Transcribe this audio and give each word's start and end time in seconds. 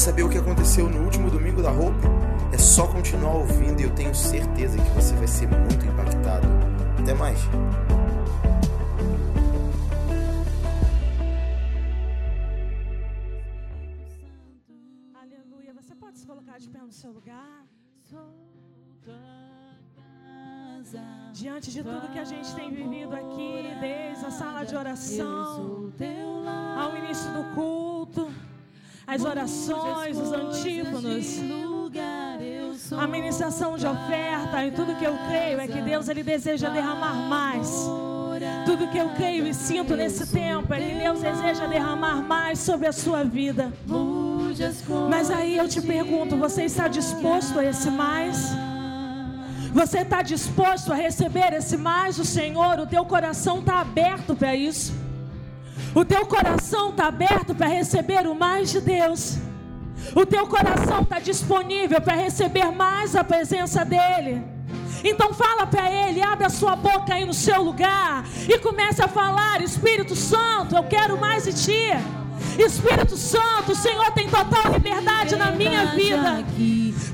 saber 0.00 0.22
o 0.22 0.30
que 0.30 0.38
aconteceu 0.38 0.88
no 0.88 1.04
último 1.04 1.30
domingo 1.30 1.60
da 1.60 1.70
roupa? 1.70 2.08
É 2.54 2.56
só 2.56 2.86
continuar 2.86 3.34
ouvindo 3.34 3.80
e 3.80 3.84
eu 3.84 3.94
tenho 3.94 4.14
certeza 4.14 4.78
que 4.78 4.90
você 4.92 5.14
vai 5.14 5.28
ser 5.28 5.46
muito 5.46 5.84
impactado. 5.84 6.48
Até 6.98 7.12
mais. 7.12 7.38
Aleluia. 15.14 15.74
Você 15.74 15.94
pode 15.94 16.18
se 16.18 16.26
colocar 16.26 16.58
de 16.58 16.70
pé 16.70 16.78
no 16.78 16.92
seu 16.92 17.12
lugar? 17.12 17.66
Diante 21.34 21.70
de 21.70 21.82
tudo 21.82 22.10
que 22.10 22.18
a 22.18 22.24
gente 22.24 22.54
tem 22.54 22.70
vivido 22.70 23.14
aqui, 23.14 23.62
desde 23.80 24.24
a 24.24 24.30
sala 24.30 24.64
de 24.64 24.74
oração, 24.74 25.92
ao 26.82 26.96
início 26.96 27.30
do 27.34 27.44
culto, 27.54 27.89
as 29.10 29.24
orações, 29.24 30.16
os 30.16 30.32
antífonos, 30.32 31.40
a 32.96 33.06
ministração 33.08 33.76
de 33.76 33.84
oferta 33.84 34.64
e 34.64 34.70
tudo 34.70 34.94
que 34.94 35.04
eu 35.04 35.16
creio 35.28 35.60
é 35.60 35.66
que 35.66 35.80
Deus 35.80 36.08
ele 36.08 36.22
deseja 36.22 36.68
derramar 36.68 37.14
mais. 37.14 37.68
Tudo 38.64 38.86
que 38.88 38.98
eu 38.98 39.08
creio 39.10 39.48
e 39.48 39.52
sinto 39.52 39.96
nesse 39.96 40.32
tempo 40.32 40.72
é 40.72 40.80
que 40.80 40.94
Deus 40.94 41.20
deseja 41.20 41.66
derramar 41.66 42.22
mais 42.22 42.60
sobre 42.60 42.86
a 42.86 42.92
sua 42.92 43.24
vida. 43.24 43.72
Mas 45.08 45.28
aí 45.28 45.56
eu 45.56 45.68
te 45.68 45.82
pergunto, 45.82 46.36
você 46.36 46.62
está 46.64 46.86
disposto 46.86 47.58
a 47.58 47.64
esse 47.64 47.90
mais? 47.90 48.50
Você 49.72 49.98
está 49.98 50.22
disposto 50.22 50.92
a 50.92 50.96
receber 50.96 51.52
esse 51.52 51.76
mais 51.76 52.16
do 52.16 52.24
Senhor? 52.24 52.78
O 52.78 52.86
teu 52.86 53.04
coração 53.04 53.58
está 53.58 53.80
aberto 53.80 54.36
para 54.36 54.54
isso? 54.54 55.09
O 55.94 56.04
teu 56.04 56.24
coração 56.24 56.90
está 56.90 57.06
aberto 57.06 57.54
para 57.54 57.66
receber 57.66 58.26
o 58.26 58.34
mais 58.34 58.70
de 58.70 58.80
Deus? 58.80 59.38
O 60.14 60.24
teu 60.24 60.46
coração 60.46 61.02
está 61.02 61.18
disponível 61.18 62.00
para 62.00 62.14
receber 62.14 62.70
mais 62.70 63.16
a 63.16 63.24
presença 63.24 63.84
dEle? 63.84 64.42
Então 65.02 65.32
fala 65.34 65.66
para 65.66 65.90
Ele, 65.90 66.22
abre 66.22 66.46
a 66.46 66.50
sua 66.50 66.76
boca 66.76 67.14
aí 67.14 67.24
no 67.24 67.34
seu 67.34 67.62
lugar 67.62 68.24
e 68.48 68.58
comece 68.58 69.02
a 69.02 69.08
falar: 69.08 69.62
Espírito 69.62 70.14
Santo, 70.14 70.76
eu 70.76 70.84
quero 70.84 71.18
mais 71.18 71.44
de 71.44 71.52
Ti. 71.52 71.90
Espírito 72.58 73.16
Santo, 73.16 73.72
o 73.72 73.76
Senhor 73.76 74.10
tem 74.12 74.28
total 74.28 74.72
liberdade 74.72 75.36
na 75.36 75.50
minha 75.50 75.86
vida. 75.86 76.44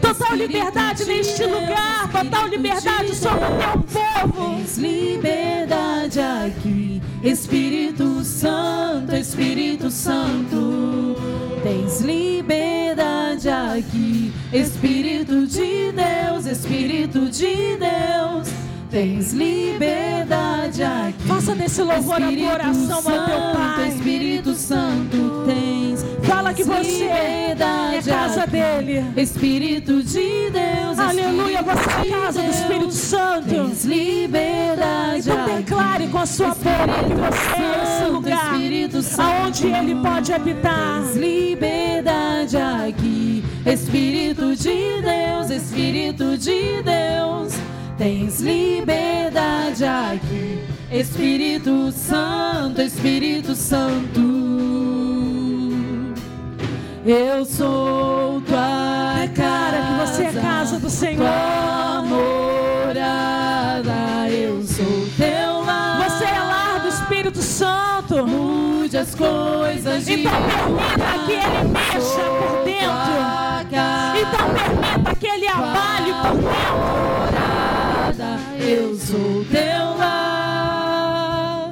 Total 0.01 0.35
liberdade 0.35 1.05
neste 1.05 1.45
lugar. 1.45 2.11
Total 2.11 2.49
liberdade 2.49 3.15
sobre 3.15 3.45
o 3.45 3.83
teu 3.83 4.03
povo. 4.29 4.57
Tens 4.57 4.79
liberdade 4.79 6.21
aqui. 6.21 7.03
Espírito 7.23 8.23
Santo, 8.25 9.15
Espírito 9.15 9.91
Santo. 9.91 11.17
Tens 11.63 12.01
liberdade 12.01 13.49
aqui. 13.49 14.33
Espírito 14.53 15.47
de 15.47 15.93
Deus, 15.93 16.47
Espírito 16.47 17.29
de 17.29 17.77
Deus. 17.77 18.49
Tens 18.91 19.33
liberdade 19.33 20.83
aqui. 20.83 21.23
Faça 21.27 21.55
desse 21.55 21.83
louvor 21.83 22.23
a 22.23 22.33
tua 22.33 22.53
oração 22.53 23.03
Santo, 23.03 23.21
ao 23.21 23.27
teu 23.27 23.41
Pai. 23.55 23.89
Espírito 23.89 24.55
Santo, 24.55 25.45
tens 25.47 26.07
Fala 26.23 26.55
que 26.55 26.63
você 26.65 27.05
é 27.05 27.49
liberdade 27.49 28.09
casa 28.09 28.43
aqui. 28.43 28.51
dele. 28.53 29.05
Espírito 29.17 30.03
de 30.03 30.51
Deus, 30.51 30.99
Aleluia, 30.99 31.61
Espírito 31.61 31.65
você 31.65 31.91
é 31.91 32.15
a 32.15 32.21
casa 32.21 32.43
do 32.43 32.51
Espírito 32.51 32.93
Santo. 32.93 33.49
Tens 33.49 33.85
liberdade 33.85 35.31
Então 35.31 35.57
declare 35.57 36.07
com 36.09 36.19
a 36.19 36.27
sua 36.27 36.49
boca 36.49 36.61
que 37.07 37.15
você 37.15 37.63
é 37.63 37.83
esse 38.03 38.11
lugar 38.11 38.53
Espírito 38.55 39.03
Santo. 39.03 39.23
aonde 39.23 39.67
Ele 39.67 39.95
pode 39.97 40.33
habitar. 40.33 41.03
Tens 41.03 41.17
liberdade 41.17 42.57
aqui, 42.57 43.45
Espírito 43.65 44.55
de 44.55 45.03
Deus, 45.03 45.51
Espírito 45.51 46.39
de 46.39 46.83
Deus. 46.83 47.55
Tens 47.99 48.41
liberdade 48.41 49.83
aqui, 49.83 50.63
Espírito 50.93 51.91
Santo, 51.91 52.83
Espírito 52.83 53.55
Santo. 53.55 54.21
Eu 57.07 57.45
sou 57.47 58.43
tua 58.43 59.15
Declara 59.21 59.79
que 59.81 59.93
você 60.07 60.25
é 60.25 60.33
casa 60.43 60.79
do 60.79 60.91
Senhor. 60.91 61.25
tua 61.25 62.03
morada. 62.03 63.09
Eu 64.29 64.63
sou 64.63 65.09
teu 65.17 65.65
lar. 65.65 66.05
Você 66.05 66.25
é 66.25 66.39
lar 66.39 66.81
do 66.81 66.89
Espírito 66.89 67.41
Santo. 67.41 68.27
Mude 68.27 68.99
as 68.99 69.15
coisas 69.15 70.05
de 70.05 70.21
Então 70.21 70.33
permita 70.33 71.19
que 71.25 71.33
Ele 71.33 71.69
mexa 71.69 72.25
por 72.39 72.65
dentro. 72.65 72.91
Então 74.21 74.49
permita 74.55 75.15
que 75.19 75.27
Ele 75.27 75.49
abale 75.49 76.13
por 76.13 76.37
dentro. 76.37 77.16
Eu 78.69 78.97
sou 78.97 79.45
teu 79.45 79.97
lar. 79.97 81.71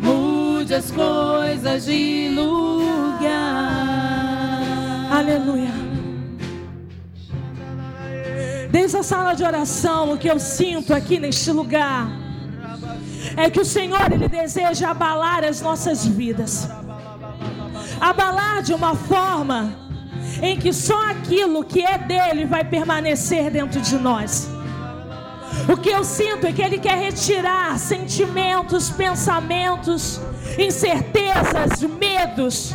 Mude 0.00 0.74
as 0.74 0.90
coisas 0.90 1.84
de 1.84 2.28
lugar. 2.28 3.26
Aleluia. 5.10 5.74
Desde 8.70 8.98
a 8.98 9.02
sala 9.02 9.34
de 9.34 9.42
oração, 9.42 10.12
o 10.12 10.18
que 10.18 10.28
eu 10.28 10.38
sinto 10.38 10.94
aqui 10.94 11.18
neste 11.18 11.50
lugar 11.50 12.08
é 13.36 13.50
que 13.50 13.60
o 13.60 13.64
Senhor 13.64 14.12
ele 14.12 14.28
deseja 14.28 14.90
abalar 14.90 15.44
as 15.44 15.60
nossas 15.60 16.06
vidas. 16.06 16.68
Abalar 18.00 18.62
de 18.62 18.72
uma 18.72 18.94
forma 18.94 19.74
em 20.40 20.56
que 20.56 20.72
só 20.72 21.10
aquilo 21.10 21.64
que 21.64 21.82
é 21.82 21.98
dele 21.98 22.44
vai 22.44 22.64
permanecer 22.64 23.50
dentro 23.50 23.80
de 23.80 23.96
nós. 23.96 24.55
O 25.68 25.76
que 25.76 25.88
eu 25.88 26.04
sinto 26.04 26.46
é 26.46 26.52
que 26.52 26.62
ele 26.62 26.78
quer 26.78 26.96
retirar 26.96 27.78
sentimentos, 27.78 28.90
pensamentos, 28.90 30.20
incertezas, 30.58 31.80
medos, 31.82 32.74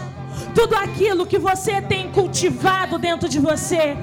tudo 0.54 0.76
aquilo 0.76 1.26
que 1.26 1.38
você 1.38 1.82
tem 1.82 2.12
cultivado 2.12 2.98
dentro 2.98 3.30
de 3.30 3.40
você, 3.40 3.96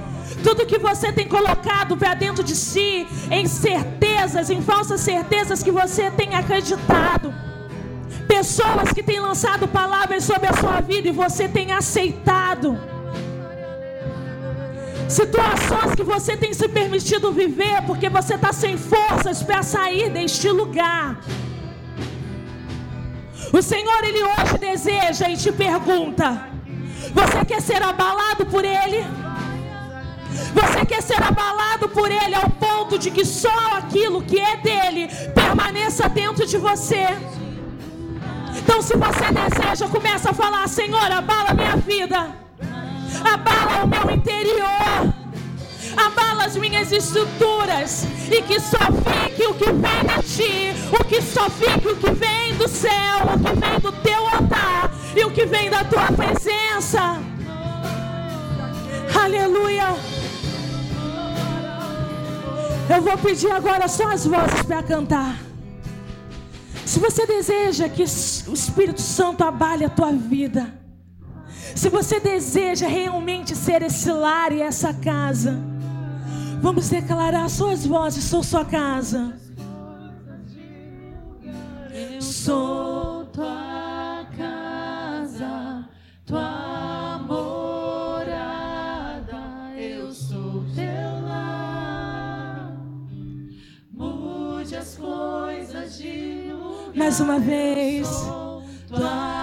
tudo 0.43 0.65
que 0.65 0.79
você 0.79 1.13
tem 1.13 1.29
colocado 1.29 1.97
para 1.97 2.15
dentro 2.15 2.43
de 2.43 2.57
si, 2.57 3.07
em 3.31 3.47
certezas, 3.47 4.49
em 4.49 4.63
falsas 4.63 5.01
certezas 5.01 5.63
que 5.63 5.71
você 5.71 6.11
tem 6.11 6.35
acreditado. 6.35 7.35
Pessoas 8.27 8.93
que 8.93 9.03
têm 9.03 9.21
lançado 9.21 9.67
palavras 9.69 10.25
sobre 10.25 10.49
a 10.49 10.53
sua 10.53 10.81
vida 10.81 11.09
e 11.09 11.13
você 11.13 11.49
tem 11.49 11.73
aceitado. 11.73 12.79
Situações 15.09 15.95
que 15.97 16.03
você 16.03 16.37
tem 16.37 16.53
se 16.53 16.69
permitido 16.69 17.33
viver 17.33 17.83
porque 17.87 18.09
você 18.11 18.35
está 18.35 18.53
sem 18.53 18.77
forças 18.77 19.43
para 19.43 19.63
sair 19.63 20.11
deste 20.11 20.51
lugar. 20.51 21.19
O 23.53 23.63
Senhor, 23.63 24.05
Ele 24.05 24.23
hoje 24.23 24.59
deseja 24.59 25.31
e 25.31 25.37
te 25.37 25.51
pergunta: 25.51 26.49
Você 27.15 27.45
quer 27.47 27.63
ser 27.63 27.83
abalado 27.83 28.45
por 28.47 28.65
Ele? 28.65 29.05
Você 30.55 30.85
quer 30.85 31.03
ser 31.03 31.23
abalado 31.23 31.89
por 31.89 32.11
Ele 32.11 32.35
ao 32.35 32.51
ponto 32.51 32.99
de 32.99 33.11
que 33.11 33.25
só 33.25 33.79
aquilo 33.79 34.23
que 34.23 34.39
é 34.39 34.57
dele 34.59 35.09
permaneça 35.35 36.07
dentro 36.09 36.47
de 36.47 36.59
você? 36.59 37.07
Então, 38.59 38.83
se 38.83 38.95
você 38.95 39.27
deseja, 39.33 39.89
começa 39.89 40.31
a 40.31 40.35
falar: 40.35 40.69
Senhor, 40.69 41.11
abala 41.11 41.55
minha 41.55 41.77
vida, 41.77 42.48
abala 43.25 43.85
o 43.85 43.87
meu 43.87 44.17
interior, 44.17 45.15
abala 45.97 46.45
as 46.45 46.57
minhas 46.57 46.93
estruturas, 46.93 48.07
e 48.31 48.43
que 48.43 48.61
só 48.61 48.79
fique 48.79 49.45
o 49.45 49.55
que 49.55 49.73
vem 49.73 50.05
de 50.07 50.23
ti, 50.29 50.75
o 50.93 51.05
que 51.05 51.23
só 51.23 51.49
fique 51.51 51.89
o 51.89 51.97
que 51.97 52.11
vem 52.13 52.55
do 52.57 52.69
céu, 52.69 53.19
o 53.35 53.39
que 53.39 53.61
vem 53.61 53.81
do 53.81 53.93
teu 54.03 54.27
altar 54.29 54.91
e 55.17 55.25
o 55.25 55.31
que 55.31 55.47
vem 55.47 55.71
da 55.71 55.85
tua 55.85 56.07
presença. 56.13 57.19
Aleluia. 59.23 59.97
Eu 62.89 63.03
vou 63.03 63.19
pedir 63.19 63.51
agora 63.51 63.87
só 63.89 64.09
as 64.09 64.25
vozes 64.25 64.63
para 64.63 64.83
cantar. 64.83 65.37
Se 66.87 66.99
você 66.99 67.27
deseja 67.27 67.89
que 67.89 68.03
o 68.03 68.55
Espírito 68.55 69.03
Santo 69.03 69.45
abale 69.45 69.85
a 69.85 69.91
tua 69.91 70.11
vida, 70.11 70.73
se 71.79 71.89
você 71.89 72.19
deseja 72.19 72.89
realmente 72.89 73.55
ser 73.55 73.83
esse 73.83 74.11
lar 74.11 74.51
e 74.51 74.61
essa 74.61 74.93
casa, 74.93 75.57
vamos 76.61 76.89
declarar 76.89 77.49
suas 77.49 77.87
vozes, 77.87 78.25
sou 78.25 78.43
sua 78.43 78.65
casa. 78.65 79.33
Sou 82.21 83.27
tua 83.27 84.27
casa, 84.37 85.89
tua 86.27 87.21
morada. 87.29 88.51
Eu 89.77 90.13
sou 90.13 90.65
teu 90.75 91.27
lar. 91.29 92.73
Mude 93.93 94.75
as 94.75 94.97
coisas 94.97 95.97
de 95.97 96.53
lugar. 96.53 96.97
Mais 96.97 97.21
uma 97.21 97.39
vez. 97.39 98.09
Sou 98.09 98.65
tua 98.89 99.38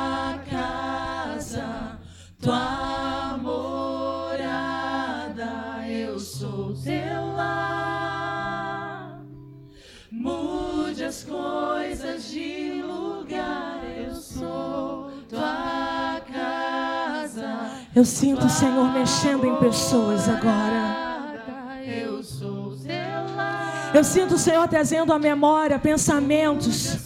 as 11.15 11.23
coisas 11.23 12.29
de 12.29 12.83
lugar, 12.83 13.79
eu 13.97 14.13
sou 14.15 15.09
tua 15.29 16.19
casa. 16.29 17.47
Eu 17.95 18.03
sinto 18.03 18.45
o 18.45 18.49
Senhor 18.49 18.91
mexendo 18.91 19.45
em 19.45 19.55
pessoas 19.55 20.27
agora. 20.27 21.39
Eu 21.85 22.21
sou 22.21 22.75
teu 22.75 23.35
lar. 23.35 23.91
Eu 23.93 24.03
sinto 24.03 24.35
o 24.35 24.37
Senhor 24.37 24.67
trazendo 24.67 25.13
à 25.13 25.19
memória 25.19 25.79
pensamentos, 25.79 26.97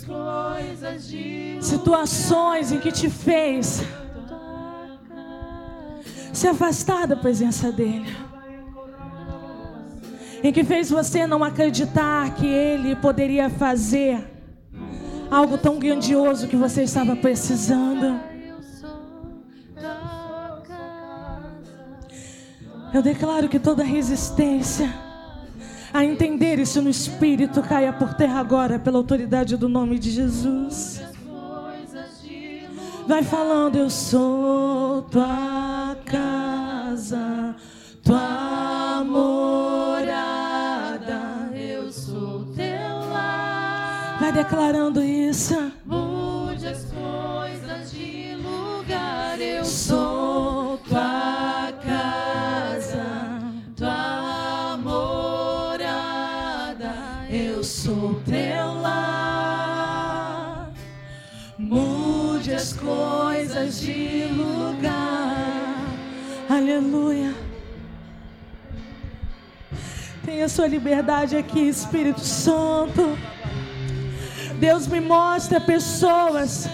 situações 1.62 2.72
em 2.72 2.80
que 2.80 2.92
te 2.92 3.12
fez 3.12 3.84
se 6.34 6.48
afastar 6.48 7.06
da 7.06 7.16
presença 7.16 7.72
dEle. 7.72 8.29
Em 10.44 10.54
que 10.54 10.64
fez 10.64 10.90
você 10.90 11.28
não 11.28 11.44
acreditar 11.44 12.34
que 12.36 12.48
Ele 12.48 12.96
poderia 12.96 13.50
fazer 13.50 14.24
algo 15.30 15.58
tão 15.58 15.78
grandioso 15.78 16.48
que 16.48 16.56
você 16.56 16.84
estava 16.84 17.16
precisando. 17.16 18.20
Eu 22.94 23.02
declaro 23.04 23.48
que 23.48 23.60
toda 23.60 23.84
resistência 23.84 24.92
a 25.94 26.04
entender 26.04 26.60
isso 26.60 26.82
no 26.82 26.90
Espírito 26.90 27.62
caia 27.62 27.92
por 27.92 28.14
terra 28.14 28.40
agora, 28.40 28.80
pela 28.80 28.98
autoridade 28.98 29.58
do 29.58 29.68
nome 29.68 30.00
de 30.00 30.12
Jesus. 30.12 31.02
Vai 33.08 33.24
falando, 33.24 33.76
eu 33.76 33.90
sou 33.90 35.02
tua 35.04 35.98
casa, 36.06 37.56
tua 38.10 39.04
morada. 39.06 40.02
Eu 41.54 41.92
sou 41.92 42.44
teu 42.56 42.98
lar. 43.14 44.18
Vai 44.20 44.32
declarando 44.32 45.04
isso. 45.04 45.72
Mude 45.86 46.66
as 46.66 46.86
coisas 46.86 47.92
de 47.92 48.34
lugar. 48.38 49.40
Eu 49.40 49.64
Sou 49.64 50.80
tua 50.80 51.72
casa, 51.86 53.06
tua 53.76 54.76
morada. 54.78 56.16
eu 57.30 57.64
sou 57.64 58.20
teu 58.26 58.74
lar. 58.82 60.74
Mude 61.60 62.56
as 62.56 62.74
coisas 62.74 63.80
de 63.82 64.24
lugar. 64.36 65.86
Aleluia. 66.50 67.49
Tenha 70.26 70.50
sua 70.50 70.68
liberdade 70.68 71.38
aqui, 71.38 71.62
Espírito 71.62 72.20
Santo. 72.22 73.18
Deus 74.60 74.88
me 74.88 75.00
mostra 75.00 75.62
pessoas 75.62 76.68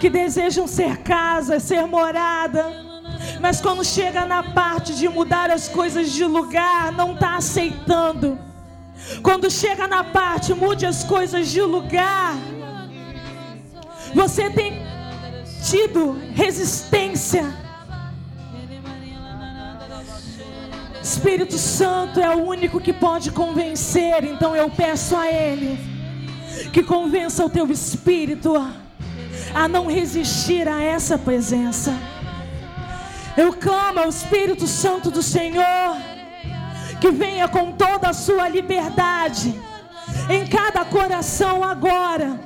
que 0.00 0.10
desejam 0.10 0.66
ser 0.66 0.98
casa, 0.98 1.60
ser 1.60 1.86
morada, 1.86 2.66
mas 3.40 3.60
quando 3.60 3.84
chega 3.84 4.24
na 4.24 4.42
parte 4.42 4.94
de 4.94 5.08
mudar 5.08 5.50
as 5.50 5.68
coisas 5.68 6.12
de 6.12 6.24
lugar, 6.24 6.92
não 6.92 7.14
está 7.14 7.36
aceitando. 7.36 8.38
Quando 9.22 9.50
chega 9.50 9.86
na 9.86 10.02
parte, 10.02 10.52
mude 10.52 10.84
as 10.84 11.04
coisas 11.04 11.48
de 11.48 11.62
lugar, 11.62 12.34
você 14.14 14.50
tem 14.50 14.82
tido 15.62 16.18
resistência. 16.34 17.65
Espírito 21.06 21.56
Santo 21.56 22.18
é 22.18 22.34
o 22.34 22.44
único 22.44 22.80
que 22.80 22.92
pode 22.92 23.30
convencer, 23.30 24.24
então 24.24 24.56
eu 24.56 24.68
peço 24.68 25.14
a 25.14 25.30
Ele 25.30 25.78
que 26.72 26.82
convença 26.82 27.44
o 27.44 27.48
teu 27.48 27.70
espírito 27.70 28.56
a 29.54 29.68
não 29.68 29.86
resistir 29.86 30.66
a 30.66 30.82
essa 30.82 31.16
presença. 31.16 31.94
Eu 33.36 33.52
clamo 33.52 34.00
ao 34.00 34.08
Espírito 34.08 34.66
Santo 34.66 35.08
do 35.08 35.22
Senhor 35.22 35.96
que 37.00 37.12
venha 37.12 37.46
com 37.46 37.70
toda 37.70 38.08
a 38.08 38.12
sua 38.12 38.48
liberdade 38.48 39.54
em 40.28 40.44
cada 40.44 40.84
coração 40.84 41.62
agora 41.62 42.40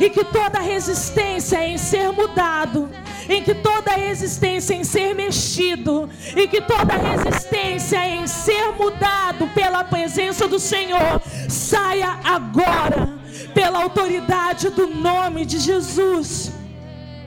e 0.00 0.08
que 0.08 0.24
toda 0.24 0.60
resistência 0.60 1.62
em 1.66 1.76
ser 1.76 2.10
mudado, 2.10 2.88
em 3.28 3.42
que 3.42 3.54
toda 3.54 3.92
resistência 3.92 4.74
em 4.74 4.84
ser 4.84 5.14
mexido, 5.14 6.08
e 6.36 6.46
que 6.46 6.60
toda 6.60 6.94
resistência 6.94 8.06
em 8.08 8.26
ser 8.26 8.72
mudado 8.78 9.46
pela 9.48 9.84
presença 9.84 10.46
do 10.46 10.58
Senhor 10.58 11.20
saia 11.48 12.18
agora, 12.24 13.08
pela 13.54 13.82
autoridade 13.82 14.70
do 14.70 14.86
nome 14.86 15.44
de 15.44 15.58
Jesus. 15.58 16.52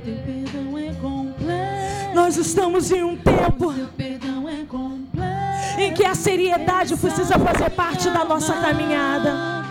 Teu 0.04 0.16
perdão 0.16 0.78
é 0.78 0.94
completo. 0.94 2.16
Nós 2.16 2.38
estamos 2.38 2.92
em 2.92 3.04
um 3.04 3.18
tempo 3.18 3.72
é 3.72 3.94
em 5.78 5.94
que 5.94 6.06
a 6.06 6.16
seriedade 6.16 6.96
precisa 6.96 7.38
fazer 7.40 7.70
parte 7.72 8.10
da 8.10 8.24
nossa 8.24 8.54
caminhada. 8.54 9.64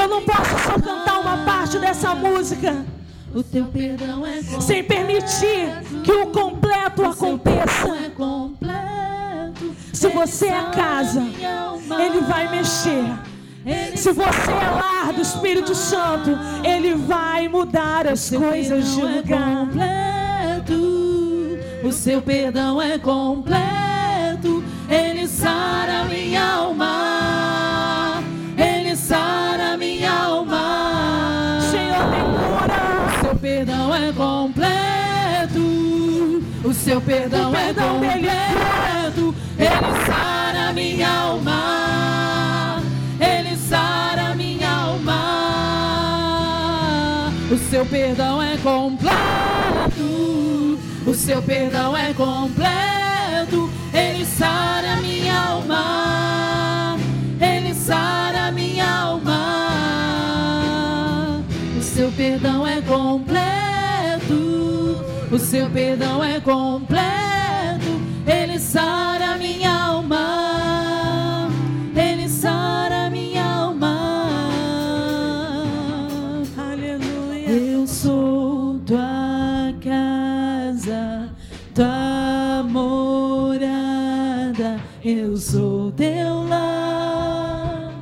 Eu 0.00 0.08
não 0.08 0.22
posso 0.22 0.58
só 0.64 0.78
cantar 0.78 1.20
uma 1.20 1.44
parte 1.44 1.78
dessa 1.78 2.14
música 2.14 2.84
O 3.36 3.42
teu 3.42 3.66
perdão 3.66 4.26
é 4.26 4.36
completo. 4.36 4.62
sem 4.62 4.82
permitir 4.82 5.68
que 6.02 6.10
o 6.10 6.26
completo 6.28 7.02
O 7.02 7.10
aconteça. 7.10 7.88
é 8.06 8.08
completo. 8.08 9.76
Se 9.92 10.08
você 10.08 10.46
é 10.46 10.62
casa. 10.74 11.20
Ele 11.20 12.20
vai 12.22 12.50
mexer. 12.50 13.04
Ele 13.66 13.94
Se 13.96 14.10
você 14.12 14.50
é 14.50 14.70
lar 14.70 15.12
do 15.12 15.20
Espírito 15.20 15.74
Santo, 15.74 16.30
Ele 16.64 16.94
vai 16.94 17.46
mudar 17.46 18.06
as 18.06 18.30
coisas 18.30 18.94
de 18.94 19.00
é 19.02 19.04
lugar. 19.04 19.66
completo. 19.66 21.58
O 21.84 21.92
seu 21.92 22.22
perdão 22.22 22.80
é 22.80 22.98
completo. 22.98 24.64
Ele 24.88 25.28
sara 25.28 26.04
minha 26.04 26.42
alma. 26.54 27.15
É 34.06 34.12
completo. 34.12 35.60
O 36.64 36.72
seu 36.72 37.00
perdão, 37.00 37.50
O 37.50 37.56
é 37.56 37.66
perdão 37.66 38.04
é 38.04 38.12
completo. 38.12 39.34
Ele 39.58 40.06
sara 40.06 40.72
minha 40.72 41.08
alma. 41.08 42.82
Ele 43.20 43.56
sara 43.56 44.34
minha 44.34 44.70
alma. 44.70 45.12
O 47.50 47.58
seu 47.70 47.84
perdão 47.86 48.42
é 48.42 48.56
completo. 48.58 49.16
O 51.06 51.14
seu 51.14 51.42
perdão 51.42 51.96
é 51.96 52.12
completo. 52.14 53.70
Ele 53.92 54.24
sara 54.24 54.96
minha 54.96 55.36
alma. 55.36 56.96
Ele 57.40 57.74
sara 57.74 58.52
minha 58.52 58.88
alma. 58.88 59.56
O 61.76 61.82
seu 61.82 62.10
perdão 62.12 62.66
é 62.66 62.80
completo. 62.82 63.65
O 65.30 65.38
seu 65.38 65.68
perdão 65.70 66.22
é 66.22 66.38
completo. 66.40 67.00
Ele 68.24 68.60
sara 68.60 69.36
minha 69.36 69.72
alma. 69.72 71.48
Ele 71.96 72.28
sara 72.28 73.10
minha 73.10 73.44
alma. 73.44 74.28
Aleluia. 76.56 77.48
Eu 77.48 77.86
sou 77.88 78.78
tua 78.86 79.74
casa, 79.82 81.28
tua 81.74 82.62
morada. 82.62 83.60
Eu 85.04 85.36
sou 85.36 85.90
teu 85.90 86.46
lar. 86.48 87.92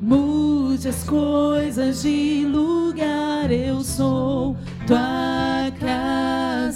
Mude 0.00 0.88
as 0.88 1.04
coisas 1.04 2.02
de 2.02 2.44
lugar. 2.46 3.52
Eu 3.52 3.80
sou 3.82 4.56
tua 4.88 5.39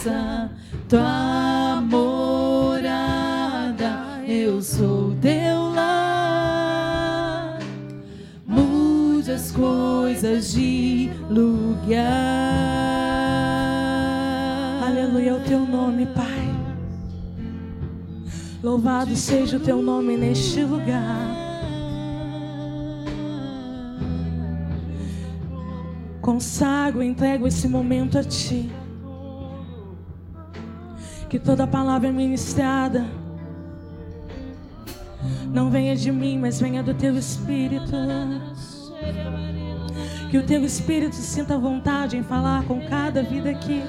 casa, 0.05 0.51
tua 0.89 1.81
morada. 1.81 2.85
Eu 4.27 4.61
sou 4.61 5.15
teu 5.21 5.73
lar. 5.75 7.59
Mude 8.47 9.33
as 9.33 9.51
coisas 9.51 10.53
de 10.53 11.11
lugar. 11.31 12.05
Aleluia 14.87 15.31
é 15.31 15.35
o 15.35 15.41
teu 15.41 15.61
nome, 15.61 16.05
Pai. 16.07 16.55
Louvado 18.63 19.17
seja 19.17 19.57
o 19.57 19.61
teu 19.61 19.83
nome 19.83 20.17
neste 20.17 20.63
lugar. 20.63 21.43
Consagro, 26.21 27.03
entrego 27.03 27.47
esse 27.47 27.69
momento 27.69 28.19
a 28.19 28.25
Ti. 28.25 28.71
Que 31.35 31.41
toda 31.41 31.67
palavra 31.67 32.13
ministrada 32.13 33.05
Não 35.53 35.69
venha 35.69 35.97
de 35.97 36.13
mim, 36.13 36.39
mas 36.39 36.61
venha 36.61 36.81
do 36.81 36.95
teu 36.95 37.19
espírito. 37.19 37.91
Que 40.31 40.39
o 40.39 40.47
teu 40.47 40.65
espírito 40.65 41.17
sinta 41.17 41.59
vontade 41.59 42.17
em 42.17 42.23
falar 42.23 42.63
com 42.67 42.81
cada 42.87 43.21
vida 43.25 43.51
aqui. 43.51 43.83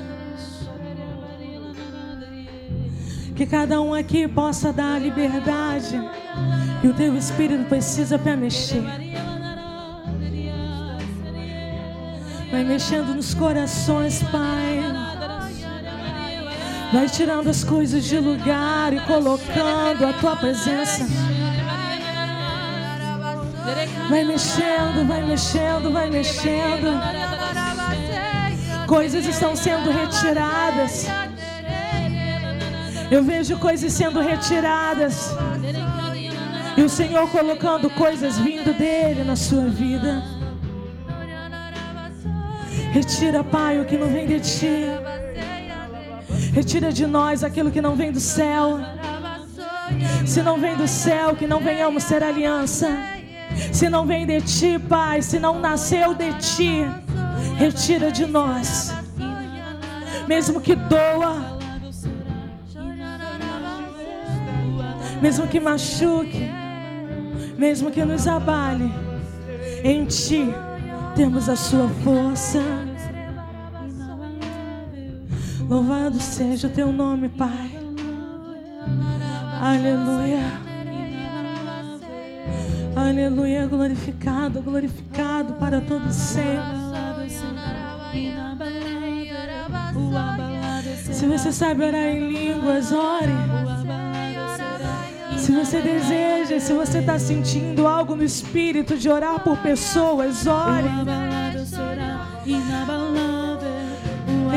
Que 3.36 3.46
cada 3.46 3.80
um 3.80 3.94
aqui 3.94 4.28
possa 4.28 4.74
dar 4.74 5.00
liberdade. 5.00 6.02
Que 6.82 6.88
o 6.88 6.96
teu 6.96 7.16
espírito 7.16 7.66
precisa 7.66 8.18
para 8.18 8.36
mexer. 8.36 8.82
Vai 12.52 12.64
mexendo 12.64 13.14
nos 13.14 13.36
corações, 13.36 14.24
Pai. 14.24 14.85
Vai 16.96 17.10
tirando 17.10 17.50
as 17.50 17.62
coisas 17.62 18.06
de 18.06 18.18
lugar 18.18 18.94
e 18.94 19.02
colocando 19.02 20.08
a 20.08 20.14
tua 20.14 20.34
presença. 20.38 21.06
Vai 24.10 24.24
mexendo, 24.24 25.06
vai 25.06 25.22
mexendo, 25.22 25.92
vai 25.92 26.10
mexendo. 26.10 26.98
Coisas 28.88 29.26
estão 29.26 29.58
sendo 29.58 29.92
retiradas. 29.92 31.08
Eu 33.12 33.22
vejo 33.26 33.58
coisas 33.58 33.92
sendo 33.92 34.22
retiradas. 34.22 35.32
E 36.78 36.82
o 36.82 36.88
Senhor 36.88 37.30
colocando 37.30 37.90
coisas 37.90 38.40
vindo 38.40 38.74
dele 38.74 39.26
na 39.26 39.36
sua 39.36 39.68
vida. 39.68 40.24
Retira, 42.94 43.44
Pai, 43.44 43.82
o 43.82 43.86
que 43.86 43.98
não 43.98 44.08
vem 44.08 44.26
de 44.26 44.40
ti. 44.40 45.15
Retira 46.56 46.90
de 46.90 47.06
nós 47.06 47.44
aquilo 47.44 47.70
que 47.70 47.82
não 47.82 47.98
vem 47.98 48.14
do 48.14 48.20
céu. 48.22 48.80
Se 50.26 50.42
não 50.42 50.58
vem 50.58 50.74
do 50.78 50.88
céu, 50.88 51.36
que 51.36 51.46
não 51.46 51.60
venhamos 51.60 52.04
ser 52.04 52.24
aliança. 52.24 52.88
Se 53.74 53.90
não 53.90 54.06
vem 54.06 54.26
de 54.26 54.40
ti, 54.40 54.80
Pai, 54.80 55.22
se 55.22 55.38
não 55.38 55.60
nasceu 55.60 56.14
de 56.14 56.32
ti, 56.36 56.86
retira 57.58 58.10
de 58.10 58.26
nós. 58.26 58.94
Mesmo 60.30 60.62
que 60.62 60.76
doa, 60.76 61.60
mesmo 65.22 65.48
que 65.50 65.60
machuque, 65.60 66.50
mesmo 67.58 67.92
que 67.92 68.06
nos 68.06 68.30
abale, 68.30 68.94
em 69.84 70.06
ti 70.06 70.56
temos 71.18 71.50
a 71.50 71.58
sua 71.58 71.90
força. 72.02 72.85
Louvado 75.70 76.20
seja 76.20 76.68
o 76.68 76.70
teu 76.70 76.92
nome, 76.92 77.30
Pai. 77.30 77.72
Aleluia. 79.62 80.66
Aleluia, 82.96 83.66
glorificado, 83.66 84.62
glorificado 84.62 85.54
para 85.54 85.82
todo 85.82 86.12
sempre. 86.12 86.86
Se 91.12 91.26
você 91.26 91.52
sabe 91.52 91.84
orar 91.84 92.02
em 92.02 92.32
línguas, 92.32 92.92
ore. 92.92 93.34
Se 95.38 95.52
você 95.52 95.82
deseja, 95.82 96.60
se 96.60 96.74
você 96.74 97.00
está 97.00 97.18
sentindo 97.18 97.88
algo 97.88 98.16
no 98.16 98.24
espírito 98.24 98.98
de 98.98 99.10
orar 99.10 99.44
por 99.44 99.58
pessoas, 99.58 100.46
ore. 100.46 100.90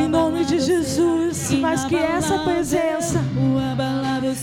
Em 0.09 0.11
nome 0.11 0.43
de 0.43 0.59
Jesus, 0.59 1.51
mas 1.61 1.85
que 1.85 1.95
essa 1.95 2.39
presença 2.39 3.23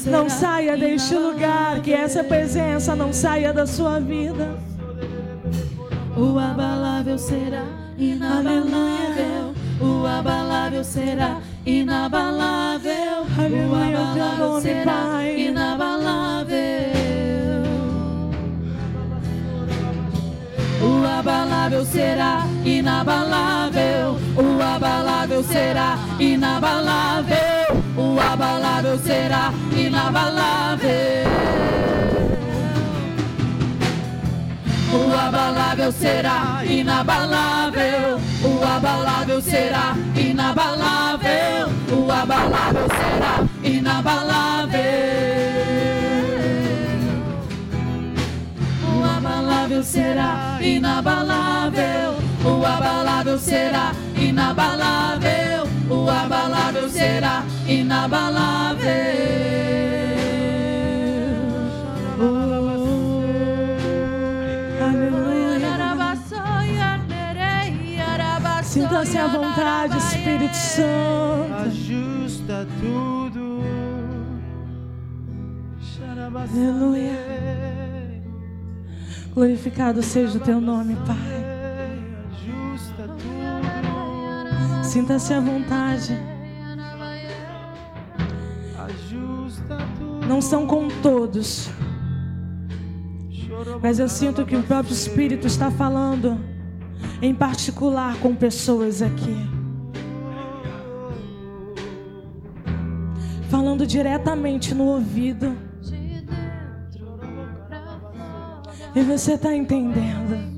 não 0.06 0.30
saia 0.30 0.78
deste 0.78 1.16
lugar, 1.16 1.82
que 1.82 1.92
essa 1.92 2.24
presença 2.24 2.96
não 2.96 3.12
saia 3.12 3.52
da 3.52 3.66
sua 3.66 4.00
vida. 4.00 4.60
O 6.16 6.38
abalável 6.38 7.18
será 7.18 7.64
inabalável. 7.98 9.56
O 9.82 10.06
abalável 10.06 10.84
será 10.84 11.42
inabalável. 11.66 13.24
O 13.24 13.76
abalável 13.76 14.62
será 14.62 15.28
inabalável. 15.28 15.45
O 20.86 21.04
abalável 21.04 21.84
será 21.84 22.46
inabalável. 22.64 24.20
O 24.38 24.62
abalável 24.62 25.44
será 25.44 25.98
inabalável. 26.20 27.84
O 27.98 28.20
abalável 28.20 29.00
será 29.00 29.52
inabalável. 29.76 31.26
O 34.94 35.12
abalável 35.12 35.92
será 35.92 36.62
inabalável. 36.64 38.20
O 38.44 38.64
abalável 38.64 39.42
será 39.42 39.96
inabalável. 40.16 41.68
O 41.92 42.12
abalável 42.12 42.88
será 43.00 43.34
inabalável. 43.64 45.55
Abalável 49.66 49.84
será 49.84 50.60
inabalável. 50.62 52.18
O 52.46 52.66
abalável 52.66 53.40
será 53.40 53.92
inabalável. 54.16 55.68
O 55.90 56.10
abalável 56.10 56.90
será 56.90 57.44
inabalável. 57.68 58.76
Sinta-se 68.64 69.18
à 69.18 69.28
vontade, 69.28 69.98
Espírito 69.98 70.54
Santo. 70.54 71.54
Ajusta 71.66 72.68
tudo. 72.82 73.64
Aleluia. 76.36 77.85
Glorificado 79.36 80.02
seja 80.02 80.38
o 80.38 80.40
teu 80.40 80.62
nome, 80.62 80.96
Pai. 81.06 81.18
Sinta-se 84.82 85.34
à 85.34 85.42
vontade. 85.42 86.18
Não 90.26 90.42
são 90.42 90.66
com 90.66 90.88
todos, 90.88 91.70
mas 93.84 94.00
eu 94.00 94.08
sinto 94.08 94.46
que 94.46 94.56
o 94.56 94.64
próprio 94.64 94.94
Espírito 94.94 95.48
está 95.48 95.70
falando, 95.70 96.40
em 97.22 97.36
particular 97.36 98.16
com 98.20 98.34
pessoas 98.34 99.02
aqui. 99.02 99.36
Falando 103.50 103.86
diretamente 103.86 104.74
no 104.74 104.86
ouvido. 104.86 105.65
E 108.96 109.04
você 109.04 109.34
está 109.34 109.54
entendendo? 109.54 110.56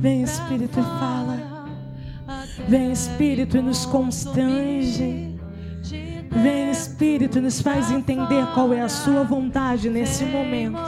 Vem 0.00 0.22
Espírito 0.22 0.78
e 0.78 0.82
fala. 0.82 1.66
Vem 2.68 2.92
Espírito 2.92 3.56
e 3.56 3.60
nos 3.60 3.84
constrange. 3.84 5.36
Vem 6.30 6.70
Espírito 6.70 7.38
e 7.38 7.40
nos 7.40 7.60
faz 7.60 7.90
entender 7.90 8.46
qual 8.54 8.72
é 8.72 8.80
a 8.80 8.88
sua 8.88 9.24
vontade 9.24 9.90
nesse 9.90 10.24
momento, 10.24 10.78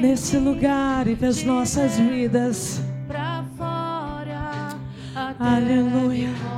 nesse 0.00 0.36
lugar 0.36 1.08
e 1.08 1.16
nas 1.18 1.42
nossas 1.42 1.98
vidas. 1.98 2.82
Aleluia. 5.40 6.55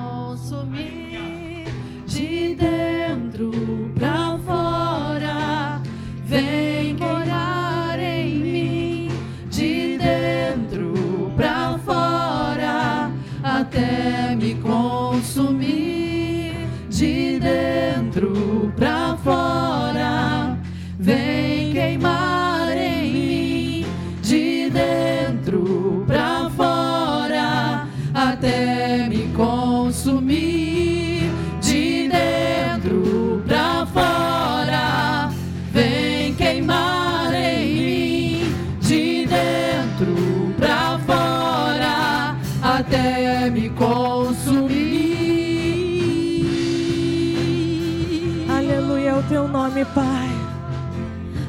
Pai. 49.87 50.29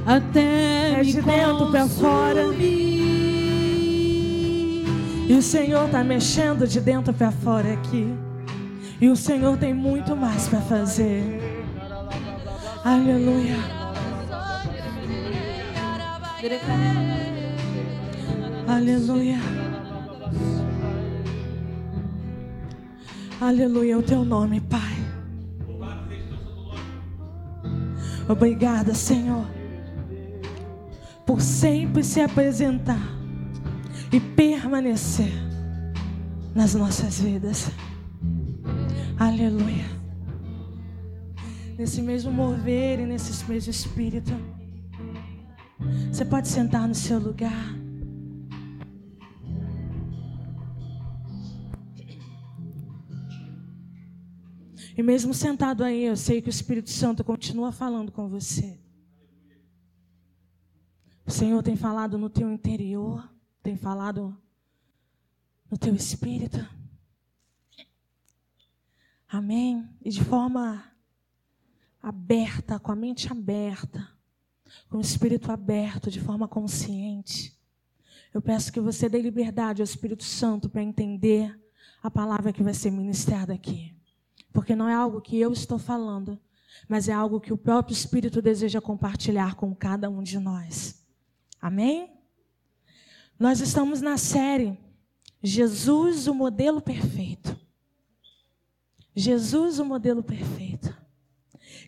Até 0.05 1.00
é 1.00 1.03
de 1.03 1.21
dentro 1.21 1.71
para 1.71 1.88
fora. 1.88 2.43
E 5.29 5.36
o 5.38 5.41
Senhor 5.41 5.86
está 5.86 6.03
mexendo 6.03 6.67
de 6.67 6.81
dentro 6.81 7.13
para 7.13 7.31
fora 7.31 7.74
aqui. 7.74 8.12
E 9.00 9.07
o 9.07 9.15
Senhor 9.15 9.57
tem 9.57 9.74
muito 9.74 10.15
mais 10.15 10.48
para 10.48 10.62
fazer. 10.62 11.24
Aleluia. 12.83 13.55
Aleluia. 18.67 19.38
Aleluia, 23.41 23.98
o 23.98 24.01
teu 24.01 24.25
nome, 24.25 24.59
Pai. 24.62 24.78
Obrigada, 28.29 28.93
Senhor, 28.93 29.48
por 31.25 31.41
sempre 31.41 32.03
se 32.03 32.21
apresentar 32.21 33.01
e 34.13 34.19
permanecer 34.19 35.33
nas 36.53 36.75
nossas 36.75 37.19
vidas. 37.19 37.71
Aleluia. 39.17 39.86
Nesse 41.75 42.03
mesmo 42.03 42.31
mover 42.31 43.00
e 43.00 43.07
nesse 43.07 43.43
mesmo 43.50 43.71
espírito. 43.71 44.33
Você 46.12 46.24
pode 46.24 46.50
sentar 46.50 46.88
no 46.88 46.93
seu 46.93 47.17
lugar. 47.17 47.78
E 55.00 55.01
mesmo 55.01 55.34
sentado 55.34 55.82
aí, 55.82 56.03
eu 56.03 56.18
sei 56.18 56.41
que 56.41 56.50
o 56.50 56.51
Espírito 56.51 56.89
Santo 56.89 57.24
continua 57.24 57.72
falando 57.72 58.12
com 58.12 58.27
você. 58.27 58.77
O 61.25 61.32
Senhor 61.32 61.63
tem 61.63 61.77
falado 61.77 62.18
no 62.18 62.29
teu 62.29 62.51
interior, 62.51 63.34
tem 63.63 63.77
falado 63.77 64.38
no 65.72 65.77
teu 65.77 65.96
espírito. 65.96 66.68
Amém? 69.25 69.89
E 70.01 70.10
de 70.10 70.22
forma 70.22 70.84
aberta, 72.03 72.77
com 72.77 72.91
a 72.91 72.96
mente 72.96 73.32
aberta, 73.32 74.06
com 74.89 74.98
o 74.98 75.01
espírito 75.01 75.50
aberto, 75.50 76.12
de 76.12 76.20
forma 76.20 76.46
consciente. 76.46 77.58
Eu 78.34 78.41
peço 78.41 78.74
que 78.74 78.82
você 78.82 79.08
dê 79.08 79.22
liberdade 79.22 79.82
ao 79.82 79.86
Espírito 79.86 80.25
Santo 80.25 80.70
para 80.70 80.84
entender 80.84 81.58
a 82.03 82.12
palavra 82.12 82.51
que 82.51 82.62
vai 82.62 82.74
ser 82.74 82.91
ministrada 82.91 83.53
aqui. 83.53 83.98
Porque 84.51 84.75
não 84.75 84.89
é 84.89 84.94
algo 84.94 85.22
que 85.22 85.38
eu 85.38 85.53
estou 85.53 85.77
falando, 85.77 86.39
mas 86.88 87.08
é 87.08 87.13
algo 87.13 87.39
que 87.39 87.53
o 87.53 87.58
próprio 87.58 87.94
Espírito 87.94 88.41
deseja 88.41 88.82
compartilhar 88.82 89.56
com 89.56 89.75
cada 89.75 90.10
um 90.10 90.24
de 90.24 90.39
nós. 90.39 91.06
Amém? 91.62 92.12
Nós 93.38 93.62
estamos 93.62 94.01
na 94.01 94.18
série 94.18 94.77
Jesus, 95.41 96.27
o 96.27 96.34
modelo 96.34 96.82
perfeito. 96.82 97.58
Jesus, 99.15 99.79
o 99.79 99.86
modelo 99.86 100.22
perfeito. 100.22 100.96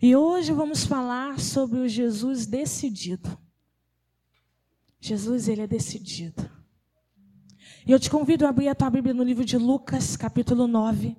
E 0.00 0.16
hoje 0.16 0.52
vamos 0.52 0.84
falar 0.84 1.38
sobre 1.38 1.78
o 1.78 1.88
Jesus 1.88 2.46
decidido. 2.46 3.38
Jesus, 5.00 5.48
ele 5.48 5.62
é 5.62 5.66
decidido. 5.66 6.50
E 7.86 7.92
eu 7.92 7.98
te 7.98 8.08
convido 8.08 8.46
a 8.46 8.48
abrir 8.48 8.68
a 8.68 8.74
tua 8.74 8.88
Bíblia 8.88 9.12
no 9.12 9.22
livro 9.22 9.44
de 9.44 9.58
Lucas, 9.58 10.16
capítulo 10.16 10.66
9, 10.66 11.16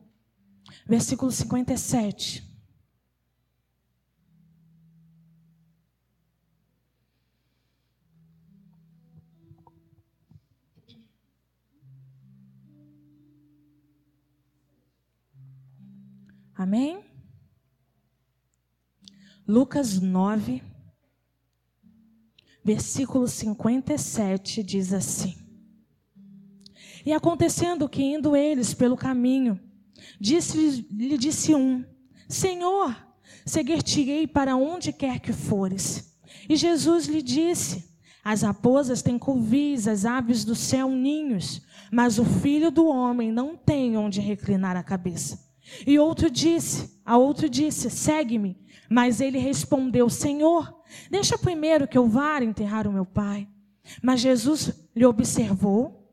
versículo 0.85 1.31
57. 1.31 2.53
Amém? 16.55 17.03
Lucas 19.45 19.99
9, 19.99 20.63
versículo 22.63 23.27
57 23.27 24.63
diz 24.63 24.93
assim: 24.93 25.35
E 27.05 27.11
acontecendo 27.11 27.89
que 27.89 28.01
indo 28.01 28.35
eles 28.35 28.73
pelo 28.73 28.95
caminho, 28.95 29.59
Disse, 30.19 30.87
lhe 30.91 31.17
disse 31.17 31.53
um: 31.53 31.83
Senhor, 32.27 32.95
seguir-te-ei 33.45 34.27
para 34.27 34.55
onde 34.55 34.91
quer 34.91 35.19
que 35.19 35.33
fores. 35.33 36.17
E 36.47 36.55
Jesus 36.55 37.07
lhe 37.07 37.21
disse: 37.21 37.89
As 38.23 38.41
raposas 38.41 39.01
têm 39.01 39.17
covis, 39.17 39.87
as 39.87 40.05
aves 40.05 40.43
do 40.43 40.55
céu 40.55 40.89
ninhos, 40.89 41.61
mas 41.91 42.19
o 42.19 42.25
filho 42.25 42.71
do 42.71 42.87
homem 42.87 43.31
não 43.31 43.55
tem 43.55 43.97
onde 43.97 44.19
reclinar 44.19 44.75
a 44.75 44.83
cabeça. 44.83 45.51
E 45.87 45.97
outro 45.97 46.29
disse, 46.29 46.99
a 47.05 47.17
outro 47.17 47.49
disse: 47.49 47.89
Segue-me. 47.89 48.57
Mas 48.89 49.21
ele 49.21 49.37
respondeu: 49.37 50.09
Senhor, 50.09 50.73
deixa 51.09 51.37
primeiro 51.37 51.87
que 51.87 51.97
eu 51.97 52.07
vá 52.07 52.41
enterrar 52.43 52.87
o 52.87 52.93
meu 52.93 53.05
pai. 53.05 53.47
Mas 54.01 54.21
Jesus 54.21 54.71
lhe 54.95 55.05
observou 55.05 56.09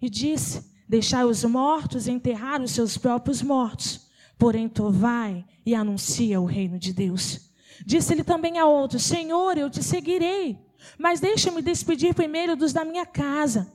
e 0.00 0.10
disse: 0.10 0.73
Deixai 0.88 1.24
os 1.24 1.44
mortos 1.44 2.06
enterrar 2.06 2.62
os 2.62 2.72
seus 2.72 2.96
próprios 2.96 3.42
mortos. 3.42 4.08
Porém, 4.38 4.68
tu 4.68 4.90
vai 4.90 5.44
e 5.64 5.74
anuncia 5.74 6.40
o 6.40 6.44
reino 6.44 6.78
de 6.78 6.92
Deus. 6.92 7.50
Disse-lhe 7.84 8.24
também 8.24 8.58
a 8.58 8.66
outro: 8.66 8.98
Senhor, 8.98 9.56
eu 9.56 9.70
te 9.70 9.82
seguirei, 9.82 10.58
mas 10.98 11.20
deixa-me 11.20 11.62
despedir 11.62 12.14
primeiro 12.14 12.56
dos 12.56 12.72
da 12.72 12.84
minha 12.84 13.06
casa. 13.06 13.72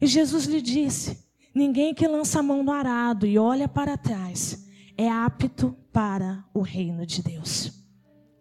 E 0.00 0.06
Jesus 0.06 0.44
lhe 0.44 0.60
disse: 0.60 1.24
Ninguém 1.54 1.94
que 1.94 2.06
lança 2.06 2.40
a 2.40 2.42
mão 2.42 2.62
no 2.62 2.72
arado 2.72 3.26
e 3.26 3.38
olha 3.38 3.68
para 3.68 3.96
trás 3.96 4.64
é 4.96 5.08
apto 5.08 5.76
para 5.92 6.44
o 6.52 6.60
reino 6.60 7.04
de 7.06 7.22
Deus. 7.22 7.72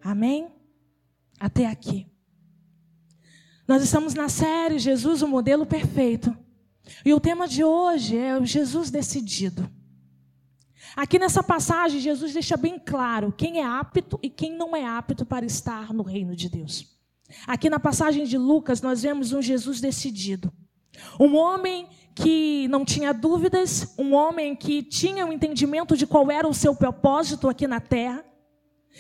Amém? 0.04 0.52
Até 1.40 1.68
aqui. 1.68 2.08
Nós 3.68 3.84
estamos 3.84 4.14
na 4.14 4.30
série 4.30 4.78
Jesus, 4.78 5.22
o 5.22 5.28
modelo 5.28 5.66
perfeito. 5.66 6.36
E 7.06 7.14
o 7.14 7.20
tema 7.20 7.48
de 7.48 7.64
hoje 7.64 8.18
é 8.18 8.38
o 8.38 8.46
Jesus 8.46 8.90
decidido. 8.90 9.70
Aqui 10.96 11.18
nessa 11.18 11.42
passagem, 11.42 12.00
Jesus 12.00 12.34
deixa 12.34 12.56
bem 12.56 12.78
claro 12.78 13.34
quem 13.36 13.60
é 13.60 13.66
apto 13.66 14.20
e 14.22 14.30
quem 14.30 14.56
não 14.56 14.76
é 14.76 14.86
apto 14.86 15.26
para 15.26 15.46
estar 15.46 15.94
no 15.94 16.04
reino 16.04 16.36
de 16.36 16.50
Deus. 16.50 16.94
Aqui 17.48 17.70
na 17.70 17.80
passagem 17.80 18.26
de 18.26 18.38
Lucas, 18.38 18.82
nós 18.82 19.02
vemos 19.02 19.34
um 19.34 19.42
Jesus 19.42 19.82
decidido. 19.82 20.52
Um 21.20 21.36
homem 21.36 21.88
que 22.14 22.68
não 22.68 22.86
tinha 22.86 23.12
dúvidas, 23.12 23.96
um 23.98 24.14
homem 24.14 24.56
que 24.56 24.84
tinha 24.84 25.26
o 25.26 25.30
um 25.30 25.34
entendimento 25.34 25.98
de 25.98 26.06
qual 26.06 26.30
era 26.30 26.48
o 26.48 26.54
seu 26.54 26.76
propósito 26.76 27.50
aqui 27.50 27.66
na 27.66 27.80
terra. 27.80 28.24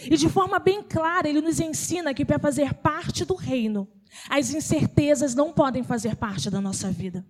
E 0.06 0.18
de 0.18 0.28
forma 0.28 0.58
bem 0.58 0.82
clara, 0.82 1.30
ele 1.30 1.42
nos 1.42 1.60
ensina 1.60 2.14
que 2.14 2.26
para 2.26 2.40
fazer 2.40 2.74
parte 2.76 3.24
do 3.24 3.36
reino, 3.36 3.88
as 4.28 4.52
incertezas 4.52 5.36
não 5.36 5.54
podem 5.54 5.84
fazer 5.84 6.16
parte 6.16 6.50
da 6.50 6.60
nossa 6.60 6.90
vida. 6.90 7.24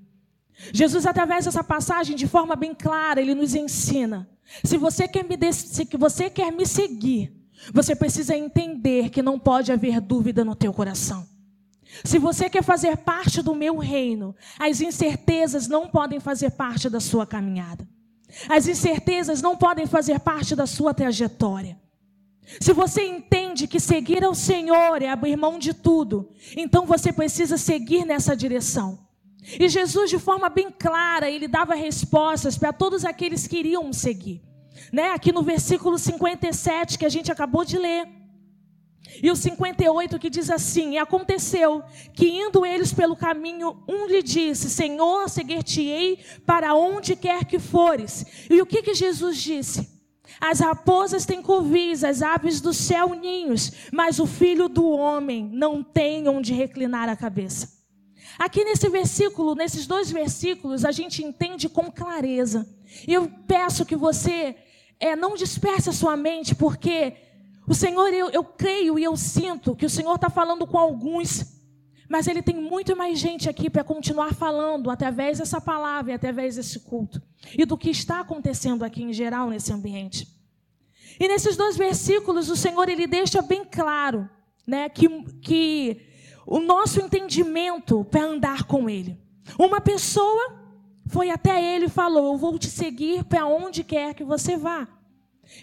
Jesus, 0.71 1.05
através 1.05 1.45
dessa 1.45 1.63
passagem, 1.63 2.15
de 2.15 2.27
forma 2.27 2.55
bem 2.55 2.73
clara, 2.73 3.21
ele 3.21 3.33
nos 3.33 3.55
ensina: 3.55 4.29
se 4.63 4.77
você 4.77 5.07
quer 5.07 5.23
me, 5.23 5.37
se 5.53 5.85
você 5.97 6.29
quer 6.29 6.51
me 6.51 6.65
seguir, 6.65 7.33
você 7.73 7.95
precisa 7.95 8.35
entender 8.35 9.09
que 9.09 9.21
não 9.21 9.39
pode 9.39 9.71
haver 9.71 9.99
dúvida 9.99 10.43
no 10.43 10.55
teu 10.55 10.73
coração. 10.73 11.27
Se 12.03 12.17
você 12.17 12.49
quer 12.49 12.63
fazer 12.63 12.97
parte 12.97 13.41
do 13.41 13.53
meu 13.53 13.77
reino, 13.77 14.35
as 14.57 14.81
incertezas 14.81 15.67
não 15.67 15.87
podem 15.87 16.19
fazer 16.19 16.51
parte 16.51 16.89
da 16.89 16.99
sua 16.99 17.25
caminhada. 17.25 17.87
As 18.49 18.67
incertezas 18.67 19.41
não 19.41 19.55
podem 19.55 19.85
fazer 19.85 20.19
parte 20.19 20.55
da 20.55 20.65
sua 20.65 20.93
trajetória. 20.93 21.79
Se 22.59 22.73
você 22.73 23.03
entende 23.05 23.67
que 23.67 23.79
seguir 23.79 24.23
ao 24.23 24.35
Senhor 24.35 25.01
é 25.01 25.09
abrir 25.09 25.35
mão 25.35 25.59
de 25.59 25.73
tudo, 25.73 26.29
então 26.57 26.85
você 26.85 27.13
precisa 27.13 27.57
seguir 27.57 28.05
nessa 28.05 28.35
direção. 28.35 28.99
E 29.59 29.67
Jesus, 29.67 30.09
de 30.09 30.17
forma 30.17 30.49
bem 30.49 30.71
clara, 30.71 31.29
ele 31.29 31.47
dava 31.47 31.75
respostas 31.75 32.57
para 32.57 32.71
todos 32.71 33.03
aqueles 33.03 33.47
que 33.47 33.57
iriam 33.57 33.91
seguir. 33.91 34.41
Né? 34.91 35.11
Aqui 35.11 35.31
no 35.31 35.43
versículo 35.43 35.97
57 35.97 36.97
que 36.97 37.05
a 37.05 37.09
gente 37.09 37.31
acabou 37.31 37.65
de 37.65 37.77
ler. 37.77 38.07
E 39.21 39.29
o 39.29 39.35
58 39.35 40.17
que 40.17 40.29
diz 40.29 40.49
assim: 40.49 40.93
E 40.93 40.97
aconteceu 40.97 41.83
que 42.13 42.27
indo 42.27 42.65
eles 42.65 42.93
pelo 42.93 43.15
caminho, 43.15 43.83
um 43.87 44.07
lhe 44.07 44.23
disse: 44.23 44.69
Senhor, 44.69 45.29
seguir-te-ei 45.29 46.19
para 46.45 46.73
onde 46.73 47.15
quer 47.15 47.45
que 47.45 47.59
fores. 47.59 48.25
E 48.49 48.61
o 48.61 48.65
que, 48.65 48.81
que 48.81 48.93
Jesus 48.93 49.37
disse? 49.37 49.93
As 50.39 50.59
raposas 50.59 51.25
têm 51.25 51.41
covis, 51.41 52.03
as 52.03 52.21
aves 52.21 52.59
do 52.59 52.73
céu 52.73 53.13
ninhos, 53.13 53.71
mas 53.91 54.19
o 54.19 54.25
filho 54.25 54.67
do 54.67 54.89
homem 54.89 55.49
não 55.53 55.83
tem 55.83 56.27
onde 56.27 56.53
reclinar 56.53 57.07
a 57.07 57.15
cabeça. 57.15 57.82
Aqui 58.37 58.63
nesse 58.63 58.89
versículo, 58.89 59.55
nesses 59.55 59.85
dois 59.87 60.11
versículos, 60.11 60.85
a 60.85 60.91
gente 60.91 61.23
entende 61.23 61.69
com 61.69 61.91
clareza. 61.91 62.67
E 63.07 63.13
eu 63.13 63.29
peço 63.47 63.85
que 63.85 63.95
você 63.95 64.55
é, 64.99 65.15
não 65.15 65.35
disperse 65.35 65.89
a 65.89 65.93
sua 65.93 66.15
mente, 66.15 66.55
porque 66.55 67.15
O 67.65 67.73
Senhor, 67.73 68.13
eu, 68.13 68.29
eu 68.29 68.43
creio 68.43 68.99
e 68.99 69.03
eu 69.03 69.15
sinto 69.15 69.75
que 69.75 69.85
o 69.85 69.89
Senhor 69.89 70.15
está 70.15 70.29
falando 70.29 70.67
com 70.67 70.77
alguns, 70.77 71.45
mas 72.09 72.27
Ele 72.27 72.41
tem 72.41 72.55
muito 72.55 72.95
mais 72.95 73.17
gente 73.17 73.49
aqui 73.49 73.69
para 73.69 73.83
continuar 73.83 74.33
falando 74.33 74.89
através 74.89 75.39
dessa 75.39 75.61
palavra 75.61 76.11
e 76.11 76.15
através 76.15 76.57
desse 76.57 76.81
culto 76.81 77.21
e 77.57 77.65
do 77.65 77.77
que 77.77 77.89
está 77.89 78.19
acontecendo 78.19 78.83
aqui 78.83 79.03
em 79.03 79.13
geral 79.13 79.49
nesse 79.49 79.71
ambiente. 79.71 80.27
E 81.19 81.27
nesses 81.27 81.55
dois 81.55 81.77
versículos, 81.77 82.49
o 82.49 82.55
Senhor 82.55 82.89
ele 82.89 83.07
deixa 83.07 83.41
bem 83.41 83.63
claro 83.63 84.29
né, 84.67 84.89
que, 84.89 85.07
que 85.41 86.01
o 86.45 86.59
nosso 86.59 87.01
entendimento 87.01 88.05
para 88.05 88.23
andar 88.23 88.63
com 88.63 88.89
Ele. 88.89 89.17
Uma 89.57 89.81
pessoa 89.81 90.61
foi 91.07 91.29
até 91.29 91.61
Ele 91.75 91.85
e 91.85 91.89
falou: 91.89 92.33
Eu 92.33 92.37
vou 92.37 92.57
te 92.57 92.67
seguir 92.67 93.23
para 93.23 93.45
onde 93.45 93.83
quer 93.83 94.13
que 94.13 94.23
você 94.23 94.55
vá. 94.57 94.87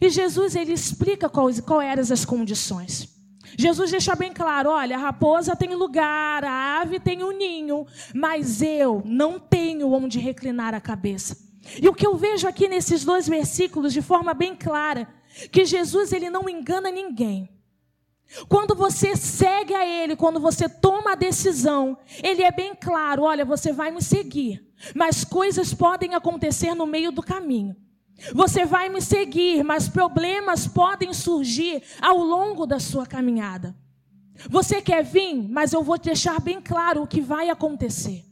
E 0.01 0.09
Jesus 0.09 0.55
ele 0.55 0.73
explica 0.73 1.29
quais, 1.29 1.63
eram 1.83 2.03
as 2.03 2.25
condições. 2.25 3.09
Jesus 3.57 3.91
deixa 3.91 4.15
bem 4.15 4.33
claro: 4.33 4.71
olha, 4.71 4.97
a 4.97 5.01
raposa 5.01 5.57
tem 5.57 5.75
lugar, 5.75 6.45
a 6.45 6.81
ave 6.81 7.01
tem 7.01 7.25
um 7.25 7.33
ninho, 7.33 7.87
mas 8.15 8.63
eu 8.63 9.03
não 9.05 9.39
tenho 9.39 9.91
onde 9.93 10.19
reclinar 10.19 10.75
a 10.75 10.81
cabeça. 10.81 11.37
E 11.81 11.89
o 11.89 11.95
que 11.95 12.07
eu 12.07 12.17
vejo 12.17 12.49
aqui 12.49 12.69
nesses 12.69 13.05
dois 13.05 13.29
versículos 13.29 13.93
de 13.93 14.03
forma 14.03 14.33
bem 14.33 14.55
clara, 14.55 15.09
que 15.51 15.65
Jesus 15.65 16.13
ele 16.13 16.31
não 16.31 16.49
engana 16.49 16.91
ninguém. 16.91 17.49
Quando 18.49 18.75
você 18.75 19.17
segue 19.17 19.75
a 19.75 19.85
Ele, 19.85 20.15
quando 20.15 20.39
você 20.39 20.69
toma 20.69 21.13
a 21.13 21.17
decisão, 21.17 21.99
Ele 22.23 22.43
é 22.43 22.51
bem 22.51 22.75
claro: 22.75 23.25
olha, 23.25 23.45
você 23.45 23.73
vai 23.73 23.91
me 23.91 24.03
seguir, 24.03 24.65
mas 24.95 25.25
coisas 25.25 25.75
podem 25.75 26.15
acontecer 26.15 26.75
no 26.75 26.87
meio 26.87 27.11
do 27.11 27.23
caminho. 27.23 27.75
Você 28.35 28.65
vai 28.67 28.89
me 28.89 29.01
seguir, 29.01 29.65
mas 29.65 29.89
problemas 29.89 30.67
podem 30.67 31.13
surgir 31.15 31.83
ao 32.01 32.19
longo 32.19 32.67
da 32.67 32.79
sua 32.79 33.07
caminhada. 33.07 33.75
Você 34.49 34.81
quer 34.81 35.03
vir, 35.03 35.49
mas 35.49 35.73
eu 35.73 35.83
vou 35.83 35.99
deixar 35.99 36.41
bem 36.41 36.61
claro 36.61 37.03
o 37.03 37.07
que 37.07 37.21
vai 37.21 37.51
acontecer. 37.51 38.25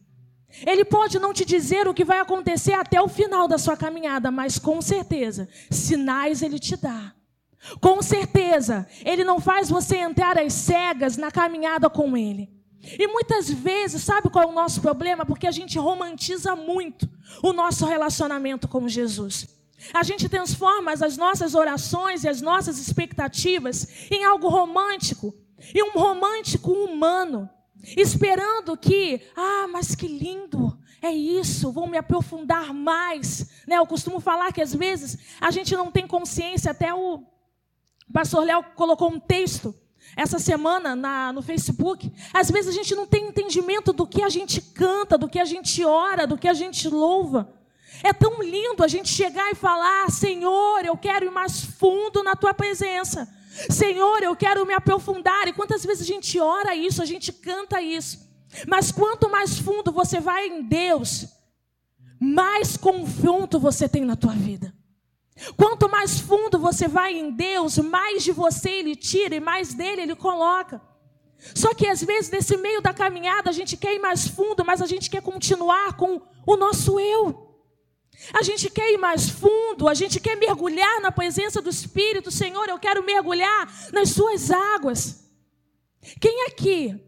Ele 0.66 0.84
pode 0.84 1.18
não 1.18 1.32
te 1.32 1.44
dizer 1.44 1.86
o 1.86 1.94
que 1.94 2.04
vai 2.04 2.20
acontecer 2.20 2.72
até 2.72 3.00
o 3.00 3.08
final 3.08 3.46
da 3.46 3.58
sua 3.58 3.76
caminhada, 3.76 4.30
mas 4.30 4.58
com 4.58 4.80
certeza, 4.80 5.48
sinais 5.70 6.42
ele 6.42 6.58
te 6.58 6.76
dá. 6.76 7.14
Com 7.80 8.00
certeza, 8.02 8.86
ele 9.04 9.24
não 9.24 9.40
faz 9.40 9.68
você 9.68 9.96
entrar 9.96 10.38
às 10.38 10.52
cegas 10.52 11.16
na 11.16 11.30
caminhada 11.30 11.90
com 11.90 12.16
ele. 12.16 12.50
E 12.80 13.06
muitas 13.08 13.50
vezes, 13.50 14.02
sabe 14.02 14.30
qual 14.30 14.44
é 14.44 14.46
o 14.46 14.52
nosso 14.54 14.80
problema? 14.80 15.26
Porque 15.26 15.46
a 15.46 15.50
gente 15.50 15.78
romantiza 15.78 16.54
muito 16.54 17.08
o 17.42 17.52
nosso 17.52 17.84
relacionamento 17.84 18.68
com 18.68 18.88
Jesus. 18.88 19.48
A 19.92 20.02
gente 20.02 20.28
transforma 20.28 20.92
as 20.92 21.16
nossas 21.16 21.54
orações 21.54 22.24
e 22.24 22.28
as 22.28 22.40
nossas 22.40 22.78
expectativas 22.78 24.08
em 24.10 24.24
algo 24.24 24.48
romântico, 24.48 25.34
e 25.74 25.82
um 25.82 25.92
romântico 25.92 26.70
humano, 26.70 27.48
esperando 27.96 28.76
que, 28.76 29.20
ah, 29.36 29.66
mas 29.68 29.94
que 29.94 30.06
lindo, 30.06 30.78
é 31.02 31.10
isso, 31.10 31.70
vou 31.70 31.86
me 31.86 31.96
aprofundar 31.96 32.72
mais. 32.72 33.48
Né? 33.66 33.76
Eu 33.76 33.86
costumo 33.86 34.20
falar 34.20 34.52
que 34.52 34.60
às 34.60 34.74
vezes 34.74 35.18
a 35.40 35.50
gente 35.50 35.76
não 35.76 35.90
tem 35.90 36.06
consciência, 36.06 36.70
até 36.70 36.92
o 36.92 37.24
pastor 38.12 38.44
Léo 38.44 38.64
colocou 38.74 39.10
um 39.10 39.20
texto 39.20 39.74
essa 40.16 40.38
semana 40.38 40.96
na, 40.96 41.32
no 41.32 41.42
Facebook. 41.42 42.12
Às 42.32 42.50
vezes 42.50 42.70
a 42.70 42.72
gente 42.72 42.94
não 42.94 43.06
tem 43.06 43.28
entendimento 43.28 43.92
do 43.92 44.06
que 44.06 44.22
a 44.22 44.28
gente 44.28 44.60
canta, 44.60 45.18
do 45.18 45.28
que 45.28 45.38
a 45.38 45.44
gente 45.44 45.84
ora, 45.84 46.26
do 46.26 46.36
que 46.36 46.48
a 46.48 46.54
gente 46.54 46.88
louva. 46.88 47.52
É 48.02 48.12
tão 48.12 48.42
lindo 48.42 48.82
a 48.82 48.88
gente 48.88 49.08
chegar 49.08 49.50
e 49.50 49.54
falar: 49.54 50.10
Senhor, 50.10 50.84
eu 50.84 50.96
quero 50.96 51.26
ir 51.26 51.30
mais 51.30 51.62
fundo 51.62 52.22
na 52.22 52.34
tua 52.34 52.54
presença. 52.54 53.28
Senhor, 53.70 54.22
eu 54.22 54.36
quero 54.36 54.64
me 54.66 54.74
aprofundar. 54.74 55.48
E 55.48 55.52
quantas 55.52 55.84
vezes 55.84 56.02
a 56.02 56.06
gente 56.06 56.38
ora 56.38 56.74
isso, 56.74 57.02
a 57.02 57.06
gente 57.06 57.32
canta 57.32 57.80
isso. 57.80 58.28
Mas 58.66 58.90
quanto 58.90 59.30
mais 59.30 59.58
fundo 59.58 59.92
você 59.92 60.20
vai 60.20 60.46
em 60.46 60.62
Deus, 60.62 61.26
mais 62.20 62.76
confronto 62.76 63.58
você 63.58 63.88
tem 63.88 64.04
na 64.04 64.16
tua 64.16 64.32
vida. 64.32 64.72
Quanto 65.56 65.88
mais 65.88 66.18
fundo 66.18 66.58
você 66.58 66.88
vai 66.88 67.12
em 67.14 67.30
Deus, 67.30 67.78
mais 67.78 68.22
de 68.22 68.32
você 68.32 68.70
Ele 68.70 68.96
tira 68.96 69.36
e 69.36 69.40
mais 69.40 69.74
dele 69.74 70.02
Ele 70.02 70.16
coloca. 70.16 70.80
Só 71.54 71.72
que 71.72 71.86
às 71.86 72.02
vezes, 72.02 72.30
nesse 72.30 72.56
meio 72.56 72.80
da 72.80 72.92
caminhada, 72.92 73.48
a 73.48 73.52
gente 73.52 73.76
quer 73.76 73.94
ir 73.94 74.00
mais 74.00 74.26
fundo, 74.26 74.64
mas 74.64 74.82
a 74.82 74.86
gente 74.86 75.08
quer 75.08 75.22
continuar 75.22 75.96
com 75.96 76.20
o 76.46 76.56
nosso 76.56 76.98
eu. 76.98 77.46
A 78.34 78.42
gente 78.42 78.68
quer 78.68 78.92
ir 78.92 78.98
mais 78.98 79.30
fundo, 79.30 79.88
a 79.88 79.94
gente 79.94 80.18
quer 80.18 80.36
mergulhar 80.36 81.00
na 81.00 81.12
presença 81.12 81.62
do 81.62 81.70
Espírito. 81.70 82.30
Senhor, 82.30 82.68
eu 82.68 82.78
quero 82.78 83.04
mergulhar 83.04 83.72
nas 83.92 84.10
suas 84.10 84.50
águas. 84.50 85.24
Quem 86.20 86.46
aqui, 86.46 87.00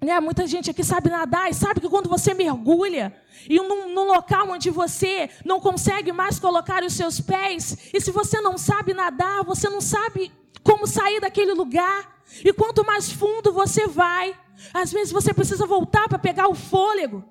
né, 0.00 0.20
muita 0.20 0.46
gente 0.46 0.70
aqui 0.70 0.84
sabe 0.84 1.08
nadar 1.08 1.50
e 1.50 1.54
sabe 1.54 1.80
que 1.80 1.88
quando 1.88 2.08
você 2.08 2.34
mergulha 2.34 3.14
e 3.48 3.56
num, 3.56 3.92
num 3.94 4.04
local 4.04 4.50
onde 4.50 4.70
você 4.70 5.30
não 5.44 5.60
consegue 5.60 6.12
mais 6.12 6.38
colocar 6.38 6.82
os 6.82 6.92
seus 6.92 7.20
pés, 7.20 7.90
e 7.92 8.00
se 8.00 8.10
você 8.10 8.40
não 8.40 8.58
sabe 8.58 8.92
nadar, 8.92 9.44
você 9.44 9.68
não 9.68 9.80
sabe 9.80 10.32
como 10.62 10.86
sair 10.86 11.20
daquele 11.20 11.54
lugar. 11.54 12.16
E 12.44 12.52
quanto 12.52 12.84
mais 12.84 13.10
fundo 13.10 13.52
você 13.52 13.86
vai, 13.86 14.36
às 14.74 14.92
vezes 14.92 15.12
você 15.12 15.32
precisa 15.32 15.64
voltar 15.66 16.08
para 16.08 16.18
pegar 16.18 16.48
o 16.48 16.54
fôlego. 16.54 17.24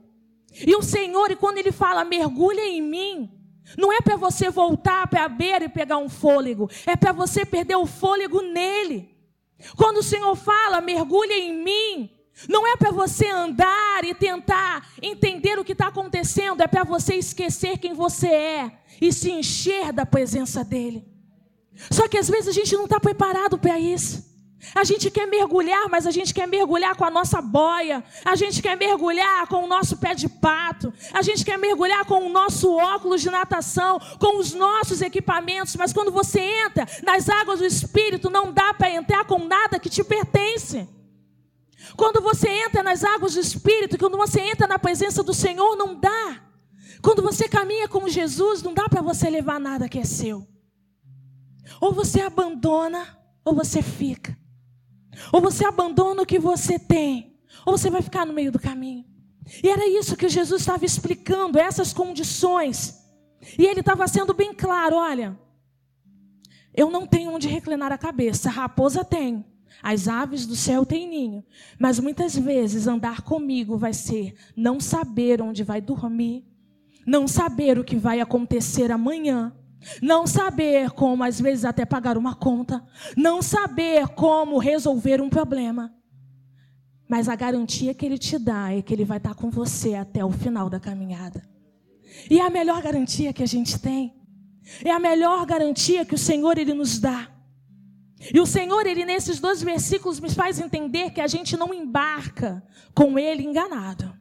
E 0.66 0.74
o 0.76 0.82
Senhor, 0.82 1.30
e 1.32 1.36
quando 1.36 1.58
Ele 1.58 1.72
fala, 1.72 2.06
mergulha 2.06 2.62
em 2.62 2.82
mim, 2.82 3.30
não 3.78 3.92
é 3.92 4.00
para 4.00 4.16
você 4.16 4.50
voltar 4.50 5.08
para 5.08 5.26
a 5.26 5.30
beira 5.30 5.66
e 5.66 5.70
pegar 5.70 5.98
um 5.98 6.08
fôlego, 6.08 6.70
é 6.86 6.96
para 6.96 7.12
você 7.12 7.46
perder 7.46 7.76
o 7.76 7.86
fôlego 7.86 8.42
nele. 8.42 9.10
Quando 9.76 9.98
o 9.98 10.04
Senhor 10.04 10.36
fala, 10.36 10.80
mergulha 10.80 11.34
em 11.34 11.54
mim, 11.54 12.15
não 12.50 12.68
é 12.68 12.76
para 12.76 12.92
você 12.92 13.28
andar 13.28 14.04
e 14.04 14.14
tentar 14.14 14.88
entender 15.02 15.58
o 15.58 15.64
que 15.64 15.72
está 15.72 15.88
acontecendo, 15.88 16.62
é 16.62 16.68
para 16.68 16.84
você 16.84 17.16
esquecer 17.16 17.78
quem 17.78 17.94
você 17.94 18.28
é 18.28 18.72
e 19.02 19.12
se 19.12 19.32
encher 19.32 19.94
da 19.94 20.06
presença 20.06 20.64
dEle. 20.64 21.06
Só 21.90 22.08
que 22.08 22.18
às 22.18 22.30
vezes 22.30 22.50
a 22.50 22.52
gente 22.52 22.76
não 22.76 22.86
está 22.86 23.00
preparado 23.00 23.58
para 23.58 23.80
isso. 23.80 24.36
A 24.74 24.84
gente 24.84 25.12
quer 25.12 25.28
mergulhar, 25.28 25.88
mas 25.90 26.08
a 26.08 26.12
gente 26.12 26.34
quer 26.34 26.48
mergulhar 26.48 26.96
com 26.96 27.06
a 27.06 27.10
nossa 27.10 27.42
boia. 27.42 28.04
A 28.24 28.36
gente 28.36 28.62
quer 28.62 28.76
mergulhar 28.76 29.48
com 29.48 29.64
o 29.64 29.68
nosso 29.68 29.98
pé 29.98 30.16
de 30.16 30.28
pato. 30.28 30.92
A 31.14 31.22
gente 31.22 31.46
quer 31.46 31.58
mergulhar 31.58 32.06
com 32.06 32.26
o 32.26 32.30
nosso 32.30 32.74
óculos 32.74 33.22
de 33.22 33.30
natação, 33.30 34.00
com 34.20 34.40
os 34.40 34.54
nossos 34.54 35.02
equipamentos. 35.02 35.76
Mas 35.76 35.94
quando 35.94 36.12
você 36.12 36.40
entra 36.40 36.88
nas 37.04 37.30
águas 37.30 37.60
do 37.60 37.66
Espírito, 37.66 38.30
não 38.30 38.52
dá 38.52 38.74
para 38.74 38.90
entrar 38.90 39.26
com 39.26 39.40
nada 39.46 39.80
que 39.80 39.90
te 39.90 40.04
pertence. 40.04 40.88
Quando 41.96 42.22
você 42.22 42.50
entra 42.50 42.82
nas 42.82 43.04
águas 43.04 43.34
do 43.34 43.40
Espírito, 43.40 43.98
quando 43.98 44.18
você 44.18 44.42
entra 44.42 44.68
na 44.68 44.80
presença 44.80 45.22
do 45.22 45.34
Senhor, 45.34 45.76
não 45.76 46.00
dá. 46.00 46.42
Quando 47.02 47.22
você 47.22 47.48
caminha 47.48 47.88
com 47.88 48.08
Jesus, 48.08 48.64
não 48.64 48.74
dá 48.74 48.90
para 48.90 49.02
você 49.02 49.30
levar 49.30 49.60
nada 49.60 49.88
que 49.88 50.00
é 50.00 50.04
seu. 50.04 50.48
Ou 51.80 51.94
você 51.94 52.22
abandona, 52.22 53.18
ou 53.44 53.54
você 53.54 53.82
fica. 53.82 54.38
Ou 55.32 55.42
você 55.42 55.66
abandona 55.66 56.24
o 56.24 56.26
que 56.26 56.40
você 56.40 56.80
tem, 56.80 57.40
ou 57.66 57.78
você 57.78 57.90
vai 57.90 58.02
ficar 58.02 58.26
no 58.26 58.34
meio 58.34 58.52
do 58.52 58.60
caminho. 58.60 59.06
E 59.64 59.70
era 59.70 59.88
isso 59.88 60.18
que 60.18 60.28
Jesus 60.28 60.62
estava 60.62 60.86
explicando, 60.86 61.60
essas 61.60 61.94
condições. 61.94 63.06
E 63.58 63.66
ele 63.66 63.82
estava 63.82 64.08
sendo 64.08 64.34
bem 64.34 64.54
claro: 64.54 64.96
olha, 64.96 65.40
eu 66.74 66.90
não 66.90 67.06
tenho 67.06 67.32
onde 67.32 67.48
reclinar 67.48 67.92
a 67.92 67.98
cabeça, 67.98 68.50
a 68.50 68.52
raposa 68.52 69.06
tem, 69.06 69.46
as 69.82 70.08
aves 70.08 70.46
do 70.46 70.56
céu 70.56 70.86
têm 70.86 71.08
ninho, 71.08 71.44
mas 71.80 72.00
muitas 72.00 72.36
vezes 72.36 72.88
andar 72.88 73.22
comigo 73.22 73.78
vai 73.78 73.94
ser 73.94 74.34
não 74.56 74.80
saber 74.80 75.42
onde 75.42 75.64
vai 75.64 75.82
dormir, 75.82 76.46
não 77.06 77.28
saber 77.28 77.78
o 77.78 77.84
que 77.84 77.96
vai 77.96 78.20
acontecer 78.20 78.92
amanhã, 78.92 79.54
não 80.02 80.26
saber 80.26 80.92
como, 80.92 81.24
às 81.24 81.40
vezes, 81.40 81.66
até 81.66 81.86
pagar 81.86 82.18
uma 82.18 82.34
conta, 82.34 82.84
não 83.16 83.42
saber 83.42 84.08
como 84.10 84.58
resolver 84.58 85.22
um 85.22 85.30
problema. 85.30 85.94
Mas 87.08 87.30
a 87.30 87.36
garantia 87.36 87.94
que 87.94 88.06
ele 88.06 88.18
te 88.18 88.40
dá 88.40 88.74
é 88.74 88.82
que 88.82 88.94
ele 88.94 89.06
vai 89.06 89.18
estar 89.18 89.36
com 89.36 89.52
você 89.52 89.94
até 89.94 90.26
o 90.26 90.32
final 90.32 90.70
da 90.70 90.80
caminhada. 90.80 91.48
E 92.30 92.40
é 92.40 92.46
a 92.46 92.50
melhor 92.50 92.82
garantia 92.82 93.32
que 93.32 93.44
a 93.44 93.48
gente 93.48 93.80
tem. 93.80 94.16
É 94.84 94.90
a 94.90 95.00
melhor 95.00 95.46
garantia 95.46 96.04
que 96.04 96.16
o 96.16 96.18
Senhor 96.18 96.58
ele 96.58 96.74
nos 96.74 96.98
dá. 96.98 97.30
E 98.34 98.40
o 98.40 98.46
Senhor, 98.46 98.86
ele 98.86 99.06
nesses 99.06 99.40
dois 99.40 99.62
versículos 99.62 100.20
me 100.20 100.30
faz 100.30 100.60
entender 100.60 101.12
que 101.12 101.22
a 101.22 101.28
gente 101.28 101.56
não 101.56 101.74
embarca 101.74 102.64
com 102.94 103.20
ele 103.20 103.44
enganado. 103.44 104.14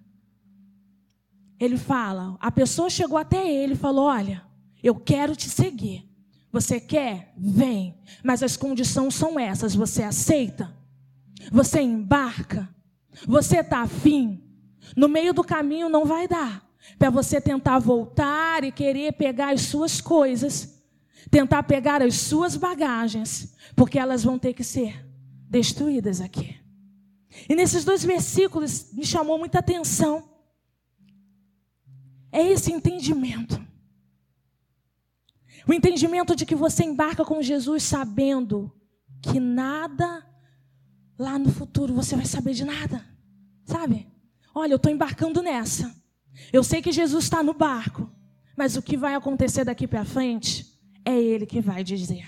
Ele 1.58 1.78
fala, 1.78 2.36
a 2.40 2.50
pessoa 2.50 2.90
chegou 2.90 3.16
até 3.16 3.48
ele 3.48 3.74
e 3.74 3.76
falou: 3.76 4.06
"Olha, 4.06 4.44
eu 4.82 4.94
quero 4.94 5.34
te 5.34 5.48
seguir. 5.48 6.06
Você 6.52 6.78
quer? 6.78 7.32
Vem. 7.36 7.98
Mas 8.22 8.42
as 8.42 8.56
condições 8.56 9.14
são 9.14 9.40
essas. 9.40 9.74
Você 9.74 10.02
aceita? 10.02 10.72
Você 11.50 11.80
embarca? 11.80 12.68
Você 13.26 13.58
está 13.58 13.80
afim? 13.80 14.40
No 14.96 15.08
meio 15.08 15.32
do 15.32 15.42
caminho 15.42 15.88
não 15.88 16.04
vai 16.04 16.28
dar. 16.28 16.62
Para 16.98 17.10
você 17.10 17.40
tentar 17.40 17.78
voltar 17.78 18.62
e 18.62 18.70
querer 18.70 19.14
pegar 19.14 19.54
as 19.54 19.62
suas 19.62 20.00
coisas. 20.00 20.73
Tentar 21.30 21.62
pegar 21.62 22.02
as 22.02 22.14
suas 22.16 22.56
bagagens, 22.56 23.54
porque 23.74 23.98
elas 23.98 24.22
vão 24.22 24.38
ter 24.38 24.54
que 24.54 24.64
ser 24.64 25.04
destruídas 25.48 26.20
aqui. 26.20 26.56
E 27.48 27.54
nesses 27.54 27.84
dois 27.84 28.04
versículos 28.04 28.92
me 28.92 29.04
chamou 29.04 29.38
muita 29.38 29.58
atenção. 29.58 30.28
É 32.30 32.42
esse 32.42 32.72
entendimento. 32.72 33.64
O 35.66 35.72
entendimento 35.72 36.36
de 36.36 36.44
que 36.44 36.54
você 36.54 36.84
embarca 36.84 37.24
com 37.24 37.40
Jesus 37.40 37.82
sabendo 37.84 38.72
que 39.22 39.40
nada 39.40 40.24
lá 41.18 41.38
no 41.38 41.50
futuro 41.50 41.94
você 41.94 42.14
vai 42.16 42.26
saber 42.26 42.52
de 42.52 42.64
nada. 42.64 43.04
Sabe? 43.64 44.06
Olha, 44.54 44.72
eu 44.72 44.76
estou 44.76 44.92
embarcando 44.92 45.42
nessa. 45.42 45.94
Eu 46.52 46.62
sei 46.62 46.82
que 46.82 46.92
Jesus 46.92 47.24
está 47.24 47.42
no 47.42 47.54
barco, 47.54 48.10
mas 48.56 48.76
o 48.76 48.82
que 48.82 48.96
vai 48.96 49.14
acontecer 49.14 49.64
daqui 49.64 49.86
para 49.86 50.04
frente 50.04 50.73
é 51.04 51.20
Ele 51.20 51.46
que 51.46 51.60
vai 51.60 51.84
dizer, 51.84 52.26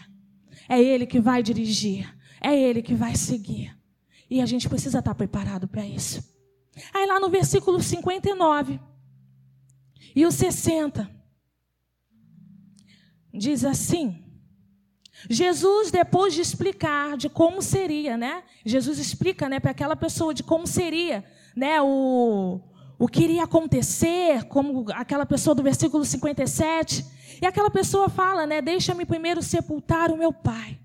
é 0.68 0.80
Ele 0.80 1.06
que 1.06 1.20
vai 1.20 1.42
dirigir, 1.42 2.14
é 2.40 2.54
Ele 2.56 2.82
que 2.82 2.94
vai 2.94 3.16
seguir. 3.16 3.76
E 4.28 4.40
a 4.40 4.46
gente 4.46 4.68
precisa 4.68 4.98
estar 4.98 5.14
preparado 5.14 5.68
para 5.68 5.86
isso. 5.86 6.22
Aí 6.92 7.06
lá 7.06 7.18
no 7.18 7.30
versículo 7.30 7.80
59 7.80 8.80
e 10.14 10.26
o 10.26 10.32
60, 10.32 11.08
diz 13.32 13.64
assim: 13.64 14.24
Jesus, 15.28 15.90
depois 15.90 16.34
de 16.34 16.40
explicar 16.40 17.16
de 17.16 17.28
como 17.28 17.62
seria, 17.62 18.16
né? 18.16 18.42
Jesus 18.64 18.98
explica, 18.98 19.48
né, 19.48 19.60
para 19.60 19.70
aquela 19.70 19.96
pessoa 19.96 20.34
de 20.34 20.42
como 20.42 20.66
seria, 20.66 21.24
né, 21.56 21.80
o, 21.80 22.60
o 22.98 23.06
que 23.08 23.24
iria 23.24 23.44
acontecer, 23.44 24.44
como 24.44 24.86
aquela 24.92 25.26
pessoa 25.26 25.54
do 25.54 25.62
versículo 25.62 26.04
57. 26.04 27.04
E 27.42 27.46
aquela 27.46 27.70
pessoa 27.70 28.08
fala, 28.08 28.46
né, 28.46 28.62
deixa-me 28.62 29.04
primeiro 29.04 29.42
sepultar 29.42 30.10
o 30.10 30.16
meu 30.16 30.32
pai. 30.32 30.80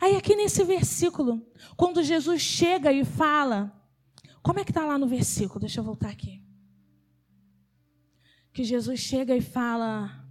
Aí 0.00 0.16
aqui 0.16 0.34
nesse 0.34 0.64
versículo, 0.64 1.46
quando 1.76 2.02
Jesus 2.02 2.40
chega 2.40 2.92
e 2.92 3.04
fala, 3.04 3.72
como 4.42 4.58
é 4.58 4.64
que 4.64 4.70
está 4.70 4.84
lá 4.84 4.98
no 4.98 5.06
versículo? 5.06 5.60
Deixa 5.60 5.80
eu 5.80 5.84
voltar 5.84 6.08
aqui. 6.08 6.42
Que 8.52 8.64
Jesus 8.64 9.00
chega 9.00 9.36
e 9.36 9.40
fala, 9.40 10.26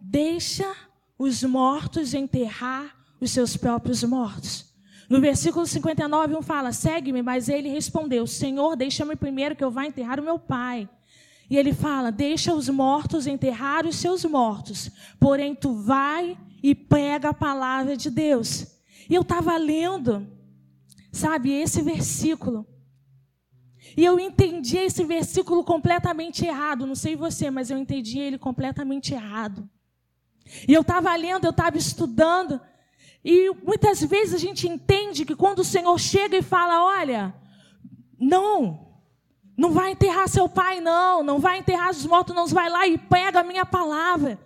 deixa 0.00 0.74
os 1.18 1.42
mortos 1.42 2.14
enterrar 2.14 2.96
os 3.20 3.30
seus 3.30 3.56
próprios 3.56 4.02
mortos. 4.04 4.67
No 5.08 5.20
versículo 5.20 5.66
59, 5.66 6.36
um 6.36 6.42
fala: 6.42 6.72
segue-me, 6.72 7.22
mas 7.22 7.48
ele 7.48 7.68
respondeu: 7.68 8.26
Senhor, 8.26 8.76
deixa-me 8.76 9.16
primeiro 9.16 9.56
que 9.56 9.64
eu 9.64 9.70
vá 9.70 9.86
enterrar 9.86 10.20
o 10.20 10.22
meu 10.22 10.38
pai. 10.38 10.88
E 11.48 11.56
ele 11.56 11.72
fala: 11.72 12.12
Deixa 12.12 12.52
os 12.52 12.68
mortos 12.68 13.26
enterrar 13.26 13.86
os 13.86 13.96
seus 13.96 14.24
mortos, 14.24 14.90
porém 15.18 15.54
tu 15.54 15.74
vai 15.74 16.36
e 16.62 16.74
pega 16.74 17.30
a 17.30 17.34
palavra 17.34 17.96
de 17.96 18.10
Deus. 18.10 18.66
E 19.08 19.14
eu 19.14 19.22
estava 19.22 19.56
lendo, 19.56 20.26
sabe, 21.10 21.50
esse 21.50 21.80
versículo. 21.80 22.66
E 23.96 24.04
eu 24.04 24.20
entendi 24.20 24.76
esse 24.76 25.02
versículo 25.04 25.64
completamente 25.64 26.44
errado. 26.44 26.86
Não 26.86 26.94
sei 26.94 27.16
você, 27.16 27.50
mas 27.50 27.70
eu 27.70 27.78
entendi 27.78 28.18
ele 28.18 28.36
completamente 28.36 29.14
errado. 29.14 29.68
E 30.66 30.74
eu 30.74 30.82
estava 30.82 31.14
lendo, 31.16 31.44
eu 31.46 31.50
estava 31.50 31.78
estudando. 31.78 32.60
E 33.30 33.50
muitas 33.62 34.00
vezes 34.00 34.32
a 34.32 34.38
gente 34.38 34.66
entende 34.66 35.22
que 35.26 35.36
quando 35.36 35.58
o 35.58 35.64
Senhor 35.64 35.98
chega 36.00 36.38
e 36.38 36.40
fala: 36.40 36.82
Olha, 36.82 37.34
não, 38.18 38.88
não 39.54 39.70
vai 39.70 39.90
enterrar 39.90 40.26
seu 40.30 40.48
pai, 40.48 40.80
não, 40.80 41.22
não 41.22 41.38
vai 41.38 41.58
enterrar 41.58 41.90
os 41.90 42.06
mortos, 42.06 42.34
não, 42.34 42.46
vai 42.46 42.70
lá 42.70 42.86
e 42.86 42.96
pega 42.96 43.40
a 43.40 43.44
minha 43.44 43.66
palavra. 43.66 44.38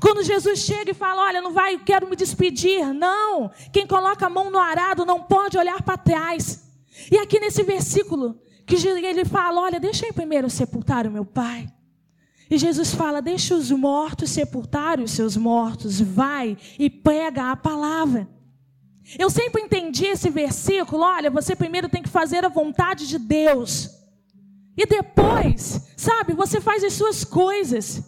Quando 0.00 0.24
Jesus 0.24 0.60
chega 0.60 0.92
e 0.92 0.94
fala: 0.94 1.24
Olha, 1.24 1.42
não 1.42 1.52
vai, 1.52 1.76
quero 1.80 2.08
me 2.08 2.16
despedir. 2.16 2.94
Não, 2.94 3.50
quem 3.70 3.86
coloca 3.86 4.24
a 4.24 4.30
mão 4.30 4.50
no 4.50 4.58
arado 4.58 5.04
não 5.04 5.22
pode 5.22 5.58
olhar 5.58 5.82
para 5.82 5.98
trás. 5.98 6.66
E 7.12 7.18
aqui 7.18 7.38
nesse 7.38 7.62
versículo, 7.62 8.40
que 8.64 8.74
ele 8.88 9.26
fala: 9.26 9.60
Olha, 9.60 9.78
deixa 9.78 10.06
eu 10.06 10.14
primeiro 10.14 10.48
sepultar 10.48 11.06
o 11.06 11.10
meu 11.10 11.26
pai. 11.26 11.68
E 12.50 12.58
Jesus 12.58 12.92
fala: 12.94 13.22
Deixa 13.22 13.54
os 13.54 13.70
mortos 13.70 14.30
sepultarem 14.30 15.04
os 15.04 15.12
seus 15.12 15.36
mortos, 15.36 16.00
vai 16.00 16.58
e 16.78 16.90
pega 16.90 17.52
a 17.52 17.56
palavra. 17.56 18.28
Eu 19.18 19.30
sempre 19.30 19.62
entendi 19.62 20.06
esse 20.06 20.28
versículo: 20.28 21.02
olha, 21.02 21.30
você 21.30 21.54
primeiro 21.54 21.88
tem 21.88 22.02
que 22.02 22.08
fazer 22.08 22.44
a 22.44 22.48
vontade 22.48 23.06
de 23.06 23.18
Deus, 23.18 23.90
e 24.76 24.86
depois, 24.86 25.92
sabe, 25.96 26.32
você 26.32 26.60
faz 26.60 26.82
as 26.82 26.94
suas 26.94 27.24
coisas. 27.24 28.02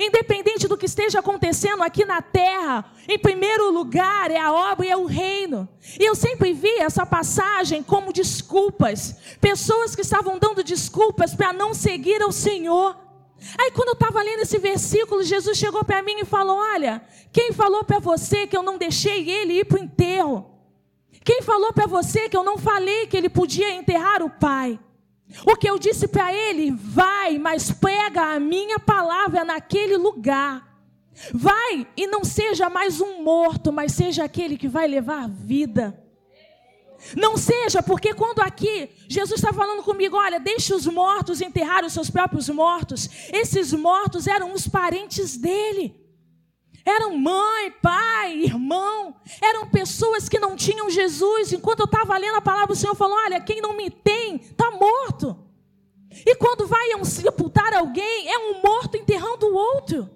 Independente 0.00 0.66
do 0.66 0.76
que 0.76 0.86
esteja 0.86 1.20
acontecendo 1.20 1.80
aqui 1.80 2.04
na 2.04 2.20
terra, 2.20 2.90
em 3.08 3.16
primeiro 3.16 3.70
lugar 3.70 4.32
é 4.32 4.38
a 4.38 4.52
obra 4.52 4.84
e 4.84 4.90
é 4.90 4.96
o 4.96 5.06
reino. 5.06 5.68
E 5.98 6.04
eu 6.04 6.16
sempre 6.16 6.52
vi 6.52 6.78
essa 6.78 7.06
passagem 7.06 7.84
como 7.84 8.12
desculpas. 8.12 9.14
Pessoas 9.40 9.94
que 9.94 10.02
estavam 10.02 10.40
dando 10.40 10.64
desculpas 10.64 11.34
para 11.36 11.52
não 11.52 11.72
seguir 11.72 12.20
ao 12.20 12.32
Senhor. 12.32 13.05
Aí 13.58 13.70
quando 13.70 13.88
eu 13.88 13.94
estava 13.94 14.22
lendo 14.22 14.40
esse 14.40 14.58
versículo, 14.58 15.22
Jesus 15.22 15.56
chegou 15.56 15.84
para 15.84 16.02
mim 16.02 16.20
e 16.20 16.24
falou: 16.24 16.56
Olha, 16.56 17.02
quem 17.32 17.52
falou 17.52 17.84
para 17.84 17.98
você 17.98 18.46
que 18.46 18.56
eu 18.56 18.62
não 18.62 18.78
deixei 18.78 19.30
ele 19.30 19.60
ir 19.60 19.64
para 19.64 19.80
o 19.80 19.84
enterro? 19.84 20.50
Quem 21.24 21.42
falou 21.42 21.72
para 21.72 21.86
você 21.86 22.28
que 22.28 22.36
eu 22.36 22.44
não 22.44 22.56
falei 22.56 23.06
que 23.06 23.16
ele 23.16 23.28
podia 23.28 23.74
enterrar 23.74 24.22
o 24.22 24.30
pai? 24.30 24.78
O 25.44 25.56
que 25.56 25.68
eu 25.68 25.78
disse 25.78 26.06
para 26.06 26.32
ele, 26.32 26.70
vai, 26.70 27.36
mas 27.38 27.72
pega 27.72 28.34
a 28.34 28.40
minha 28.40 28.78
palavra 28.78 29.44
naquele 29.44 29.96
lugar. 29.96 30.64
Vai 31.32 31.86
e 31.96 32.06
não 32.06 32.24
seja 32.24 32.70
mais 32.70 33.00
um 33.00 33.22
morto, 33.22 33.72
mas 33.72 33.92
seja 33.92 34.24
aquele 34.24 34.56
que 34.56 34.68
vai 34.68 34.86
levar 34.86 35.24
a 35.24 35.28
vida. 35.28 36.05
Não 37.14 37.36
seja, 37.36 37.82
porque 37.82 38.14
quando 38.14 38.40
aqui 38.40 38.90
Jesus 39.08 39.38
está 39.38 39.52
falando 39.52 39.82
comigo, 39.82 40.16
olha, 40.16 40.40
deixe 40.40 40.74
os 40.74 40.86
mortos 40.86 41.40
enterrar 41.40 41.84
os 41.84 41.92
seus 41.92 42.10
próprios 42.10 42.48
mortos. 42.48 43.08
Esses 43.32 43.72
mortos 43.72 44.26
eram 44.26 44.52
os 44.52 44.66
parentes 44.66 45.36
dele. 45.36 45.94
Eram 46.84 47.18
mãe, 47.18 47.72
pai, 47.82 48.44
irmão. 48.44 49.16
Eram 49.42 49.68
pessoas 49.68 50.28
que 50.28 50.38
não 50.38 50.56
tinham 50.56 50.88
Jesus. 50.88 51.52
Enquanto 51.52 51.80
eu 51.80 51.86
estava 51.86 52.16
lendo 52.16 52.36
a 52.36 52.42
palavra, 52.42 52.72
o 52.72 52.76
Senhor 52.76 52.94
falou: 52.94 53.16
Olha, 53.16 53.40
quem 53.40 53.60
não 53.60 53.76
me 53.76 53.90
tem, 53.90 54.36
está 54.36 54.70
morto. 54.70 55.36
E 56.24 56.34
quando 56.36 56.66
vai 56.66 57.04
sepultar 57.04 57.74
alguém, 57.74 58.28
é 58.28 58.38
um 58.38 58.62
morto 58.62 58.96
enterrando 58.96 59.46
o 59.46 59.54
outro. 59.54 60.08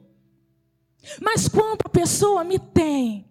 Mas 1.20 1.48
quando 1.48 1.80
a 1.84 1.88
pessoa 1.88 2.44
me 2.44 2.58
tem, 2.58 3.28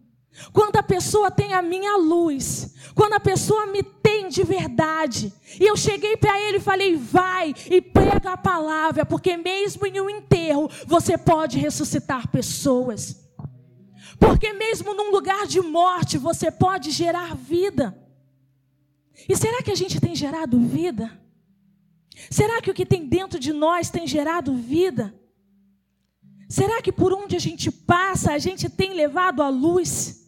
quando 0.51 0.75
a 0.75 0.83
pessoa 0.83 1.31
tem 1.31 1.53
a 1.53 1.61
minha 1.61 1.95
luz, 1.97 2.75
quando 2.95 3.13
a 3.13 3.19
pessoa 3.19 3.67
me 3.67 3.83
tem 3.83 4.27
de 4.29 4.43
verdade, 4.43 5.33
e 5.59 5.65
eu 5.65 5.75
cheguei 5.75 6.17
para 6.17 6.39
ele 6.39 6.57
e 6.57 6.61
falei: 6.61 6.95
vai 6.95 7.53
e 7.69 7.81
prega 7.81 8.33
a 8.33 8.37
palavra, 8.37 9.05
porque 9.05 9.37
mesmo 9.37 9.85
em 9.85 9.99
um 9.99 10.09
enterro 10.09 10.69
você 10.85 11.17
pode 11.17 11.57
ressuscitar 11.57 12.29
pessoas, 12.29 13.29
porque 14.19 14.53
mesmo 14.53 14.93
num 14.93 15.11
lugar 15.11 15.47
de 15.47 15.61
morte 15.61 16.17
você 16.17 16.51
pode 16.51 16.91
gerar 16.91 17.35
vida. 17.35 17.97
E 19.27 19.35
será 19.35 19.61
que 19.61 19.71
a 19.71 19.75
gente 19.75 19.99
tem 19.99 20.15
gerado 20.15 20.59
vida? 20.59 21.11
Será 22.29 22.61
que 22.61 22.71
o 22.71 22.73
que 22.73 22.85
tem 22.85 23.07
dentro 23.07 23.39
de 23.39 23.53
nós 23.53 23.89
tem 23.89 24.07
gerado 24.07 24.53
vida? 24.53 25.13
Será 26.49 26.81
que 26.81 26.91
por 26.91 27.13
onde 27.13 27.35
a 27.35 27.39
gente 27.39 27.71
passa 27.71 28.33
a 28.33 28.39
gente 28.39 28.69
tem 28.69 28.93
levado 28.93 29.41
a 29.41 29.49
luz? 29.49 30.18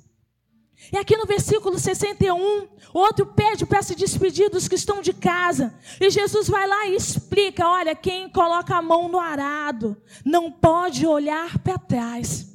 E 0.92 0.98
aqui 0.98 1.16
no 1.18 1.26
versículo 1.26 1.78
61, 1.78 2.68
outro 2.94 3.26
pede 3.26 3.66
para 3.66 3.82
se 3.82 3.94
despedir 3.94 4.50
dos 4.50 4.68
que 4.68 4.76
estão 4.76 5.02
de 5.02 5.14
casa. 5.14 5.74
E 6.00 6.10
Jesus 6.10 6.48
vai 6.48 6.68
lá 6.68 6.88
e 6.88 6.96
explica: 6.96 7.68
olha, 7.68 7.96
quem 7.96 8.30
coloca 8.30 8.76
a 8.76 8.82
mão 8.82 9.08
no 9.08 9.20
arado 9.20 10.02
não 10.24 10.52
pode 10.52 11.06
olhar 11.06 11.60
para 11.60 11.78
trás. 11.78 12.50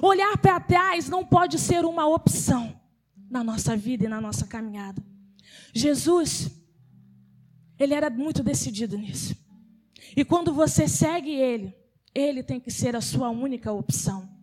Olhar 0.00 0.36
para 0.38 0.60
trás 0.60 1.08
não 1.08 1.24
pode 1.24 1.58
ser 1.58 1.84
uma 1.84 2.06
opção 2.06 2.80
na 3.30 3.44
nossa 3.44 3.76
vida 3.76 4.04
e 4.04 4.08
na 4.08 4.20
nossa 4.20 4.46
caminhada. 4.46 5.02
Jesus, 5.72 6.50
ele 7.78 7.94
era 7.94 8.08
muito 8.08 8.42
decidido 8.42 8.96
nisso. 8.96 9.36
E 10.16 10.24
quando 10.24 10.52
você 10.52 10.88
segue 10.88 11.30
ele, 11.30 11.74
ele 12.14 12.42
tem 12.42 12.58
que 12.58 12.70
ser 12.70 12.96
a 12.96 13.00
sua 13.00 13.28
única 13.28 13.70
opção. 13.72 14.35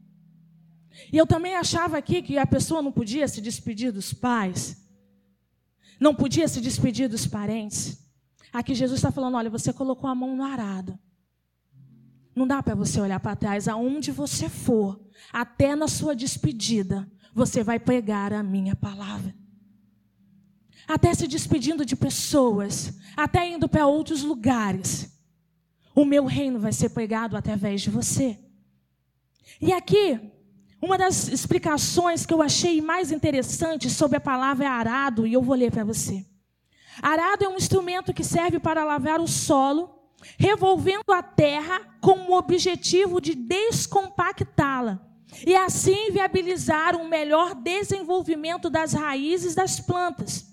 E 1.12 1.18
eu 1.18 1.26
também 1.26 1.56
achava 1.56 1.98
aqui 1.98 2.22
que 2.22 2.38
a 2.38 2.46
pessoa 2.46 2.82
não 2.82 2.92
podia 2.92 3.28
se 3.28 3.42
despedir 3.42 3.92
dos 3.92 4.14
pais, 4.14 4.78
não 6.00 6.14
podia 6.14 6.48
se 6.48 6.62
despedir 6.62 7.08
dos 7.08 7.26
parentes. 7.26 8.00
Aqui 8.52 8.76
Jesus 8.76 9.00
está 9.00 9.12
falando: 9.12 9.36
olha, 9.36 9.50
você 9.50 9.74
colocou 9.74 10.10
a 10.10 10.16
mão 10.16 10.36
no 10.36 10.44
arado. 10.44 10.98
Não 12.36 12.48
dá 12.48 12.64
para 12.64 12.76
você 12.76 13.00
olhar 13.00 13.20
para 13.20 13.36
trás, 13.36 13.68
aonde 13.68 14.12
você 14.12 14.50
for, 14.50 15.00
até 15.32 15.76
na 15.76 15.88
sua 15.88 16.16
despedida, 16.16 17.10
você 17.34 17.64
vai 17.64 17.80
pregar 17.80 18.34
a 18.34 18.42
minha 18.42 18.76
palavra. 18.76 19.36
Até 20.88 21.14
se 21.14 21.28
despedindo 21.28 21.86
de 21.86 21.96
pessoas, 21.96 22.98
até 23.16 23.48
indo 23.48 23.70
para 23.70 23.88
outros 23.88 24.22
lugares, 24.24 25.14
o 25.96 26.04
meu 26.06 26.26
reino 26.26 26.60
vai 26.60 26.74
ser 26.74 26.90
pregado 26.90 27.38
através 27.38 27.82
de 27.82 27.90
você. 27.90 28.40
E 29.62 29.72
aqui, 29.72 30.20
uma 30.84 30.98
das 30.98 31.30
explicações 31.30 32.26
que 32.26 32.34
eu 32.34 32.42
achei 32.42 32.82
mais 32.82 33.10
interessante 33.10 33.90
sobre 33.90 34.18
a 34.18 34.22
palavra 34.22 34.66
é 34.66 34.68
arado, 34.68 35.26
e 35.26 35.32
eu 35.32 35.42
vou 35.42 35.56
ler 35.56 35.72
para 35.72 35.86
você. 35.86 36.26
Arado 37.02 37.46
é 37.46 37.48
um 37.48 37.56
instrumento 37.56 38.14
que 38.14 38.24
serve 38.24 38.60
para 38.60 38.84
lavar 38.84 39.22
o 39.22 39.28
solo, 39.28 39.90
revolvendo 40.38 41.14
a 41.14 41.24
terra 41.24 41.80
com 42.02 42.30
o 42.30 42.38
objetivo 42.38 43.22
de 43.22 43.34
descompactá-la 43.34 45.00
e 45.48 45.56
assim 45.56 46.12
viabilizar 46.12 46.98
um 46.98 47.08
melhor 47.08 47.56
desenvolvimento 47.56 48.70
das 48.70 48.92
raízes 48.92 49.56
das 49.56 49.80
plantas. 49.80 50.46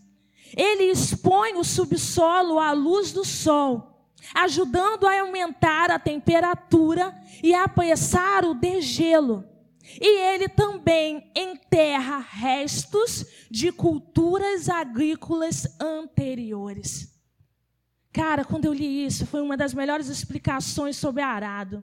Ele 0.56 0.84
expõe 0.84 1.54
o 1.54 1.64
subsolo 1.64 2.60
à 2.60 2.70
luz 2.70 3.10
do 3.10 3.24
sol, 3.24 4.08
ajudando 4.34 5.08
a 5.08 5.20
aumentar 5.20 5.90
a 5.90 5.98
temperatura 5.98 7.12
e 7.42 7.52
a 7.52 7.64
apressar 7.64 8.44
o 8.44 8.54
degelo. 8.54 9.44
E 9.98 10.34
ele 10.34 10.48
também 10.48 11.30
enterra 11.34 12.18
restos 12.18 13.24
de 13.50 13.72
culturas 13.72 14.68
agrícolas 14.68 15.66
anteriores. 15.80 17.10
Cara, 18.12 18.44
quando 18.44 18.64
eu 18.64 18.72
li 18.72 19.06
isso, 19.06 19.26
foi 19.26 19.40
uma 19.40 19.56
das 19.56 19.72
melhores 19.72 20.08
explicações 20.08 20.96
sobre 20.96 21.22
arado. 21.22 21.82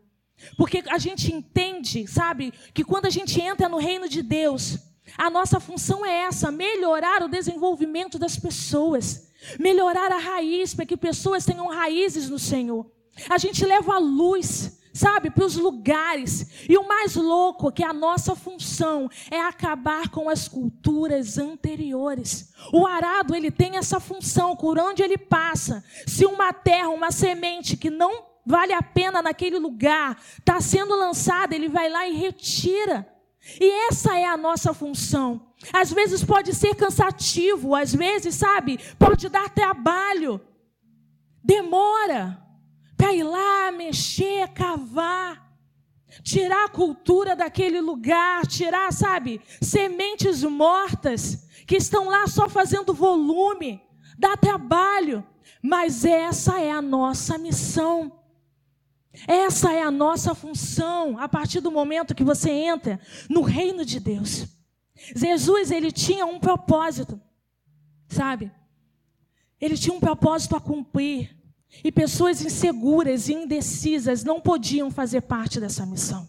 Porque 0.55 0.83
a 0.89 0.97
gente 0.97 1.33
entende, 1.33 2.05
sabe, 2.07 2.53
que 2.73 2.83
quando 2.83 3.07
a 3.07 3.09
gente 3.09 3.41
entra 3.41 3.67
no 3.67 3.77
reino 3.77 4.07
de 4.07 4.21
Deus, 4.21 4.77
a 5.17 5.29
nossa 5.29 5.59
função 5.59 6.05
é 6.05 6.25
essa: 6.25 6.51
melhorar 6.51 7.23
o 7.23 7.29
desenvolvimento 7.29 8.19
das 8.19 8.37
pessoas, 8.37 9.31
melhorar 9.59 10.11
a 10.11 10.17
raiz, 10.17 10.73
para 10.73 10.85
que 10.85 10.97
pessoas 10.97 11.45
tenham 11.45 11.67
raízes 11.67 12.29
no 12.29 12.37
Senhor. 12.37 12.89
A 13.29 13.37
gente 13.37 13.65
leva 13.65 13.95
a 13.95 13.99
luz, 13.99 14.79
sabe, 14.97 15.29
para 15.29 15.45
os 15.45 15.55
lugares. 15.55 16.65
E 16.67 16.77
o 16.77 16.87
mais 16.87 17.15
louco 17.15 17.69
é 17.69 17.71
que 17.71 17.83
a 17.83 17.93
nossa 17.93 18.35
função 18.35 19.09
é 19.29 19.39
acabar 19.39 20.09
com 20.09 20.27
as 20.27 20.47
culturas 20.47 21.37
anteriores. 21.37 22.51
O 22.73 22.85
arado, 22.85 23.35
ele 23.35 23.51
tem 23.51 23.77
essa 23.77 23.99
função, 23.99 24.55
por 24.55 24.79
onde 24.79 25.03
ele 25.03 25.17
passa. 25.17 25.83
Se 26.05 26.25
uma 26.25 26.51
terra, 26.51 26.89
uma 26.89 27.11
semente 27.11 27.77
que 27.77 27.89
não 27.89 28.25
vale 28.45 28.73
a 28.73 28.81
pena 28.81 29.21
naquele 29.21 29.59
lugar, 29.59 30.19
está 30.39 30.59
sendo 30.59 30.95
lançada, 30.95 31.53
ele 31.53 31.69
vai 31.69 31.89
lá 31.89 32.07
e 32.07 32.15
retira. 32.15 33.07
E 33.59 33.87
essa 33.87 34.17
é 34.17 34.25
a 34.25 34.35
nossa 34.35 34.73
função. 34.73 35.47
Às 35.71 35.91
vezes 35.91 36.23
pode 36.23 36.53
ser 36.53 36.75
cansativo, 36.75 37.75
às 37.75 37.93
vezes, 37.93 38.35
sabe, 38.35 38.79
pode 38.97 39.29
dar 39.29 39.49
trabalho. 39.49 40.41
Demora 41.43 42.46
para 42.97 43.13
ir 43.13 43.23
lá, 43.23 43.71
mexer, 43.71 44.47
cavar, 44.49 45.55
tirar 46.23 46.65
a 46.65 46.69
cultura 46.69 47.35
daquele 47.35 47.79
lugar, 47.79 48.45
tirar, 48.47 48.91
sabe, 48.91 49.39
sementes 49.61 50.43
mortas 50.43 51.47
que 51.67 51.75
estão 51.75 52.09
lá 52.09 52.27
só 52.27 52.49
fazendo 52.49 52.93
volume, 52.93 53.81
dá 54.17 54.35
trabalho, 54.35 55.25
mas 55.61 56.03
essa 56.03 56.59
é 56.59 56.71
a 56.71 56.81
nossa 56.81 57.37
missão. 57.37 58.11
Essa 59.27 59.73
é 59.73 59.81
a 59.81 59.89
nossa 59.89 60.35
função 60.35 61.17
a 61.19 61.27
partir 61.27 61.59
do 61.59 61.71
momento 61.71 62.13
que 62.13 62.23
você 62.23 62.51
entra 62.51 62.99
no 63.29 63.41
reino 63.41 63.83
de 63.83 63.99
Deus. 63.99 64.47
Jesus, 65.15 65.71
ele 65.71 65.91
tinha 65.91 66.25
um 66.25 66.39
propósito, 66.39 67.19
sabe? 68.07 68.51
Ele 69.59 69.77
tinha 69.77 69.95
um 69.95 69.99
propósito 69.99 70.55
a 70.55 70.61
cumprir. 70.61 71.35
E 71.83 71.91
pessoas 71.91 72.41
inseguras 72.41 73.29
e 73.29 73.33
indecisas 73.33 74.23
não 74.23 74.39
podiam 74.39 74.89
fazer 74.89 75.21
parte 75.21 75.59
dessa 75.59 75.85
missão. 75.85 76.27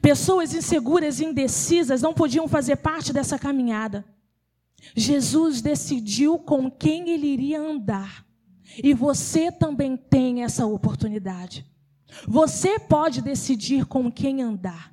Pessoas 0.00 0.54
inseguras 0.54 1.20
e 1.20 1.24
indecisas 1.24 2.02
não 2.02 2.12
podiam 2.12 2.48
fazer 2.48 2.76
parte 2.76 3.12
dessa 3.12 3.38
caminhada. 3.38 4.04
Jesus 4.96 5.62
decidiu 5.62 6.38
com 6.38 6.70
quem 6.70 7.10
ele 7.10 7.26
iria 7.26 7.60
andar. 7.60 8.26
E 8.82 8.94
você 8.94 9.52
também 9.52 9.96
tem 9.96 10.42
essa 10.42 10.66
oportunidade. 10.66 11.64
Você 12.26 12.78
pode 12.78 13.20
decidir 13.22 13.86
com 13.86 14.10
quem 14.10 14.42
andar. 14.42 14.92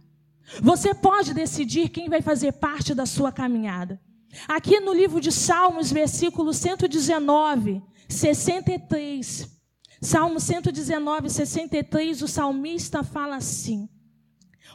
Você 0.61 0.93
pode 0.93 1.33
decidir 1.33 1.89
quem 1.89 2.09
vai 2.09 2.21
fazer 2.21 2.53
parte 2.53 2.93
da 2.93 3.05
sua 3.05 3.31
caminhada. 3.31 3.99
Aqui 4.47 4.79
no 4.79 4.93
livro 4.93 5.19
de 5.19 5.31
Salmos, 5.31 5.91
versículo 5.91 6.53
119, 6.53 7.81
63. 8.09 9.47
Salmo 10.01 10.39
119, 10.39 11.29
63, 11.29 12.21
o 12.21 12.27
salmista 12.27 13.03
fala 13.03 13.35
assim: 13.35 13.87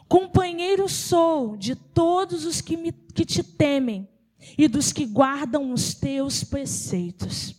Companheiro 0.09 0.89
sou 0.89 1.57
de 1.57 1.75
todos 1.75 2.45
os 2.45 2.61
que, 2.61 2.77
me, 2.77 2.93
que 2.93 3.25
te 3.25 3.43
temem 3.43 4.09
e 4.57 4.69
dos 4.69 4.93
que 4.93 5.05
guardam 5.05 5.73
os 5.73 5.95
teus 5.95 6.45
preceitos. 6.45 7.57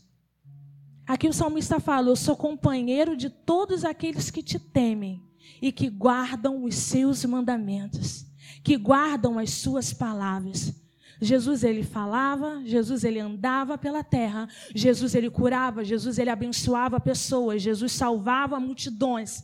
Aqui 1.05 1.27
o 1.27 1.33
salmista 1.33 1.79
fala: 1.79 2.09
Eu 2.09 2.15
sou 2.15 2.35
companheiro 2.35 3.17
de 3.17 3.29
todos 3.29 3.83
aqueles 3.83 4.31
que 4.31 4.41
te 4.41 4.57
temem 4.57 5.21
e 5.61 5.71
que 5.71 5.89
guardam 5.89 6.63
os 6.63 6.75
seus 6.75 7.25
mandamentos, 7.25 8.25
que 8.63 8.77
guardam 8.77 9.37
as 9.37 9.51
suas 9.51 9.93
palavras. 9.93 10.73
Jesus 11.21 11.63
ele 11.63 11.83
falava, 11.83 12.61
Jesus 12.65 13.03
ele 13.03 13.19
andava 13.19 13.77
pela 13.77 14.03
terra, 14.03 14.47
Jesus 14.73 15.15
ele 15.15 15.29
curava, 15.29 15.83
Jesus 15.83 16.19
ele 16.19 16.29
abençoava 16.29 16.99
pessoas, 16.99 17.61
Jesus 17.61 17.91
salvava 17.93 18.59
multidões. 18.59 19.43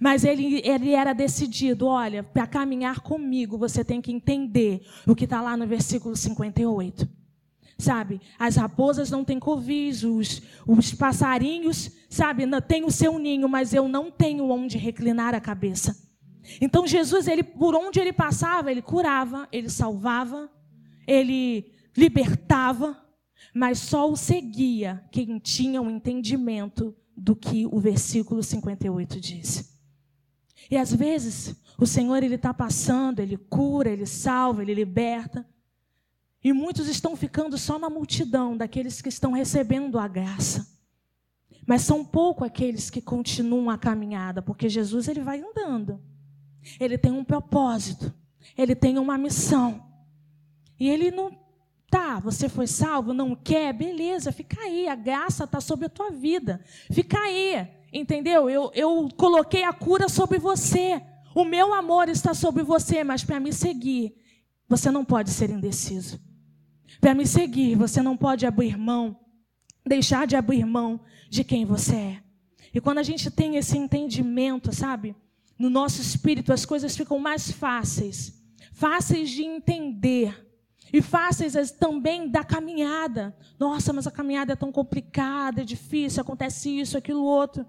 Mas 0.00 0.24
ele, 0.24 0.60
ele 0.64 0.92
era 0.92 1.12
decidido: 1.12 1.86
olha, 1.86 2.22
para 2.22 2.46
caminhar 2.46 3.00
comigo 3.00 3.58
você 3.58 3.84
tem 3.84 4.00
que 4.00 4.12
entender 4.12 4.82
o 5.06 5.14
que 5.14 5.24
está 5.24 5.40
lá 5.40 5.56
no 5.56 5.66
versículo 5.66 6.16
58. 6.16 7.08
Sabe, 7.78 8.20
as 8.38 8.54
raposas 8.54 9.10
não 9.10 9.24
têm 9.24 9.40
covis, 9.40 10.04
os, 10.04 10.40
os 10.68 10.94
passarinhos, 10.94 11.90
sabe, 12.08 12.44
têm 12.60 12.84
o 12.84 12.92
seu 12.92 13.18
ninho, 13.18 13.48
mas 13.48 13.74
eu 13.74 13.88
não 13.88 14.08
tenho 14.08 14.48
onde 14.50 14.78
reclinar 14.78 15.34
a 15.34 15.40
cabeça. 15.40 15.96
Então 16.60 16.86
Jesus, 16.86 17.26
ele, 17.26 17.42
por 17.42 17.74
onde 17.74 17.98
ele 17.98 18.12
passava, 18.12 18.70
ele 18.70 18.82
curava, 18.82 19.48
ele 19.50 19.68
salvava, 19.68 20.48
ele 21.06 21.72
libertava, 21.96 22.96
mas 23.54 23.78
só 23.78 24.10
o 24.10 24.16
seguia 24.16 25.04
quem 25.10 25.38
tinha 25.38 25.80
um 25.80 25.90
entendimento 25.90 26.96
do 27.16 27.36
que 27.36 27.66
o 27.66 27.78
versículo 27.78 28.42
58 28.42 29.20
diz. 29.20 29.78
E 30.70 30.76
às 30.76 30.94
vezes, 30.94 31.54
o 31.78 31.86
Senhor 31.86 32.22
ele 32.22 32.36
está 32.36 32.54
passando, 32.54 33.20
ele 33.20 33.36
cura, 33.36 33.90
ele 33.90 34.06
salva, 34.06 34.62
ele 34.62 34.74
liberta. 34.74 35.46
E 36.42 36.52
muitos 36.52 36.88
estão 36.88 37.14
ficando 37.14 37.58
só 37.58 37.78
na 37.78 37.90
multidão 37.90 38.56
daqueles 38.56 39.00
que 39.00 39.08
estão 39.08 39.32
recebendo 39.32 39.98
a 39.98 40.08
graça. 40.08 40.66
Mas 41.66 41.82
são 41.82 42.04
pouco 42.04 42.44
aqueles 42.44 42.90
que 42.90 43.00
continuam 43.00 43.70
a 43.70 43.78
caminhada, 43.78 44.42
porque 44.42 44.68
Jesus 44.68 45.06
ele 45.06 45.20
vai 45.20 45.40
andando. 45.40 46.00
Ele 46.80 46.98
tem 46.98 47.12
um 47.12 47.24
propósito, 47.24 48.12
ele 48.56 48.74
tem 48.74 48.98
uma 48.98 49.16
missão. 49.16 49.91
E 50.82 50.88
ele 50.88 51.12
não 51.12 51.30
tá, 51.88 52.18
você 52.18 52.48
foi 52.48 52.66
salvo, 52.66 53.14
não 53.14 53.36
quer, 53.36 53.72
beleza, 53.72 54.32
fica 54.32 54.60
aí, 54.62 54.88
a 54.88 54.96
graça 54.96 55.44
está 55.44 55.60
sobre 55.60 55.86
a 55.86 55.88
tua 55.88 56.10
vida. 56.10 56.60
Fica 56.90 57.20
aí, 57.20 57.68
entendeu? 57.92 58.50
Eu, 58.50 58.68
eu 58.74 59.08
coloquei 59.16 59.62
a 59.62 59.72
cura 59.72 60.08
sobre 60.08 60.40
você. 60.40 61.00
O 61.36 61.44
meu 61.44 61.72
amor 61.72 62.08
está 62.08 62.34
sobre 62.34 62.64
você, 62.64 63.04
mas 63.04 63.22
para 63.22 63.38
me 63.38 63.52
seguir, 63.52 64.12
você 64.68 64.90
não 64.90 65.04
pode 65.04 65.30
ser 65.30 65.50
indeciso. 65.50 66.20
Para 67.00 67.14
me 67.14 67.28
seguir, 67.28 67.76
você 67.76 68.02
não 68.02 68.16
pode 68.16 68.44
abrir 68.44 68.76
mão, 68.76 69.16
deixar 69.86 70.26
de 70.26 70.34
abrir 70.34 70.64
mão 70.64 71.00
de 71.30 71.44
quem 71.44 71.64
você 71.64 71.94
é. 71.94 72.22
E 72.74 72.80
quando 72.80 72.98
a 72.98 73.04
gente 73.04 73.30
tem 73.30 73.54
esse 73.54 73.78
entendimento, 73.78 74.74
sabe? 74.74 75.14
No 75.56 75.70
nosso 75.70 76.02
espírito, 76.02 76.52
as 76.52 76.66
coisas 76.66 76.96
ficam 76.96 77.20
mais 77.20 77.52
fáceis 77.52 78.42
fáceis 78.72 79.30
de 79.30 79.44
entender 79.44 80.51
e 80.92 81.00
fáceis 81.00 81.70
também 81.70 82.28
da 82.28 82.44
caminhada. 82.44 83.34
Nossa, 83.58 83.92
mas 83.92 84.06
a 84.06 84.10
caminhada 84.10 84.52
é 84.52 84.56
tão 84.56 84.70
complicada, 84.70 85.62
é 85.62 85.64
difícil, 85.64 86.20
acontece 86.20 86.68
isso, 86.68 86.98
aquilo, 86.98 87.24
outro. 87.24 87.64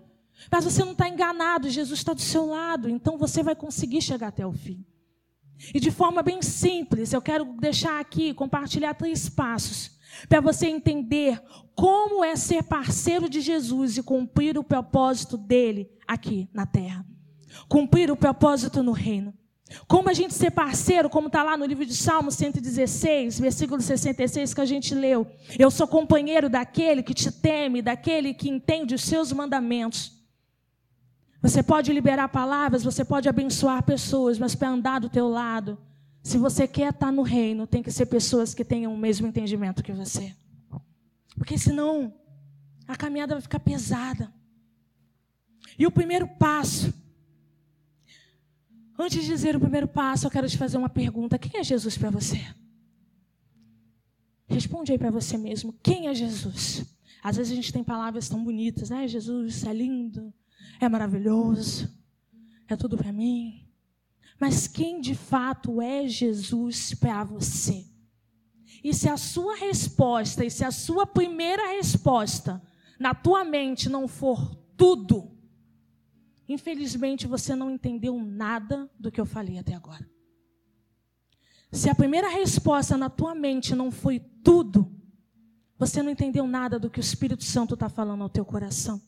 Mas 0.52 0.66
você 0.66 0.84
não 0.84 0.92
está 0.92 1.08
enganado, 1.08 1.70
Jesus 1.70 2.00
está 2.00 2.14
do 2.14 2.22
seu 2.22 2.46
lado, 2.48 2.90
então 2.90 3.18
você 3.18 3.42
vai 3.42 3.56
conseguir 3.56 4.02
chegar 4.02 4.28
até 4.28 4.46
o 4.46 4.52
fim. 4.52 4.86
E 5.74 5.80
de 5.80 5.92
forma 5.92 6.22
bem 6.22 6.42
simples, 6.42 7.14
eu 7.14 7.22
quero 7.22 7.46
deixar 7.60 8.00
aqui, 8.00 8.34
compartilhar 8.34 8.94
três 8.96 9.30
passos, 9.30 9.92
para 10.28 10.42
você 10.42 10.68
entender 10.68 11.42
como 11.76 12.24
é 12.24 12.36
ser 12.36 12.64
parceiro 12.64 13.30
de 13.30 13.42
Jesus 13.42 13.98
e 13.98 14.04
cumprir 14.04 14.58
o 14.58 14.64
propósito 14.64 15.38
dele 15.38 15.90
aqui 16.08 16.50
na 16.54 16.66
terra. 16.66 17.06
Cumprir 17.70 18.12
o 18.12 18.18
propósito 18.18 18.84
no 18.84 18.92
reino. 18.92 19.34
Como 19.88 20.10
a 20.10 20.14
gente 20.14 20.34
ser 20.34 20.52
parceiro, 20.52 21.10
como 21.10 21.28
está 21.28 21.42
lá 21.42 21.58
no 21.58 21.66
livro 21.66 21.86
de 21.86 21.96
Salmos 21.96 22.36
116, 22.36 23.40
versículo 23.40 23.82
66 23.82 24.54
que 24.54 24.62
a 24.62 24.66
gente 24.66 24.94
leu. 24.94 25.26
Eu 25.58 25.72
sou 25.72 25.88
companheiro 25.88 26.50
daquele 26.50 27.02
que 27.02 27.14
te 27.14 27.32
teme, 27.32 27.82
daquele 27.82 28.34
que 28.34 28.50
entende 28.50 28.94
os 28.94 29.04
seus 29.04 29.32
mandamentos. 29.32 30.12
Você 31.42 31.62
pode 31.62 31.92
liberar 31.92 32.30
palavras, 32.30 32.84
você 32.84 33.04
pode 33.04 33.28
abençoar 33.28 33.84
pessoas, 33.84 34.40
mas 34.40 34.56
para 34.56 34.70
andar 34.70 35.00
do 35.00 35.10
teu 35.10 35.28
lado, 35.28 35.78
se 36.22 36.38
você 36.38 36.66
quer 36.68 36.94
estar 36.94 37.12
no 37.12 37.22
reino, 37.22 37.68
tem 37.68 37.84
que 37.84 37.92
ser 37.92 38.06
pessoas 38.06 38.54
que 38.54 38.64
tenham 38.64 38.94
o 38.94 38.98
mesmo 38.98 39.28
entendimento 39.28 39.84
que 39.84 39.92
você. 39.92 40.34
Porque 41.38 41.58
senão 41.58 42.14
a 42.88 42.96
caminhada 42.96 43.36
vai 43.36 43.42
ficar 43.42 43.60
pesada. 43.60 44.32
E 45.78 45.86
o 45.86 45.92
primeiro 45.92 46.28
passo, 46.28 46.94
antes 49.04 49.24
de 49.24 49.28
dizer 49.28 49.56
o 49.56 49.60
primeiro 49.60 49.88
passo, 49.88 50.26
eu 50.26 50.32
quero 50.32 50.48
te 50.48 50.58
fazer 50.58 50.78
uma 50.78 50.90
pergunta: 50.90 51.38
quem 51.38 51.60
é 51.60 51.64
Jesus 51.64 51.98
para 51.98 52.10
você? 52.10 52.40
Responde 54.48 54.92
aí 54.92 54.98
para 54.98 55.12
você 55.12 55.38
mesmo: 55.38 55.74
quem 55.84 56.08
é 56.08 56.14
Jesus? 56.14 56.86
Às 57.22 57.38
vezes 57.38 57.52
a 57.52 57.56
gente 57.56 57.72
tem 57.72 57.84
palavras 57.84 58.28
tão 58.28 58.44
bonitas, 58.44 58.90
né? 58.90 59.08
Jesus 59.08 59.64
é 59.66 59.74
lindo, 59.74 60.34
é 60.80 60.90
maravilhoso, 60.90 61.90
é 62.68 62.76
tudo 62.76 62.98
para 62.98 63.12
mim. 63.12 63.68
Mas 64.40 64.68
quem 64.68 65.00
de 65.00 65.16
fato 65.16 65.82
é 65.82 66.08
Jesus 66.08 66.94
para 66.94 67.24
você? 67.24 67.86
E 68.84 68.94
se 68.94 69.08
a 69.08 69.16
sua 69.16 69.56
resposta, 69.56 70.44
e 70.44 70.52
se 70.52 70.66
a 70.66 70.72
sua 70.72 71.08
primeira 71.08 71.78
resposta 71.78 72.62
na 73.00 73.14
tua 73.14 73.46
mente 73.46 73.88
não 73.88 74.08
for 74.08 74.56
tudo, 74.76 75.32
infelizmente 76.48 77.28
você 77.28 77.56
não 77.56 77.72
entendeu 77.72 78.20
nada 78.20 78.90
do 79.00 79.12
que 79.12 79.20
eu 79.20 79.26
falei 79.26 79.58
até 79.58 79.74
agora. 79.74 80.08
Se 81.72 81.90
a 81.90 81.96
primeira 81.96 82.30
resposta 82.30 82.96
na 82.98 83.10
tua 83.10 83.34
mente 83.34 83.74
não 83.74 83.92
foi 83.92 84.20
tudo, 84.20 84.92
você 85.78 86.04
não 86.04 86.12
entendeu 86.12 86.46
nada 86.46 86.78
do 86.78 86.90
que 86.90 87.00
o 87.00 87.02
Espírito 87.02 87.44
Santo 87.44 87.74
está 87.74 87.90
falando 87.90 88.22
ao 88.22 88.30
teu 88.30 88.46
coração. 88.46 89.02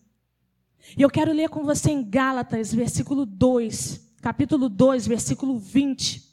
E 0.98 1.02
eu 1.02 1.10
quero 1.10 1.32
ler 1.32 1.50
com 1.50 1.64
você 1.64 1.92
em 1.92 2.04
Gálatas, 2.04 2.74
versículo 2.74 3.26
2, 3.26 4.16
capítulo 4.22 4.68
2, 4.68 5.08
versículo 5.08 5.60
20. 5.60 6.26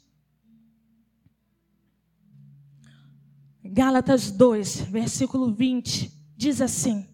Gálatas 3.63 4.31
2, 4.31 4.81
versículo 4.81 5.53
20, 5.53 6.11
diz 6.35 6.61
assim: 6.61 7.07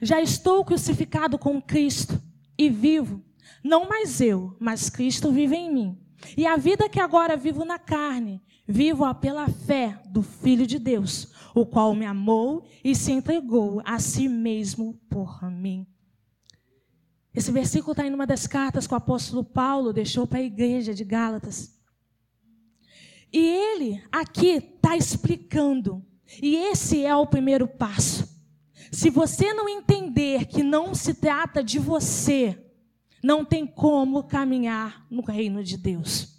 Já 0.00 0.20
estou 0.20 0.64
crucificado 0.64 1.38
com 1.38 1.60
Cristo 1.60 2.20
e 2.58 2.68
vivo, 2.68 3.22
não 3.62 3.88
mais 3.88 4.20
eu, 4.20 4.56
mas 4.58 4.90
Cristo 4.90 5.30
vive 5.30 5.54
em 5.54 5.72
mim. 5.72 5.98
E 6.36 6.46
a 6.46 6.56
vida 6.56 6.88
que 6.88 6.98
agora 6.98 7.36
vivo 7.36 7.64
na 7.64 7.78
carne, 7.78 8.42
vivo-a 8.66 9.14
pela 9.14 9.48
fé 9.48 10.00
do 10.06 10.22
Filho 10.22 10.66
de 10.66 10.78
Deus, 10.78 11.32
o 11.54 11.64
qual 11.64 11.94
me 11.94 12.04
amou 12.04 12.66
e 12.82 12.94
se 12.94 13.12
entregou 13.12 13.80
a 13.84 13.98
si 13.98 14.28
mesmo 14.28 14.94
por 15.08 15.48
mim. 15.50 15.86
Esse 17.32 17.52
versículo 17.52 17.92
está 17.92 18.04
em 18.06 18.12
uma 18.12 18.26
das 18.26 18.46
cartas 18.46 18.86
que 18.86 18.94
o 18.94 18.96
apóstolo 18.96 19.44
Paulo 19.44 19.92
deixou 19.92 20.26
para 20.26 20.38
a 20.38 20.42
igreja 20.42 20.92
de 20.92 21.04
Gálatas. 21.04 21.78
E 23.32 23.38
ele 23.38 24.02
aqui 24.10 24.48
está 24.48 24.96
explicando, 24.96 26.04
e 26.42 26.56
esse 26.56 27.04
é 27.04 27.14
o 27.14 27.26
primeiro 27.26 27.68
passo. 27.68 28.37
Se 28.90 29.10
você 29.10 29.52
não 29.52 29.68
entender 29.68 30.46
que 30.46 30.62
não 30.62 30.94
se 30.94 31.14
trata 31.14 31.62
de 31.62 31.78
você, 31.78 32.58
não 33.22 33.44
tem 33.44 33.66
como 33.66 34.24
caminhar 34.24 35.06
no 35.10 35.22
reino 35.22 35.62
de 35.62 35.76
Deus. 35.76 36.38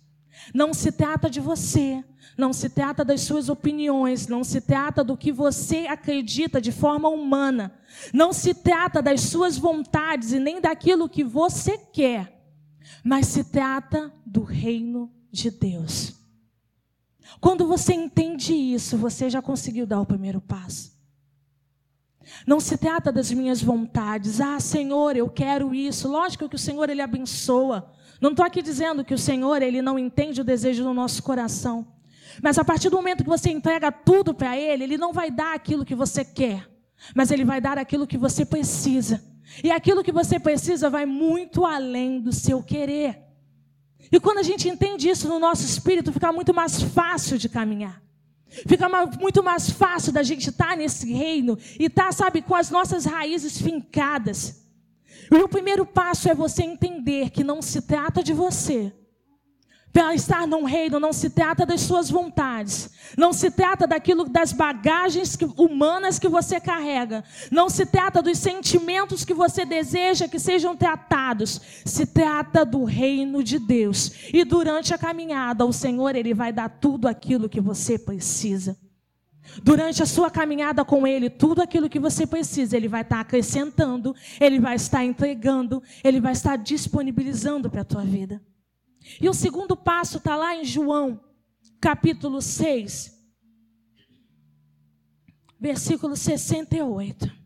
Não 0.54 0.74
se 0.74 0.92
trata 0.92 1.30
de 1.30 1.40
você, 1.40 2.04
não 2.38 2.54
se 2.54 2.70
trata 2.70 3.04
das 3.04 3.22
suas 3.22 3.50
opiniões, 3.50 4.28
não 4.28 4.44
se 4.44 4.62
trata 4.62 5.04
do 5.04 5.18
que 5.18 5.32
você 5.32 5.88
acredita 5.88 6.62
de 6.62 6.72
forma 6.72 7.10
humana, 7.10 7.74
não 8.14 8.32
se 8.32 8.54
trata 8.54 9.02
das 9.02 9.22
suas 9.22 9.58
vontades 9.58 10.32
e 10.32 10.40
nem 10.40 10.62
daquilo 10.62 11.10
que 11.10 11.24
você 11.24 11.78
quer, 11.78 12.42
mas 13.04 13.28
se 13.28 13.44
trata 13.44 14.12
do 14.26 14.42
reino 14.42 15.12
de 15.32 15.52
Deus. 15.52 16.16
Quando 17.40 17.68
você 17.68 17.94
entende 17.94 18.54
isso, 18.54 18.98
você 18.98 19.30
já 19.30 19.42
conseguiu 19.42 19.86
dar 19.86 20.02
o 20.02 20.06
primeiro 20.06 20.42
passo. 20.42 20.99
Não 22.46 22.60
se 22.60 22.78
trata 22.78 23.12
das 23.12 23.32
minhas 23.32 23.62
vontades. 23.62 24.40
Ah, 24.40 24.60
Senhor, 24.60 25.16
eu 25.16 25.30
quero 25.30 25.74
isso. 25.74 26.08
Lógico 26.08 26.48
que 26.48 26.56
o 26.56 26.60
Senhor 26.60 26.90
ele 26.90 27.02
abençoa. 27.02 27.92
Não 28.22 28.32
estou 28.32 28.46
aqui 28.46 28.62
dizendo 28.62 29.04
que 29.04 29.14
o 29.14 29.18
Senhor 29.18 29.62
ele 29.62 29.82
não 29.82 29.98
entende 29.98 30.42
o 30.42 30.44
desejo 30.44 30.84
do 30.84 30.94
nosso 30.94 31.24
coração. 31.24 31.88
Mas 32.42 32.58
a 32.58 32.64
partir 32.64 32.90
do 32.90 32.98
momento 32.98 33.24
que 33.24 33.30
você 33.30 33.50
entrega 33.50 33.92
tudo 33.92 34.34
para 34.34 34.58
Ele, 34.58 34.84
Ele 34.84 34.98
não 34.98 35.12
vai 35.12 35.32
dar 35.32 35.56
aquilo 35.56 35.86
que 35.86 35.96
você 35.96 36.24
quer, 36.24 36.70
mas 37.16 37.32
Ele 37.32 37.44
vai 37.44 37.60
dar 37.60 37.78
aquilo 37.78 38.08
que 38.08 38.18
você 38.18 38.46
precisa. 38.46 39.24
E 39.64 39.72
aquilo 39.72 40.04
que 40.04 40.12
você 40.12 40.40
precisa 40.40 40.90
vai 40.90 41.06
muito 41.06 41.66
além 41.66 42.22
do 42.22 42.32
seu 42.32 42.62
querer. 42.62 43.20
E 44.12 44.20
quando 44.20 44.38
a 44.40 44.44
gente 44.44 44.70
entende 44.70 45.10
isso 45.10 45.28
no 45.28 45.40
nosso 45.40 45.66
espírito, 45.66 46.14
fica 46.14 46.32
muito 46.32 46.54
mais 46.54 46.82
fácil 46.82 47.38
de 47.38 47.50
caminhar. 47.50 48.02
Fica 48.50 48.88
muito 49.20 49.44
mais 49.44 49.70
fácil 49.70 50.12
da 50.12 50.24
gente 50.24 50.50
estar 50.50 50.70
tá 50.70 50.76
nesse 50.76 51.12
reino 51.12 51.58
e 51.80 51.86
estar, 51.86 52.06
tá, 52.06 52.12
sabe, 52.12 52.42
com 52.42 52.56
as 52.56 52.70
nossas 52.70 53.06
raízes 53.06 53.62
fincadas. 53.62 54.64
E 55.32 55.36
o 55.36 55.48
primeiro 55.48 55.86
passo 55.86 56.30
é 56.30 56.34
você 56.34 56.64
entender 56.64 57.30
que 57.30 57.44
não 57.44 57.62
se 57.62 57.82
trata 57.84 58.24
de 58.24 58.34
você, 58.34 58.92
para 59.92 60.14
estar 60.14 60.46
num 60.46 60.66
reino 60.66 61.00
não 61.00 61.12
se 61.12 61.30
trata 61.30 61.66
das 61.66 61.82
suas 61.82 62.10
vontades, 62.10 62.92
não 63.18 63.34
se 63.34 63.50
trata 63.50 63.88
daquilo 63.88 64.26
das 64.26 64.54
bagagens 64.54 65.36
que, 65.36 65.46
humanas 65.58 66.20
que 66.20 66.28
você 66.28 66.60
carrega, 66.60 67.24
não 67.52 67.70
se 67.70 67.86
trata 67.86 68.22
dos 68.22 68.38
sentimentos 68.38 69.26
que 69.26 69.34
você 69.34 69.66
deseja 69.66 70.28
que 70.28 70.40
sejam 70.40 70.76
tratados, 70.76 71.60
se 71.84 72.06
trata 72.06 72.64
do 72.64 72.84
reino 72.84 73.44
de 73.44 73.58
Deus. 73.58 74.12
E 74.32 74.44
durante 74.44 74.94
a 74.94 74.98
caminhada, 74.98 75.66
o 75.66 75.74
Senhor 75.74 76.16
ele 76.16 76.34
vai 76.34 76.54
dar 76.54 76.70
tudo 76.70 77.08
aquilo 77.08 77.50
que 77.50 77.60
você 77.60 77.98
precisa. 77.98 78.78
Durante 79.64 80.04
a 80.04 80.06
sua 80.06 80.30
caminhada 80.30 80.86
com 80.86 81.08
Ele, 81.08 81.28
tudo 81.28 81.62
aquilo 81.62 81.90
que 81.90 82.00
você 82.00 82.28
precisa, 82.28 82.78
Ele 82.78 82.88
vai 82.88 83.02
estar 83.02 83.20
acrescentando, 83.20 84.16
Ele 84.40 84.60
vai 84.60 84.76
estar 84.76 85.04
entregando, 85.04 85.82
Ele 86.04 86.22
vai 86.22 86.34
estar 86.34 86.56
disponibilizando 86.56 87.68
para 87.68 87.82
a 87.82 87.86
tua 87.86 88.04
vida. 88.04 88.40
E 89.22 89.30
o 89.30 89.34
segundo 89.34 89.76
passo 89.76 90.18
está 90.18 90.36
lá 90.36 90.56
em 90.56 90.64
João, 90.64 91.24
capítulo 91.80 92.42
6, 92.42 93.18
versículo 95.60 96.16
68. 96.16 97.40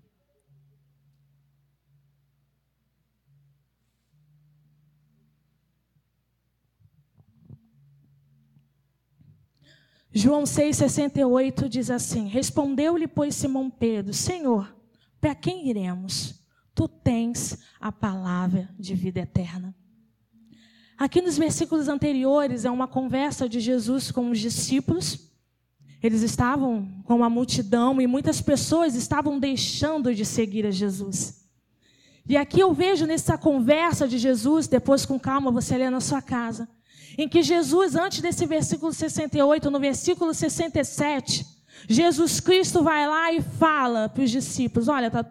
João 10.15 10.43
6,68 10.43 11.67
diz 11.67 11.89
assim: 11.89 12.27
Respondeu-lhe, 12.27 13.07
pois, 13.07 13.35
Simão 13.35 13.69
Pedro: 13.69 14.13
Senhor, 14.13 14.75
para 15.19 15.33
quem 15.33 15.69
iremos? 15.69 16.39
Tu 16.75 16.87
tens 16.87 17.57
a 17.79 17.91
palavra 17.91 18.69
de 18.77 18.93
vida 18.93 19.21
eterna. 19.21 19.75
Aqui 20.97 21.21
nos 21.21 21.37
versículos 21.37 21.87
anteriores 21.87 22.65
é 22.65 22.71
uma 22.71 22.87
conversa 22.87 23.49
de 23.49 23.59
Jesus 23.59 24.11
com 24.11 24.29
os 24.29 24.39
discípulos. 24.39 25.31
Eles 26.01 26.21
estavam 26.21 26.87
com 27.05 27.15
uma 27.15 27.29
multidão 27.29 27.99
e 28.01 28.07
muitas 28.07 28.41
pessoas 28.41 28.95
estavam 28.95 29.39
deixando 29.39 30.13
de 30.13 30.25
seguir 30.25 30.65
a 30.65 30.71
Jesus. 30.71 31.43
E 32.27 32.37
aqui 32.37 32.59
eu 32.59 32.73
vejo 32.73 33.05
nessa 33.05 33.37
conversa 33.37 34.07
de 34.07 34.17
Jesus, 34.17 34.67
depois 34.67 35.05
com 35.05 35.19
calma 35.19 35.51
você 35.51 35.77
lê 35.77 35.89
na 35.89 35.99
sua 35.99 36.21
casa, 36.21 36.69
em 37.17 37.27
que 37.27 37.43
Jesus, 37.43 37.95
antes 37.95 38.21
desse 38.21 38.45
versículo 38.45 38.93
68, 38.93 39.69
no 39.69 39.79
versículo 39.79 40.33
67, 40.33 41.45
Jesus 41.87 42.39
Cristo 42.39 42.83
vai 42.83 43.07
lá 43.07 43.31
e 43.33 43.41
fala 43.41 44.07
para 44.07 44.23
os 44.23 44.31
discípulos: 44.31 44.87
Olha, 44.87 45.11
tá, 45.11 45.25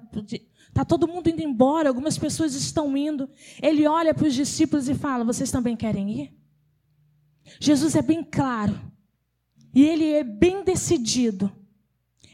Está 0.73 0.87
todo 0.87 1.07
mundo 1.07 1.29
indo 1.29 1.43
embora, 1.43 1.91
algumas 1.91 2.17
pessoas 2.17 2.55
estão 2.55 2.97
indo. 2.97 3.29
Ele 3.61 3.87
olha 3.87 4.15
para 4.15 4.27
os 4.27 4.35
discípulos 4.35 4.89
e 4.89 4.95
fala: 4.95 5.23
Vocês 5.23 5.51
também 5.51 5.77
querem 5.77 6.23
ir? 6.23 6.33
Jesus 7.61 7.95
é 7.95 8.01
bem 8.01 8.25
claro. 8.25 8.81
E 9.75 9.85
ele 9.85 10.11
é 10.13 10.25
bem 10.25 10.65
decidido. 10.65 11.53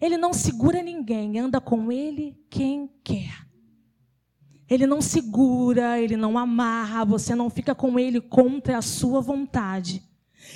Ele 0.01 0.17
não 0.17 0.33
segura 0.33 0.81
ninguém, 0.81 1.37
anda 1.41 1.61
com 1.61 1.91
ele 1.91 2.41
quem 2.49 2.89
quer. 3.03 3.45
Ele 4.71 4.87
não 4.87 5.03
segura, 5.03 6.01
ele 6.01 6.17
não 6.17 6.39
amarra, 6.39 7.05
você 7.05 7.35
não 7.35 7.51
fica 7.51 7.75
com 7.75 7.99
ele 7.99 8.21
contra 8.21 8.79
a 8.79 8.83
sua 8.83 9.21
vontade. 9.21 10.01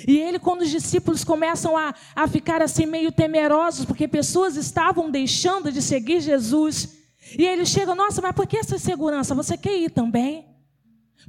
E 0.07 0.17
ele, 0.17 0.39
quando 0.39 0.61
os 0.61 0.69
discípulos 0.69 1.25
começam 1.25 1.75
a, 1.75 1.93
a 2.15 2.27
ficar 2.29 2.61
assim 2.61 2.85
meio 2.85 3.11
temerosos, 3.11 3.83
porque 3.83 4.07
pessoas 4.07 4.55
estavam 4.55 5.11
deixando 5.11 5.69
de 5.69 5.81
seguir 5.81 6.21
Jesus, 6.21 7.02
e 7.37 7.45
ele 7.45 7.65
chega, 7.65 7.95
nossa, 7.95 8.21
mas 8.21 8.33
por 8.33 8.45
que 8.45 8.57
essa 8.57 8.75
insegurança? 8.75 9.33
Você 9.33 9.57
quer 9.57 9.77
ir 9.77 9.89
também? 9.89 10.53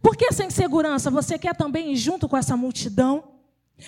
Por 0.03 0.17
que 0.17 0.27
essa 0.27 0.45
insegurança? 0.45 1.11
Você 1.11 1.39
quer 1.39 1.55
também 1.57 1.93
ir 1.93 1.97
junto 1.97 2.29
com 2.29 2.37
essa 2.37 2.57
multidão? 2.57 3.25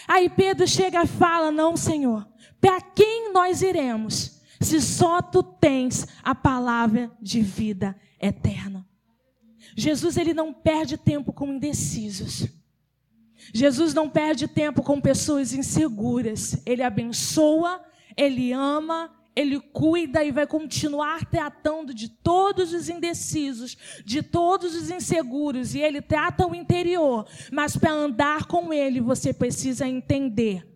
Aí 0.06 0.28
Pedro 0.28 0.66
chega 0.66 1.02
e 1.02 1.06
fala: 1.06 1.50
Não, 1.50 1.76
Senhor, 1.76 2.26
para 2.60 2.80
quem 2.80 3.32
nós 3.32 3.62
iremos, 3.62 4.40
se 4.60 4.80
só 4.80 5.20
tu 5.20 5.42
tens 5.42 6.06
a 6.22 6.34
palavra 6.34 7.10
de 7.20 7.40
vida 7.40 7.94
eterna? 8.20 8.86
Jesus 9.76 10.16
ele 10.16 10.32
não 10.32 10.52
perde 10.52 10.96
tempo 10.96 11.32
com 11.32 11.52
indecisos. 11.52 12.46
Jesus 13.52 13.92
não 13.92 14.08
perde 14.08 14.48
tempo 14.48 14.82
com 14.82 15.00
pessoas 15.00 15.52
inseguras. 15.52 16.60
Ele 16.64 16.82
abençoa, 16.82 17.84
ele 18.16 18.52
ama, 18.52 19.10
ele 19.36 19.60
cuida 19.60 20.24
e 20.24 20.32
vai 20.32 20.46
continuar 20.46 21.26
tratando 21.26 21.92
de 21.92 22.08
todos 22.08 22.72
os 22.72 22.88
indecisos, 22.88 23.76
de 24.02 24.22
todos 24.22 24.74
os 24.74 24.90
inseguros, 24.90 25.74
e 25.74 25.80
ele 25.80 26.00
trata 26.00 26.46
o 26.46 26.54
interior. 26.54 27.26
Mas 27.52 27.76
para 27.76 27.92
andar 27.92 28.46
com 28.46 28.72
ele, 28.72 28.98
você 28.98 29.34
precisa 29.34 29.86
entender 29.86 30.66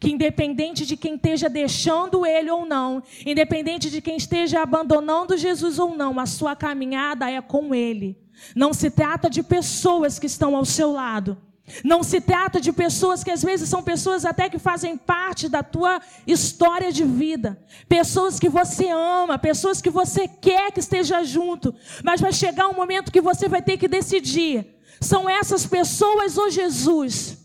que 0.00 0.10
independente 0.10 0.84
de 0.84 0.96
quem 0.96 1.14
esteja 1.14 1.48
deixando 1.48 2.26
ele 2.26 2.50
ou 2.50 2.66
não, 2.66 3.02
independente 3.24 3.90
de 3.90 4.00
quem 4.00 4.16
esteja 4.16 4.62
abandonando 4.62 5.36
Jesus 5.36 5.78
ou 5.78 5.96
não, 5.96 6.18
a 6.18 6.26
sua 6.26 6.56
caminhada 6.56 7.30
é 7.30 7.40
com 7.40 7.74
ele. 7.74 8.18
Não 8.56 8.72
se 8.72 8.90
trata 8.90 9.30
de 9.30 9.42
pessoas 9.42 10.18
que 10.18 10.26
estão 10.26 10.56
ao 10.56 10.64
seu 10.64 10.90
lado. 10.90 11.40
Não 11.82 12.02
se 12.02 12.20
trata 12.20 12.60
de 12.60 12.72
pessoas 12.72 13.24
que 13.24 13.30
às 13.30 13.42
vezes 13.42 13.68
são 13.68 13.82
pessoas 13.82 14.26
até 14.26 14.50
que 14.50 14.58
fazem 14.58 14.98
parte 14.98 15.48
da 15.48 15.62
tua 15.62 16.00
história 16.26 16.92
de 16.92 17.04
vida. 17.04 17.58
Pessoas 17.88 18.38
que 18.38 18.50
você 18.50 18.90
ama, 18.90 19.38
pessoas 19.38 19.80
que 19.80 19.88
você 19.88 20.28
quer 20.28 20.70
que 20.72 20.80
esteja 20.80 21.24
junto. 21.24 21.74
Mas 22.02 22.20
vai 22.20 22.32
chegar 22.32 22.68
um 22.68 22.74
momento 22.74 23.10
que 23.10 23.20
você 23.20 23.48
vai 23.48 23.62
ter 23.62 23.78
que 23.78 23.88
decidir: 23.88 24.76
são 25.00 25.28
essas 25.28 25.66
pessoas 25.66 26.36
ou 26.36 26.50
Jesus? 26.50 27.38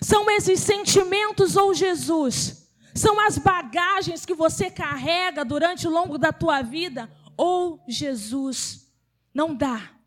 São 0.00 0.30
esses 0.30 0.60
sentimentos 0.60 1.56
ou 1.56 1.74
Jesus? 1.74 2.68
São 2.94 3.18
as 3.20 3.36
bagagens 3.36 4.24
que 4.24 4.34
você 4.34 4.70
carrega 4.70 5.44
durante 5.44 5.88
o 5.88 5.90
longo 5.90 6.16
da 6.16 6.32
tua 6.32 6.62
vida 6.62 7.10
ou 7.36 7.82
Jesus? 7.88 8.88
Não 9.34 9.54
dá. 9.54 9.99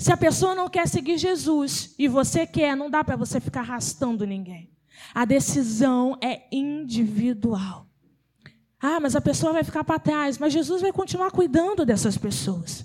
Se 0.00 0.10
a 0.10 0.16
pessoa 0.16 0.54
não 0.54 0.66
quer 0.66 0.88
seguir 0.88 1.18
Jesus 1.18 1.94
e 1.98 2.08
você 2.08 2.46
quer, 2.46 2.74
não 2.74 2.88
dá 2.88 3.04
para 3.04 3.16
você 3.16 3.38
ficar 3.38 3.60
arrastando 3.60 4.26
ninguém. 4.26 4.70
A 5.14 5.26
decisão 5.26 6.16
é 6.22 6.44
individual. 6.50 7.86
Ah, 8.80 8.98
mas 8.98 9.14
a 9.14 9.20
pessoa 9.20 9.52
vai 9.52 9.62
ficar 9.62 9.84
para 9.84 9.98
trás, 9.98 10.38
mas 10.38 10.54
Jesus 10.54 10.80
vai 10.80 10.90
continuar 10.90 11.30
cuidando 11.30 11.84
dessas 11.84 12.16
pessoas. 12.16 12.82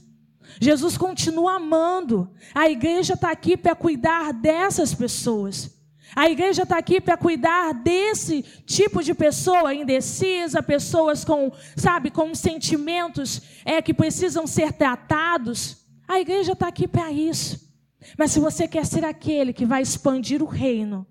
Jesus 0.60 0.98
continua 0.98 1.56
amando. 1.56 2.30
A 2.54 2.70
igreja 2.70 3.14
está 3.14 3.32
aqui 3.32 3.56
para 3.56 3.74
cuidar 3.76 4.34
dessas 4.34 4.94
pessoas. 4.94 5.74
A 6.14 6.30
igreja 6.30 6.64
está 6.64 6.78
aqui 6.78 7.00
para 7.00 7.16
cuidar 7.16 7.76
desse 7.76 8.42
tipo 8.66 9.02
de 9.02 9.14
pessoa 9.14 9.74
indecisa, 9.74 10.62
pessoas 10.62 11.24
com, 11.24 11.50
sabe, 11.78 12.12
com 12.12 12.36
sentimentos 12.36 13.42
é, 13.64 13.82
que 13.82 13.94
precisam 13.94 14.46
ser 14.46 14.74
tratados. 14.74 15.85
A 16.08 16.20
igreja 16.20 16.54
está 16.54 16.68
aqui 16.68 16.88
para 16.88 17.12
isso. 17.12 17.74
Mas 18.18 18.32
se 18.32 18.40
você 18.40 18.68
quer 18.68 18.86
ser 18.86 19.04
aquele 19.04 19.52
que 19.52 19.66
vai 19.66 19.82
expandir 19.82 20.42
o 20.42 20.46
reino, 20.46 21.06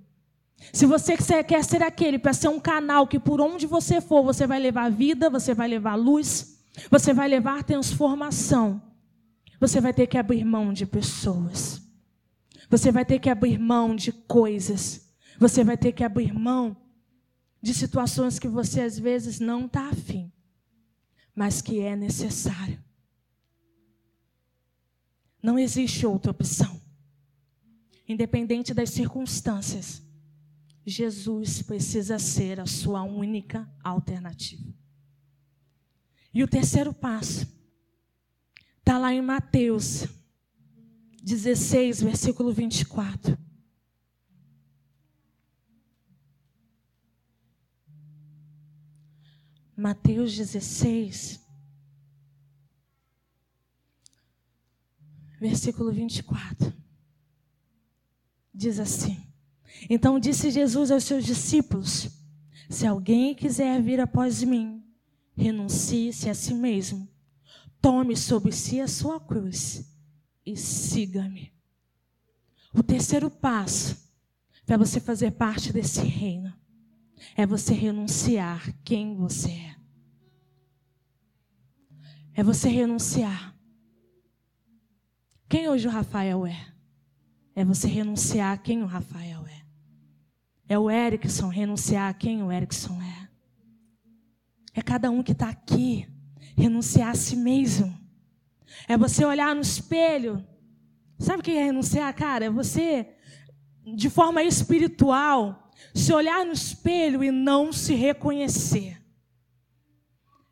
se 0.72 0.86
você 0.86 1.16
quer 1.42 1.64
ser 1.64 1.82
aquele 1.82 2.18
para 2.18 2.32
ser 2.32 2.48
um 2.48 2.60
canal 2.60 3.06
que 3.06 3.18
por 3.18 3.40
onde 3.40 3.66
você 3.66 4.00
for, 4.00 4.22
você 4.22 4.46
vai 4.46 4.58
levar 4.58 4.90
vida, 4.90 5.28
você 5.28 5.52
vai 5.54 5.68
levar 5.68 5.94
luz, 5.94 6.60
você 6.90 7.12
vai 7.12 7.28
levar 7.28 7.64
transformação, 7.64 8.80
você 9.60 9.80
vai 9.80 9.92
ter 9.92 10.06
que 10.06 10.18
abrir 10.18 10.44
mão 10.44 10.72
de 10.72 10.86
pessoas. 10.86 11.82
Você 12.70 12.90
vai 12.90 13.04
ter 13.04 13.18
que 13.18 13.30
abrir 13.30 13.58
mão 13.58 13.94
de 13.94 14.10
coisas. 14.10 15.12
Você 15.38 15.62
vai 15.62 15.76
ter 15.76 15.92
que 15.92 16.04
abrir 16.04 16.32
mão 16.32 16.76
de 17.60 17.72
situações 17.72 18.38
que 18.38 18.48
você 18.48 18.80
às 18.80 18.98
vezes 18.98 19.40
não 19.40 19.66
está 19.66 19.88
afim, 19.88 20.30
mas 21.34 21.62
que 21.62 21.80
é 21.80 21.96
necessário. 21.96 22.83
Não 25.44 25.58
existe 25.58 26.06
outra 26.06 26.30
opção. 26.30 26.80
Independente 28.08 28.72
das 28.72 28.88
circunstâncias, 28.88 30.02
Jesus 30.86 31.60
precisa 31.60 32.18
ser 32.18 32.58
a 32.60 32.64
sua 32.64 33.02
única 33.02 33.70
alternativa. 33.82 34.74
E 36.32 36.42
o 36.42 36.48
terceiro 36.48 36.94
passo 36.94 37.46
está 38.78 38.96
lá 38.96 39.12
em 39.12 39.20
Mateus 39.20 40.06
16, 41.22 42.00
versículo 42.00 42.50
24. 42.50 43.36
Mateus 49.76 50.34
16, 50.34 51.43
versículo 55.40 55.92
24. 55.92 56.72
Diz 58.52 58.78
assim: 58.78 59.20
Então 59.88 60.18
disse 60.18 60.50
Jesus 60.50 60.90
aos 60.90 61.04
seus 61.04 61.24
discípulos: 61.24 62.08
Se 62.68 62.86
alguém 62.86 63.34
quiser 63.34 63.80
vir 63.82 64.00
após 64.00 64.42
mim, 64.42 64.82
renuncie-se 65.36 66.30
a 66.30 66.34
si 66.34 66.54
mesmo, 66.54 67.08
tome 67.80 68.16
sobre 68.16 68.52
si 68.52 68.80
a 68.80 68.88
sua 68.88 69.20
cruz 69.20 69.84
e 70.46 70.56
siga-me. 70.56 71.52
O 72.72 72.82
terceiro 72.82 73.30
passo 73.30 73.96
para 74.66 74.76
você 74.76 75.00
fazer 75.00 75.32
parte 75.32 75.72
desse 75.72 76.00
reino 76.00 76.52
é 77.36 77.46
você 77.46 77.72
renunciar 77.72 78.74
quem 78.84 79.14
você 79.14 79.50
é. 79.50 79.76
É 82.34 82.42
você 82.42 82.68
renunciar 82.68 83.53
quem 85.54 85.68
hoje 85.68 85.86
o 85.86 85.90
Rafael 85.90 86.44
é? 86.44 86.66
É 87.54 87.64
você 87.64 87.86
renunciar 87.86 88.54
a 88.54 88.56
quem 88.56 88.82
o 88.82 88.86
Rafael 88.86 89.46
é. 89.46 89.62
É 90.68 90.76
o 90.76 90.90
Erickson 90.90 91.46
renunciar 91.46 92.10
a 92.10 92.12
quem 92.12 92.42
o 92.42 92.50
Erickson 92.50 93.00
é. 93.00 93.28
É 94.74 94.82
cada 94.82 95.12
um 95.12 95.22
que 95.22 95.30
está 95.30 95.48
aqui 95.48 96.08
renunciar 96.56 97.10
a 97.10 97.14
si 97.14 97.36
mesmo. 97.36 97.96
É 98.88 98.98
você 98.98 99.24
olhar 99.24 99.54
no 99.54 99.60
espelho. 99.60 100.44
Sabe 101.20 101.38
o 101.38 101.42
que 101.44 101.52
é 101.52 101.66
renunciar, 101.66 102.12
cara? 102.16 102.46
É 102.46 102.50
você, 102.50 103.14
de 103.94 104.10
forma 104.10 104.42
espiritual, 104.42 105.70
se 105.94 106.12
olhar 106.12 106.44
no 106.44 106.52
espelho 106.52 107.22
e 107.22 107.30
não 107.30 107.72
se 107.72 107.94
reconhecer. 107.94 109.00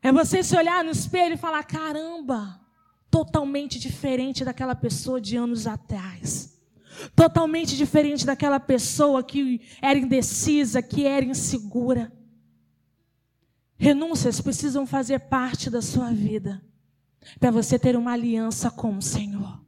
É 0.01 0.13
você 0.13 0.41
se 0.41 0.55
olhar 0.55 0.81
no 0.81 0.91
espelho 0.91 1.33
e 1.33 1.37
falar: 1.37 1.63
caramba, 1.63 2.62
totalmente 3.13 3.77
diferente 3.77 4.43
daquela 4.43 4.73
pessoa 4.73 5.21
de 5.21 5.37
anos 5.37 5.67
atrás. 5.67 6.59
Totalmente 7.15 7.77
diferente 7.77 8.25
daquela 8.25 8.59
pessoa 8.59 9.23
que 9.23 9.61
era 9.79 9.99
indecisa, 9.99 10.81
que 10.81 11.05
era 11.05 11.23
insegura. 11.23 12.11
Renúncias 13.77 14.41
precisam 14.41 14.87
fazer 14.87 15.19
parte 15.19 15.69
da 15.69 15.79
sua 15.79 16.11
vida 16.11 16.65
para 17.39 17.51
você 17.51 17.77
ter 17.77 17.95
uma 17.95 18.13
aliança 18.13 18.71
com 18.71 18.97
o 18.97 19.01
Senhor. 19.01 19.63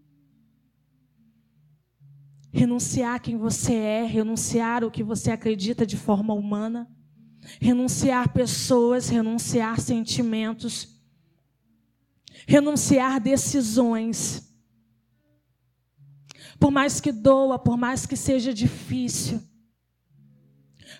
Renunciar 2.51 3.21
quem 3.21 3.37
você 3.37 3.75
é, 3.75 4.05
renunciar 4.05 4.83
o 4.83 4.89
que 4.89 5.03
você 5.03 5.29
acredita 5.29 5.85
de 5.85 5.97
forma 5.97 6.33
humana, 6.33 6.89
renunciar 7.61 8.33
pessoas, 8.33 9.07
renunciar 9.07 9.79
sentimentos 9.79 10.94
renunciar 12.47 13.19
decisões. 13.19 14.43
Por 16.59 16.71
mais 16.71 17.01
que 17.01 17.11
doa, 17.11 17.59
por 17.59 17.77
mais 17.77 18.05
que 18.05 18.15
seja 18.15 18.53
difícil. 18.53 19.41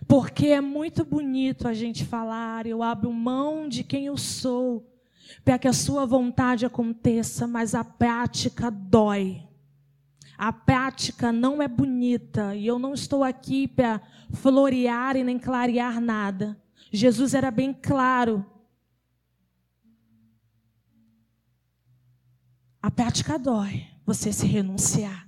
Porque 0.07 0.47
é 0.47 0.61
muito 0.61 1.05
bonito 1.05 1.67
a 1.67 1.73
gente 1.73 2.05
falar, 2.05 2.65
eu 2.65 2.83
abro 2.83 3.11
mão 3.11 3.67
de 3.67 3.83
quem 3.83 4.05
eu 4.05 4.17
sou, 4.17 4.91
para 5.43 5.57
que 5.57 5.67
a 5.67 5.73
sua 5.73 6.05
vontade 6.05 6.65
aconteça, 6.65 7.47
mas 7.47 7.73
a 7.73 7.83
prática 7.83 8.69
dói. 8.69 9.41
A 10.37 10.51
prática 10.51 11.31
não 11.31 11.61
é 11.61 11.67
bonita 11.67 12.53
e 12.55 12.67
eu 12.67 12.77
não 12.77 12.93
estou 12.93 13.23
aqui 13.23 13.67
para 13.67 14.01
florear 14.33 15.15
e 15.15 15.23
nem 15.23 15.39
clarear 15.39 16.01
nada. 16.01 16.61
Jesus 16.91 17.33
era 17.33 17.49
bem 17.49 17.73
claro 17.73 18.45
A 22.85 22.91
prática 22.91 23.39
dói, 23.39 23.83
você 24.05 24.31
se 24.31 24.45
renunciar. 24.45 25.27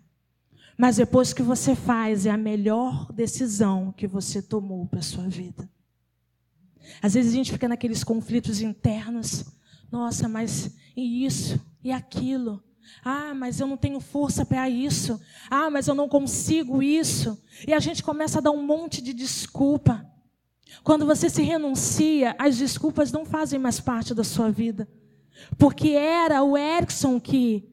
Mas 0.77 0.97
depois 0.97 1.33
que 1.33 1.41
você 1.41 1.75
faz, 1.75 2.27
é 2.27 2.29
a 2.29 2.37
melhor 2.37 3.11
decisão 3.11 3.91
que 3.97 4.05
você 4.05 4.43
tomou 4.43 4.85
para 4.85 4.99
a 4.99 5.01
sua 5.01 5.27
vida. 5.27 5.67
Às 7.01 7.15
vezes 7.15 7.33
a 7.33 7.35
gente 7.35 7.51
fica 7.51 7.67
naqueles 7.67 8.03
conflitos 8.03 8.61
internos. 8.61 9.43
Nossa, 9.91 10.29
mas 10.29 10.77
e 10.95 11.25
isso? 11.25 11.59
E 11.83 11.91
aquilo? 11.91 12.63
Ah, 13.03 13.33
mas 13.33 13.59
eu 13.59 13.65
não 13.65 13.75
tenho 13.75 13.99
força 13.99 14.45
para 14.45 14.69
isso. 14.69 15.19
Ah, 15.49 15.71
mas 15.71 15.87
eu 15.87 15.95
não 15.95 16.07
consigo 16.07 16.83
isso. 16.83 17.43
E 17.67 17.73
a 17.73 17.79
gente 17.79 18.03
começa 18.03 18.37
a 18.37 18.41
dar 18.41 18.51
um 18.51 18.63
monte 18.63 19.01
de 19.01 19.15
desculpa. 19.15 20.05
Quando 20.83 21.07
você 21.07 21.27
se 21.27 21.41
renuncia, 21.41 22.35
as 22.37 22.55
desculpas 22.55 23.11
não 23.11 23.25
fazem 23.25 23.57
mais 23.57 23.79
parte 23.79 24.13
da 24.13 24.23
sua 24.23 24.51
vida. 24.51 24.87
Porque 25.57 25.89
era 25.89 26.43
o 26.43 26.57
Erickson 26.57 27.19
que 27.19 27.69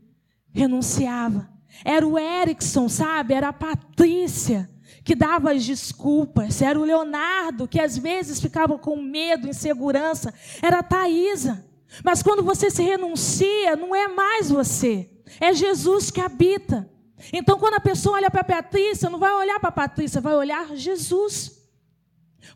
renunciava. 0.53 1.49
Era 1.85 2.07
o 2.07 2.19
Erickson, 2.19 2.89
sabe? 2.89 3.35
Era 3.35 3.49
a 3.49 3.53
Patrícia 3.53 4.71
que 5.03 5.15
dava 5.15 5.53
as 5.53 5.65
desculpas. 5.65 6.63
Era 6.63 6.79
o 6.79 6.85
Leonardo 6.85 7.69
que 7.69 7.81
às 7.81 7.99
vezes 7.99 8.41
ficava 8.41 8.79
com 8.79 8.97
medo, 8.97 9.49
insegurança. 9.49 10.33
Era 10.63 10.79
a 10.79 10.83
Thaisa. 10.83 11.65
Mas 12.03 12.23
quando 12.23 12.43
você 12.43 12.71
se 12.71 12.83
renuncia, 12.83 13.77
não 13.77 13.95
é 13.95 14.09
mais 14.09 14.51
você. 14.51 15.11
É 15.41 15.53
Jesus 15.53 16.11
que 16.11 16.21
habita. 16.21 16.89
Então, 17.33 17.59
quando 17.59 17.75
a 17.75 17.81
pessoa 17.81 18.17
olha 18.17 18.31
para 18.31 18.41
a 18.41 18.45
Patrícia, 18.45 19.09
não 19.09 19.19
vai 19.19 19.33
olhar 19.33 19.61
para 19.61 19.69
a 19.69 19.73
Patrícia, 19.73 20.21
vai 20.21 20.35
olhar 20.35 20.75
Jesus. 20.75 21.63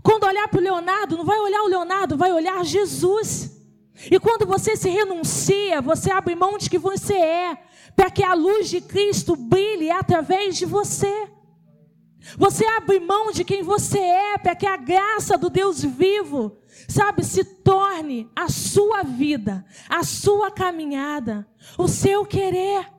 Quando 0.02 0.24
olhar 0.24 0.48
para 0.48 0.59
o 0.59 0.62
Leonardo, 0.62 1.16
não 1.16 1.24
vai 1.24 1.38
olhar 1.38 1.62
o 1.62 1.68
Leonardo, 1.68 2.16
vai 2.16 2.32
olhar 2.32 2.64
Jesus. 2.64 3.57
E 4.11 4.18
quando 4.20 4.46
você 4.46 4.76
se 4.76 4.88
renuncia, 4.88 5.80
você 5.82 6.11
abre 6.11 6.34
mão 6.34 6.57
de 6.57 6.70
que 6.70 6.78
você 6.78 7.14
é, 7.14 7.59
para 7.96 8.11
que 8.11 8.22
a 8.22 8.34
luz 8.34 8.68
de 8.68 8.80
Cristo 8.80 9.34
brilhe 9.34 9.90
através 9.90 10.57
de 10.57 10.64
você. 10.64 11.28
Você 12.36 12.64
abre 12.64 13.01
mão 13.01 13.32
de 13.32 13.44
quem 13.44 13.62
você 13.62 13.99
é, 13.99 14.38
para 14.38 14.55
que 14.55 14.66
a 14.66 14.76
graça 14.76 15.36
do 15.36 15.49
Deus 15.49 15.82
vivo, 15.82 16.59
sabe, 16.88 17.24
se 17.24 17.42
torne 17.42 18.30
a 18.36 18.49
sua 18.49 19.03
vida, 19.03 19.64
a 19.88 20.05
sua 20.05 20.51
caminhada, 20.51 21.46
o 21.76 21.88
seu 21.88 22.24
querer. 22.24 22.97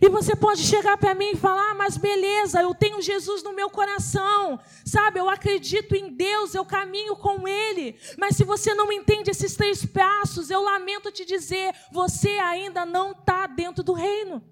E 0.00 0.08
você 0.08 0.34
pode 0.34 0.62
chegar 0.62 0.96
para 0.96 1.14
mim 1.14 1.30
e 1.32 1.36
falar: 1.36 1.70
ah, 1.70 1.74
mas 1.74 1.96
beleza, 1.96 2.60
eu 2.60 2.74
tenho 2.74 3.00
Jesus 3.00 3.42
no 3.42 3.52
meu 3.52 3.70
coração, 3.70 4.58
sabe? 4.84 5.20
Eu 5.20 5.28
acredito 5.28 5.94
em 5.94 6.10
Deus, 6.10 6.54
eu 6.54 6.64
caminho 6.64 7.16
com 7.16 7.46
Ele. 7.46 7.96
Mas 8.18 8.36
se 8.36 8.44
você 8.44 8.74
não 8.74 8.90
entende 8.90 9.30
esses 9.30 9.54
três 9.54 9.84
passos, 9.84 10.50
eu 10.50 10.62
lamento 10.62 11.10
te 11.10 11.24
dizer: 11.24 11.74
você 11.92 12.30
ainda 12.30 12.84
não 12.84 13.12
está 13.12 13.46
dentro 13.46 13.82
do 13.82 13.92
reino. 13.92 14.42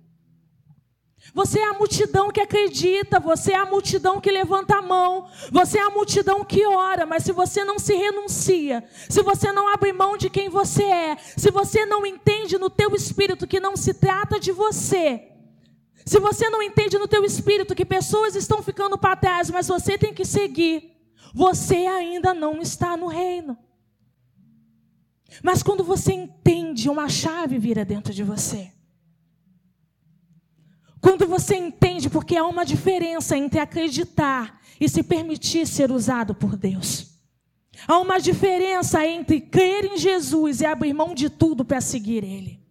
Você 1.34 1.61
é 1.61 1.68
a 1.68 1.72
multidão 1.72 2.30
que 2.30 2.40
acredita, 2.40 3.20
você 3.20 3.53
é 3.53 3.57
a 3.57 3.64
multidão 3.64 4.20
que 4.20 4.30
levanta 4.30 4.76
a 4.76 4.82
mão, 4.82 5.28
você 5.51 5.78
é 5.78 5.82
a 5.82 5.88
multidão 5.88 6.45
que 6.45 6.66
ora, 6.66 7.07
mas 7.07 7.22
se 7.22 7.32
você 7.32 7.64
não 7.64 7.78
se 7.78 7.95
renuncia, 7.95 8.84
se 9.09 9.22
você 9.22 9.53
não 9.53 9.72
abre 9.72 9.93
mão 9.93 10.16
de 10.16 10.28
quem 10.28 10.49
você 10.49 10.82
é, 10.82 11.16
se 11.16 11.51
você 11.51 11.86
não 11.86 12.05
entende 12.05 12.59
no 12.59 12.68
teu 12.68 12.95
espírito 12.95 13.47
que 13.47 13.61
não 13.61 13.76
se 13.76 13.95
trata 13.95 14.38
de 14.38 14.51
você, 14.51 15.32
se 16.05 16.18
você 16.18 16.50
não 16.50 16.62
entende 16.62 16.98
no 16.98 17.07
teu 17.07 17.24
espírito 17.24 17.74
que 17.74 17.84
pessoas 17.84 18.34
estão 18.34 18.62
ficando 18.62 18.98
para 18.98 19.16
trás, 19.16 19.50
mas 19.50 19.68
você 19.68 19.96
tem 19.96 20.12
que 20.12 20.24
seguir, 20.24 20.92
você 21.34 21.86
ainda 21.86 22.34
não 22.34 22.61
está 22.61 22.96
no 22.96 23.07
reino. 23.07 23.57
Mas 25.42 25.62
quando 25.62 25.82
você 25.84 26.12
entende, 26.12 26.88
uma 26.88 27.09
chave 27.09 27.59
vira 27.59 27.84
dentro 27.84 28.12
de 28.12 28.22
você. 28.22 28.72
Quando 31.00 31.26
você 31.26 31.57
entende, 31.57 32.11
porque 32.11 32.36
há 32.36 32.44
uma 32.44 32.64
diferença 32.64 33.36
entre 33.36 33.59
acreditar 33.59 34.61
e 34.80 34.88
se 34.88 35.03
permitir 35.03 35.66
ser 35.66 35.90
usado 35.90 36.34
por 36.34 36.57
Deus. 36.57 37.12
Há 37.88 37.98
uma 37.98 38.20
diferença 38.20 39.05
entre 39.07 39.40
crer 39.40 39.84
em 39.84 39.96
Jesus 39.96 40.61
e 40.61 40.66
abrir 40.66 40.92
mão 40.92 41.14
de 41.14 41.28
tudo 41.28 41.64
para 41.64 41.80
seguir 41.80 42.22
Ele. 42.22 42.61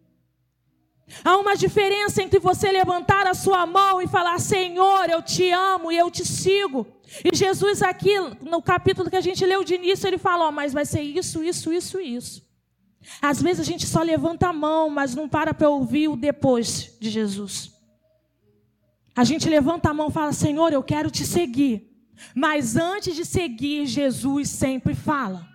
Há 1.24 1.38
uma 1.38 1.56
diferença 1.56 2.22
entre 2.24 2.40
você 2.40 2.72
levantar 2.72 3.28
a 3.28 3.34
sua 3.34 3.66
mão 3.66 4.02
e 4.02 4.08
falar: 4.08 4.40
Senhor, 4.40 5.10
eu 5.10 5.22
te 5.22 5.50
amo 5.52 5.92
e 5.92 5.98
eu 5.98 6.10
te 6.10 6.26
sigo. 6.26 6.88
E 7.24 7.36
Jesus, 7.36 7.82
aqui 7.82 8.18
no 8.42 8.62
capítulo 8.62 9.10
que 9.10 9.16
a 9.16 9.22
gente 9.22 9.46
leu 9.46 9.64
de 9.64 9.76
início, 9.76 10.08
ele 10.08 10.18
fala: 10.18 10.48
oh, 10.48 10.52
Mas 10.52 10.74
vai 10.74 10.86
ser 10.86 11.02
isso, 11.02 11.44
isso, 11.44 11.72
isso, 11.74 12.00
isso. 12.00 12.52
Às 13.22 13.42
vezes 13.42 13.60
a 13.60 13.64
gente 13.64 13.86
só 13.86 14.02
levanta 14.02 14.48
a 14.48 14.54
mão, 14.54 14.90
mas 14.90 15.16
não 15.16 15.28
para 15.28 15.54
para 15.54 15.70
ouvir 15.70 16.08
o 16.08 16.16
depois 16.16 16.98
de 17.00 17.10
Jesus. 17.10 17.72
A 19.16 19.24
gente 19.24 19.50
levanta 19.50 19.90
a 19.90 19.94
mão 19.94 20.10
e 20.10 20.14
fala: 20.14 20.32
Senhor, 20.32 20.72
eu 20.72 20.82
quero 20.82 21.12
te 21.12 21.26
seguir. 21.26 21.90
Mas 22.36 22.76
antes 22.76 23.16
de 23.16 23.26
seguir, 23.26 23.86
Jesus 23.86 24.50
sempre 24.50 24.94
fala. 24.94 25.48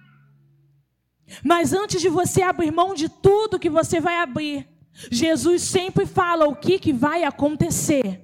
Mas 1.43 1.73
antes 1.73 2.01
de 2.01 2.09
você 2.09 2.43
abrir 2.43 2.71
mão 2.71 2.95
de 2.95 3.09
tudo 3.09 3.59
que 3.59 3.71
você 3.71 4.01
vai 4.01 4.19
abrir, 4.19 4.69
Jesus 5.11 5.63
sempre 5.63 6.07
fala 6.07 6.47
o 6.47 6.57
que, 6.57 6.79
que 6.79 6.93
vai 6.93 7.25
acontecer. 7.25 8.23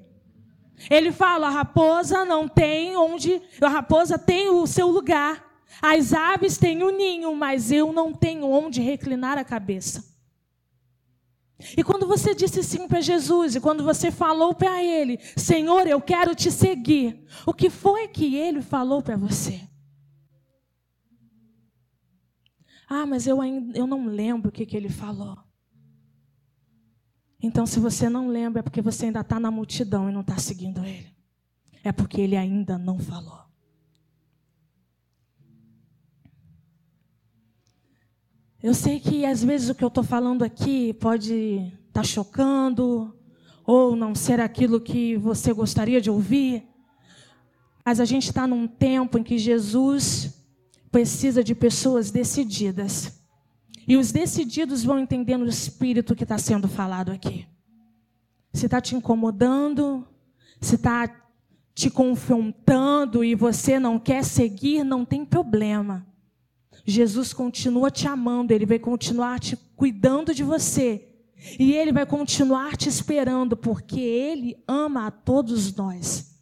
Ele 0.90 1.12
fala: 1.12 1.48
a 1.48 1.50
raposa 1.50 2.24
não 2.24 2.48
tem 2.48 2.96
onde, 2.96 3.40
a 3.60 3.68
raposa 3.68 4.18
tem 4.18 4.48
o 4.48 4.66
seu 4.66 4.88
lugar, 4.88 5.44
as 5.80 6.12
aves 6.12 6.58
têm 6.58 6.82
o 6.82 6.90
ninho, 6.90 7.34
mas 7.34 7.70
eu 7.70 7.92
não 7.92 8.12
tenho 8.12 8.46
onde 8.46 8.80
reclinar 8.80 9.38
a 9.38 9.44
cabeça. 9.44 10.12
E 11.76 11.84
quando 11.84 12.06
você 12.06 12.34
disse 12.34 12.62
sim 12.62 12.88
para 12.88 13.00
Jesus, 13.00 13.54
e 13.54 13.60
quando 13.60 13.84
você 13.84 14.10
falou 14.10 14.52
para 14.52 14.82
Ele, 14.82 15.18
Senhor, 15.36 15.86
eu 15.86 16.00
quero 16.00 16.34
te 16.34 16.50
seguir, 16.50 17.24
o 17.46 17.54
que 17.54 17.70
foi 17.70 18.08
que 18.08 18.34
Ele 18.34 18.60
falou 18.60 19.00
para 19.00 19.16
você? 19.16 19.60
Ah, 22.88 23.06
mas 23.06 23.26
eu, 23.26 23.40
ainda, 23.40 23.78
eu 23.78 23.86
não 23.86 24.06
lembro 24.06 24.48
o 24.48 24.52
que, 24.52 24.66
que 24.66 24.76
Ele 24.76 24.88
falou. 24.88 25.38
Então, 27.42 27.66
se 27.66 27.80
você 27.80 28.08
não 28.08 28.28
lembra, 28.28 28.60
é 28.60 28.62
porque 28.62 28.80
você 28.80 29.06
ainda 29.06 29.20
está 29.20 29.40
na 29.40 29.50
multidão 29.50 30.08
e 30.08 30.12
não 30.12 30.20
está 30.20 30.38
seguindo 30.38 30.84
Ele. 30.84 31.12
É 31.82 31.90
porque 31.90 32.20
Ele 32.20 32.36
ainda 32.36 32.78
não 32.78 32.98
falou. 33.00 33.42
Eu 38.62 38.74
sei 38.74 39.00
que 39.00 39.26
às 39.26 39.42
vezes 39.42 39.70
o 39.70 39.74
que 39.74 39.82
eu 39.82 39.88
estou 39.88 40.04
falando 40.04 40.44
aqui 40.44 40.94
pode 40.94 41.34
estar 41.88 42.00
tá 42.00 42.04
chocando, 42.04 43.12
ou 43.64 43.96
não 43.96 44.14
ser 44.14 44.40
aquilo 44.40 44.80
que 44.80 45.16
você 45.16 45.52
gostaria 45.52 46.00
de 46.00 46.08
ouvir, 46.08 46.64
mas 47.84 47.98
a 47.98 48.04
gente 48.04 48.26
está 48.26 48.46
num 48.46 48.68
tempo 48.68 49.18
em 49.18 49.24
que 49.24 49.36
Jesus 49.36 50.44
precisa 50.92 51.42
de 51.42 51.56
pessoas 51.56 52.12
decididas 52.12 53.21
e 53.86 53.96
os 53.96 54.12
decididos 54.12 54.84
vão 54.84 54.98
entendendo 54.98 55.42
o 55.42 55.48
espírito 55.48 56.14
que 56.14 56.22
está 56.22 56.38
sendo 56.38 56.68
falado 56.68 57.10
aqui. 57.10 57.46
Se 58.52 58.66
está 58.66 58.80
te 58.80 58.94
incomodando, 58.94 60.06
se 60.60 60.76
está 60.76 61.08
te 61.74 61.90
confrontando 61.90 63.24
e 63.24 63.34
você 63.34 63.78
não 63.78 63.98
quer 63.98 64.24
seguir, 64.24 64.84
não 64.84 65.04
tem 65.04 65.24
problema. 65.24 66.06
Jesus 66.84 67.32
continua 67.32 67.90
te 67.90 68.06
amando, 68.06 68.52
Ele 68.52 68.66
vai 68.66 68.78
continuar 68.78 69.40
te 69.40 69.56
cuidando 69.76 70.34
de 70.34 70.42
você. 70.42 71.08
E 71.58 71.72
Ele 71.72 71.92
vai 71.92 72.06
continuar 72.06 72.76
te 72.76 72.88
esperando, 72.88 73.56
porque 73.56 74.00
Ele 74.00 74.62
ama 74.66 75.06
a 75.06 75.10
todos 75.10 75.74
nós. 75.74 76.40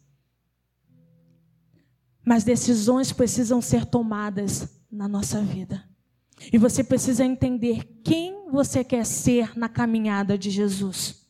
Mas 2.23 2.43
decisões 2.43 3.11
precisam 3.11 3.61
ser 3.61 3.85
tomadas 3.85 4.79
na 4.91 5.07
nossa 5.07 5.41
vida. 5.41 5.90
E 6.51 6.57
você 6.57 6.83
precisa 6.83 7.25
entender 7.25 7.83
quem 8.03 8.49
você 8.49 8.83
quer 8.83 9.05
ser 9.05 9.57
na 9.57 9.67
caminhada 9.67 10.37
de 10.37 10.49
Jesus. 10.49 11.27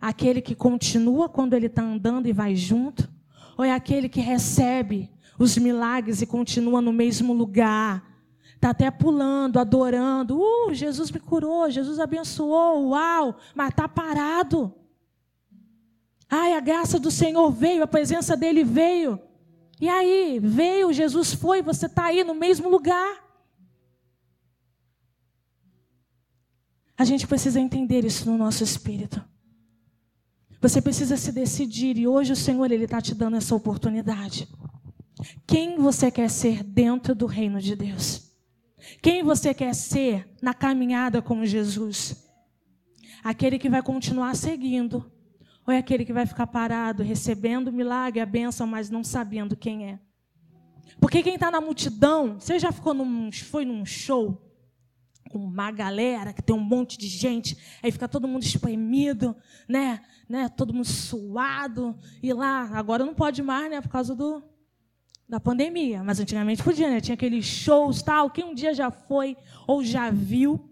Aquele 0.00 0.40
que 0.40 0.54
continua 0.54 1.28
quando 1.28 1.54
ele 1.54 1.66
está 1.66 1.82
andando 1.82 2.26
e 2.26 2.32
vai 2.32 2.54
junto? 2.54 3.08
Ou 3.56 3.64
é 3.64 3.72
aquele 3.72 4.08
que 4.08 4.20
recebe 4.20 5.10
os 5.38 5.56
milagres 5.58 6.22
e 6.22 6.26
continua 6.26 6.80
no 6.80 6.92
mesmo 6.92 7.32
lugar? 7.32 8.16
Está 8.54 8.70
até 8.70 8.90
pulando, 8.90 9.58
adorando. 9.58 10.38
Uh, 10.38 10.72
Jesus 10.72 11.10
me 11.10 11.20
curou, 11.20 11.70
Jesus 11.70 11.98
abençoou, 11.98 12.90
uau, 12.90 13.36
mas 13.54 13.68
está 13.70 13.88
parado. 13.88 14.74
Ai, 16.28 16.54
a 16.54 16.60
graça 16.60 16.98
do 16.98 17.10
Senhor 17.10 17.50
veio, 17.50 17.82
a 17.82 17.86
presença 17.86 18.36
dele 18.36 18.64
veio. 18.64 19.20
E 19.80 19.88
aí, 19.88 20.40
veio, 20.42 20.92
Jesus 20.92 21.34
foi, 21.34 21.62
você 21.62 21.86
está 21.86 22.06
aí 22.06 22.24
no 22.24 22.34
mesmo 22.34 22.68
lugar. 22.68 23.25
A 26.98 27.04
gente 27.04 27.26
precisa 27.26 27.60
entender 27.60 28.04
isso 28.04 28.30
no 28.30 28.38
nosso 28.38 28.64
espírito. 28.64 29.22
Você 30.60 30.80
precisa 30.80 31.16
se 31.16 31.30
decidir 31.30 31.98
e 31.98 32.08
hoje 32.08 32.32
o 32.32 32.36
Senhor 32.36 32.70
ele 32.70 32.84
está 32.84 33.00
te 33.00 33.14
dando 33.14 33.36
essa 33.36 33.54
oportunidade. 33.54 34.48
Quem 35.46 35.78
você 35.78 36.10
quer 36.10 36.30
ser 36.30 36.62
dentro 36.62 37.14
do 37.14 37.26
reino 37.26 37.60
de 37.60 37.76
Deus? 37.76 38.32
Quem 39.02 39.22
você 39.22 39.52
quer 39.52 39.74
ser 39.74 40.28
na 40.40 40.54
caminhada 40.54 41.20
com 41.20 41.44
Jesus? 41.44 42.24
Aquele 43.22 43.58
que 43.58 43.68
vai 43.68 43.82
continuar 43.82 44.34
seguindo 44.34 45.10
ou 45.66 45.74
é 45.74 45.78
aquele 45.78 46.04
que 46.04 46.12
vai 46.12 46.24
ficar 46.24 46.46
parado, 46.46 47.02
recebendo 47.02 47.68
o 47.68 47.72
milagre, 47.72 48.20
a 48.20 48.26
bênção, 48.26 48.66
mas 48.66 48.88
não 48.88 49.02
sabendo 49.02 49.56
quem 49.56 49.90
é? 49.90 49.98
Porque 51.00 51.22
quem 51.22 51.34
está 51.34 51.50
na 51.50 51.60
multidão, 51.60 52.38
você 52.38 52.58
já 52.58 52.70
ficou 52.70 52.94
num, 52.94 53.30
foi 53.32 53.64
num 53.64 53.84
show 53.84 54.45
com 55.30 55.38
uma 55.38 55.70
galera 55.70 56.32
que 56.32 56.42
tem 56.42 56.54
um 56.54 56.60
monte 56.60 56.98
de 56.98 57.08
gente, 57.08 57.56
aí 57.82 57.90
fica 57.92 58.08
todo 58.08 58.28
mundo 58.28 58.42
espremido, 58.42 59.36
né? 59.68 60.00
né? 60.28 60.48
Todo 60.48 60.74
mundo 60.74 60.86
suado. 60.86 61.96
E 62.22 62.32
lá, 62.32 62.62
agora 62.72 63.04
não 63.04 63.14
pode 63.14 63.42
mais, 63.42 63.70
né? 63.70 63.80
Por 63.80 63.88
causa 63.88 64.14
do, 64.14 64.42
da 65.28 65.38
pandemia. 65.38 66.02
Mas 66.02 66.20
antigamente 66.20 66.62
podia, 66.62 66.90
né? 66.90 67.00
Tinha 67.00 67.14
aqueles 67.14 67.44
shows 67.44 68.02
tal. 68.02 68.30
Quem 68.30 68.44
um 68.44 68.54
dia 68.54 68.74
já 68.74 68.90
foi 68.90 69.36
ou 69.66 69.84
já 69.84 70.10
viu. 70.10 70.70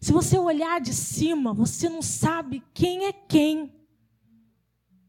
Se 0.00 0.12
você 0.12 0.38
olhar 0.38 0.80
de 0.80 0.94
cima, 0.94 1.52
você 1.52 1.88
não 1.88 2.00
sabe 2.00 2.62
quem 2.72 3.06
é 3.06 3.12
quem. 3.12 3.74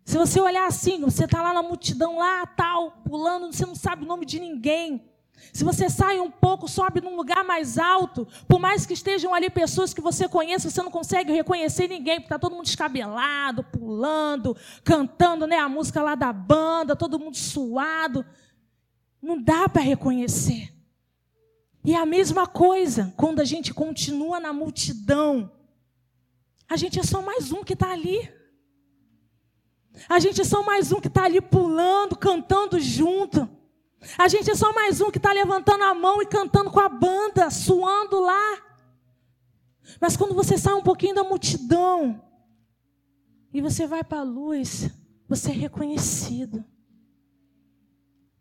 Se 0.03 0.17
você 0.17 0.41
olhar 0.41 0.67
assim, 0.67 0.99
você 0.99 1.23
está 1.23 1.41
lá 1.41 1.53
na 1.53 1.63
multidão, 1.63 2.17
lá, 2.17 2.45
tal, 2.45 2.91
pulando, 3.03 3.53
você 3.53 3.65
não 3.65 3.75
sabe 3.75 4.03
o 4.03 4.07
nome 4.07 4.25
de 4.25 4.39
ninguém. 4.39 5.09
Se 5.53 5.63
você 5.63 5.89
sai 5.89 6.19
um 6.19 6.31
pouco, 6.31 6.67
sobe 6.67 7.01
num 7.01 7.15
lugar 7.15 7.43
mais 7.43 7.77
alto, 7.77 8.27
por 8.47 8.59
mais 8.59 8.85
que 8.85 8.93
estejam 8.93 9.33
ali 9.33 9.49
pessoas 9.49 9.93
que 9.93 10.01
você 10.01 10.27
conhece, 10.27 10.69
você 10.69 10.81
não 10.81 10.91
consegue 10.91 11.33
reconhecer 11.33 11.87
ninguém, 11.87 12.15
porque 12.15 12.27
está 12.27 12.39
todo 12.39 12.55
mundo 12.55 12.65
descabelado, 12.65 13.63
pulando, 13.63 14.55
cantando 14.83 15.45
né, 15.45 15.57
a 15.57 15.67
música 15.67 16.01
lá 16.01 16.15
da 16.15 16.31
banda, 16.31 16.95
todo 16.95 17.19
mundo 17.19 17.35
suado. 17.35 18.25
Não 19.21 19.41
dá 19.41 19.67
para 19.67 19.81
reconhecer. 19.81 20.73
E 21.83 21.93
é 21.93 21.97
a 21.97 22.05
mesma 22.05 22.47
coisa 22.47 23.13
quando 23.17 23.39
a 23.39 23.45
gente 23.45 23.73
continua 23.73 24.39
na 24.39 24.53
multidão. 24.53 25.51
A 26.69 26.77
gente 26.77 26.99
é 26.99 27.03
só 27.03 27.21
mais 27.21 27.51
um 27.51 27.63
que 27.63 27.73
está 27.73 27.91
ali. 27.91 28.31
A 30.07 30.19
gente 30.19 30.39
é 30.39 30.43
só 30.43 30.63
mais 30.63 30.91
um 30.91 31.01
que 31.01 31.07
está 31.07 31.23
ali 31.25 31.41
pulando, 31.41 32.15
cantando 32.15 32.79
junto. 32.79 33.49
A 34.17 34.27
gente 34.27 34.49
é 34.49 34.55
só 34.55 34.73
mais 34.73 34.99
um 34.99 35.11
que 35.11 35.17
está 35.17 35.31
levantando 35.31 35.83
a 35.83 35.93
mão 35.93 36.21
e 36.21 36.25
cantando 36.25 36.71
com 36.71 36.79
a 36.79 36.89
banda, 36.89 37.49
suando 37.51 38.19
lá. 38.19 38.57
Mas 39.99 40.17
quando 40.17 40.33
você 40.33 40.57
sai 40.57 40.73
um 40.73 40.81
pouquinho 40.81 41.15
da 41.15 41.23
multidão 41.23 42.21
e 43.53 43.61
você 43.61 43.85
vai 43.85 44.03
para 44.03 44.19
a 44.19 44.23
luz, 44.23 44.89
você 45.27 45.51
é 45.51 45.53
reconhecido. 45.53 46.65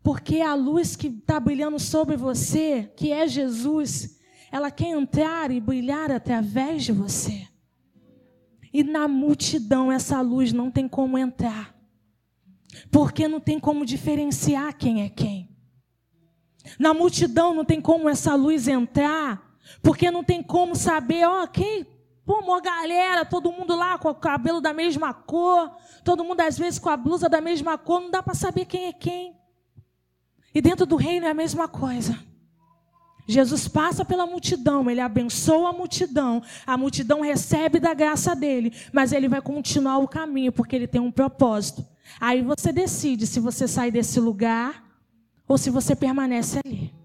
Porque 0.03 0.41
a 0.41 0.55
luz 0.55 0.95
que 0.95 1.07
está 1.07 1.39
brilhando 1.39 1.79
sobre 1.79 2.17
você, 2.17 2.91
que 2.95 3.11
é 3.11 3.27
Jesus, 3.27 4.19
ela 4.51 4.71
quer 4.71 4.87
entrar 4.87 5.51
e 5.51 5.61
brilhar 5.61 6.11
através 6.11 6.83
de 6.83 6.91
você. 6.91 7.47
E 8.73 8.83
na 8.83 9.07
multidão 9.07 9.91
essa 9.91 10.19
luz 10.21 10.51
não 10.51 10.71
tem 10.71 10.87
como 10.87 11.19
entrar. 11.19 11.75
Porque 12.89 13.27
não 13.27 13.39
tem 13.39 13.59
como 13.59 13.85
diferenciar 13.85 14.75
quem 14.75 15.03
é 15.03 15.09
quem. 15.09 15.50
Na 16.77 16.93
multidão 16.93 17.53
não 17.53 17.65
tem 17.65 17.81
como 17.81 18.09
essa 18.09 18.35
luz 18.35 18.67
entrar, 18.67 19.41
porque 19.81 20.11
não 20.11 20.23
tem 20.23 20.43
como 20.43 20.75
saber, 20.75 21.25
ó, 21.27 21.47
quem, 21.47 21.85
pô, 22.25 22.39
uma 22.39 22.61
galera, 22.61 23.25
todo 23.25 23.51
mundo 23.51 23.75
lá 23.75 23.97
com 23.97 24.09
o 24.09 24.15
cabelo 24.15 24.61
da 24.61 24.73
mesma 24.73 25.13
cor, 25.13 25.71
todo 26.03 26.23
mundo 26.23 26.41
às 26.41 26.57
vezes 26.57 26.79
com 26.79 26.89
a 26.89 26.97
blusa 26.97 27.27
da 27.27 27.41
mesma 27.41 27.77
cor, 27.77 28.01
não 28.01 28.11
dá 28.11 28.21
para 28.21 28.33
saber 28.33 28.65
quem 28.65 28.85
é 28.85 28.93
quem. 28.93 29.35
E 30.53 30.61
dentro 30.61 30.85
do 30.85 30.95
reino 30.95 31.25
é 31.25 31.29
a 31.29 31.33
mesma 31.33 31.67
coisa. 31.67 32.17
Jesus 33.27 33.67
passa 33.67 34.03
pela 34.03 34.25
multidão, 34.25 34.89
ele 34.89 34.99
abençoa 34.99 35.69
a 35.69 35.73
multidão, 35.73 36.43
a 36.65 36.75
multidão 36.75 37.21
recebe 37.21 37.79
da 37.79 37.93
graça 37.93 38.35
dele, 38.35 38.73
mas 38.91 39.13
ele 39.13 39.29
vai 39.29 39.41
continuar 39.41 39.99
o 39.99 40.07
caminho 40.07 40.51
porque 40.51 40.75
ele 40.75 40.87
tem 40.87 40.99
um 40.99 41.11
propósito. 41.11 41.85
Aí 42.19 42.41
você 42.41 42.73
decide 42.73 43.25
se 43.25 43.39
você 43.39 43.67
sai 43.67 43.89
desse 43.89 44.19
lugar 44.19 44.90
ou 45.51 45.57
se 45.57 45.69
você 45.69 45.93
permanece 45.93 46.61
ali. 46.65 46.95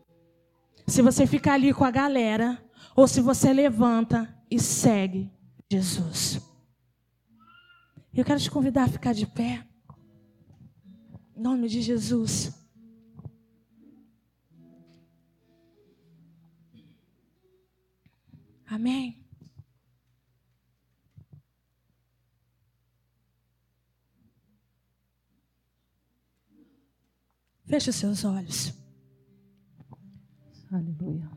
Se 0.87 1.03
você 1.03 1.27
fica 1.27 1.53
ali 1.53 1.75
com 1.75 1.85
a 1.85 1.91
galera 1.91 2.65
ou 2.95 3.09
se 3.09 3.21
você 3.21 3.53
levanta 3.53 4.33
e 4.49 4.61
segue 4.61 5.29
Jesus. 5.69 6.41
Eu 8.15 8.25
quero 8.25 8.39
te 8.39 8.49
convidar 8.49 8.85
a 8.85 8.89
ficar 8.89 9.13
de 9.13 9.27
pé. 9.27 9.67
Em 11.37 11.43
nome 11.43 11.67
de 11.67 11.83
Jesus. 11.83 12.55
Amém? 18.65 19.26
Feche 27.67 27.91
os 27.91 27.97
seus 27.97 28.25
olhos. 28.25 28.73
Aleluia. 30.71 31.29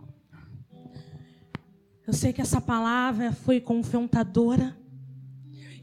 Eu 2.06 2.14
sei 2.14 2.32
que 2.32 2.42
essa 2.42 2.62
palavra 2.62 3.34
foi 3.34 3.60
confrontadora. 3.60 4.78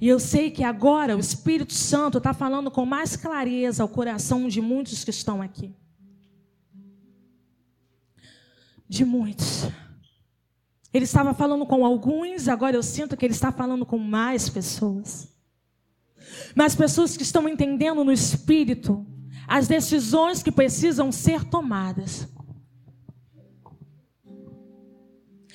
E 0.00 0.08
eu 0.08 0.20
sei 0.20 0.50
que 0.50 0.62
agora 0.62 1.16
o 1.16 1.20
Espírito 1.20 1.72
Santo 1.72 2.18
está 2.18 2.34
falando 2.34 2.70
com 2.70 2.84
mais 2.84 3.16
clareza 3.16 3.82
ao 3.82 3.88
coração 3.88 4.46
de 4.46 4.60
muitos 4.60 5.04
que 5.04 5.10
estão 5.10 5.42
aqui. 5.42 5.74
De 8.88 9.04
muitos. 9.04 9.68
Ele 10.92 11.04
estava 11.04 11.34
falando 11.34 11.66
com 11.66 11.84
alguns, 11.84 12.46
agora 12.46 12.76
eu 12.76 12.82
sinto 12.82 13.16
que 13.16 13.24
ele 13.24 13.34
está 13.34 13.50
falando 13.50 13.84
com 13.84 13.98
mais 13.98 14.48
pessoas. 14.48 15.28
Mas 16.54 16.74
pessoas 16.74 17.16
que 17.16 17.22
estão 17.22 17.48
entendendo 17.48 18.04
no 18.04 18.12
espírito 18.12 19.06
as 19.46 19.68
decisões 19.68 20.42
que 20.42 20.50
precisam 20.50 21.12
ser 21.12 21.44
tomadas. 21.44 22.28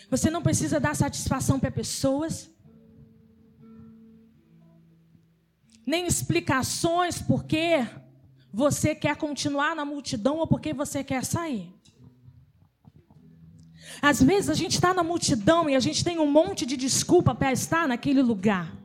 Você 0.10 0.30
não 0.30 0.42
precisa 0.42 0.80
dar 0.80 0.96
satisfação 0.96 1.60
para 1.60 1.72
pessoas, 1.72 2.50
nem 5.86 6.06
explicações 6.06 7.22
porque 7.22 7.88
você 8.54 8.94
quer 8.94 9.16
continuar 9.16 9.76
na 9.76 9.86
multidão 9.86 10.38
ou 10.38 10.48
porque 10.48 10.74
você 10.74 11.04
quer 11.04 11.24
sair. 11.24 11.74
Às 14.02 14.22
vezes 14.22 14.50
a 14.50 14.54
gente 14.54 14.74
está 14.74 14.94
na 14.94 15.04
multidão 15.04 15.70
e 15.70 15.76
a 15.76 15.80
gente 15.80 16.04
tem 16.04 16.20
um 16.20 16.30
monte 16.30 16.66
de 16.66 16.78
desculpa 16.78 17.34
para 17.34 17.52
estar 17.52 17.88
naquele 17.88 18.22
lugar. 18.22 18.76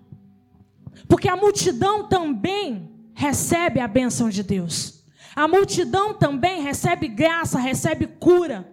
Porque 1.08 1.28
a 1.28 1.36
multidão 1.36 2.08
também 2.08 2.90
recebe 3.14 3.80
a 3.80 3.88
bênção 3.88 4.28
de 4.28 4.42
Deus. 4.42 4.95
A 5.36 5.46
multidão 5.46 6.14
também 6.14 6.62
recebe 6.62 7.08
graça, 7.08 7.58
recebe 7.58 8.06
cura. 8.06 8.66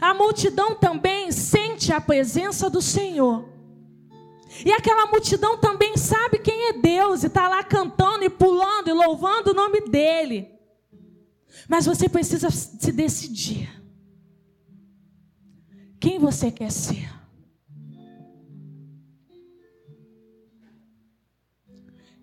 A 0.00 0.14
multidão 0.14 0.76
também 0.76 1.32
sente 1.32 1.92
a 1.92 2.00
presença 2.00 2.70
do 2.70 2.80
Senhor. 2.80 3.48
E 4.64 4.70
aquela 4.70 5.06
multidão 5.06 5.58
também 5.58 5.96
sabe 5.96 6.38
quem 6.38 6.68
é 6.68 6.72
Deus 6.74 7.24
e 7.24 7.26
está 7.26 7.48
lá 7.48 7.64
cantando 7.64 8.24
e 8.24 8.30
pulando 8.30 8.88
e 8.88 8.92
louvando 8.92 9.50
o 9.50 9.54
nome 9.54 9.80
dEle. 9.88 10.48
Mas 11.68 11.84
você 11.84 12.08
precisa 12.08 12.48
se 12.48 12.92
decidir. 12.92 13.68
Quem 15.98 16.20
você 16.20 16.52
quer 16.52 16.70
ser? 16.70 17.12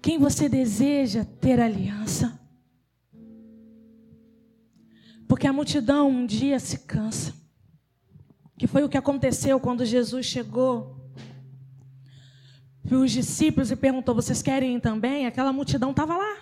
Quem 0.01 0.17
você 0.17 0.47
deseja 0.47 1.25
ter 1.25 1.59
aliança? 1.59 2.40
Porque 5.31 5.47
a 5.47 5.53
multidão 5.53 6.09
um 6.09 6.25
dia 6.25 6.59
se 6.59 6.79
cansa. 6.79 7.33
Que 8.57 8.67
foi 8.67 8.83
o 8.83 8.89
que 8.89 8.97
aconteceu 8.97 9.61
quando 9.61 9.85
Jesus 9.85 10.25
chegou 10.25 11.09
para 12.85 12.97
os 12.97 13.13
discípulos 13.13 13.71
e 13.71 13.77
perguntou: 13.77 14.13
Vocês 14.13 14.41
querem 14.41 14.75
ir 14.75 14.81
também? 14.81 15.25
Aquela 15.25 15.53
multidão 15.53 15.91
estava 15.91 16.17
lá. 16.17 16.37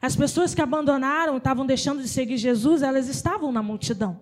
As 0.00 0.14
pessoas 0.14 0.54
que 0.54 0.62
abandonaram, 0.62 1.36
estavam 1.36 1.66
deixando 1.66 2.00
de 2.00 2.06
seguir 2.06 2.36
Jesus, 2.36 2.80
elas 2.80 3.08
estavam 3.08 3.50
na 3.50 3.60
multidão. 3.60 4.20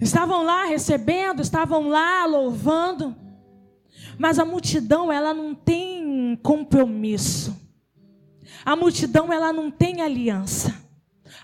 Estavam 0.00 0.42
lá 0.44 0.64
recebendo, 0.64 1.42
estavam 1.42 1.90
lá 1.90 2.24
louvando. 2.24 3.14
Mas 4.16 4.38
a 4.38 4.46
multidão, 4.46 5.12
ela 5.12 5.34
não 5.34 5.54
tem 5.54 6.38
compromisso. 6.42 7.54
A 8.64 8.74
multidão, 8.74 9.30
ela 9.30 9.52
não 9.52 9.70
tem 9.70 10.00
aliança. 10.00 10.77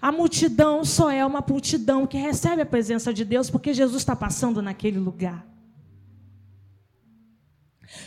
A 0.04 0.12
multidão 0.12 0.84
só 0.84 1.10
é 1.10 1.24
uma 1.24 1.42
multidão 1.48 2.06
que 2.06 2.18
recebe 2.18 2.60
a 2.60 2.66
presença 2.66 3.10
de 3.10 3.24
Deus 3.24 3.48
porque 3.48 3.72
Jesus 3.72 4.02
está 4.02 4.14
passando 4.14 4.60
naquele 4.60 4.98
lugar. 4.98 5.46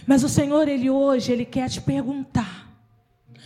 Mas 0.06 0.24
o 0.24 0.30
Senhor, 0.30 0.68
Ele 0.68 0.92
hoje, 0.92 1.32
Ele 1.32 1.44
quer 1.44 1.68
te 1.72 1.82
perguntar, 1.82 2.72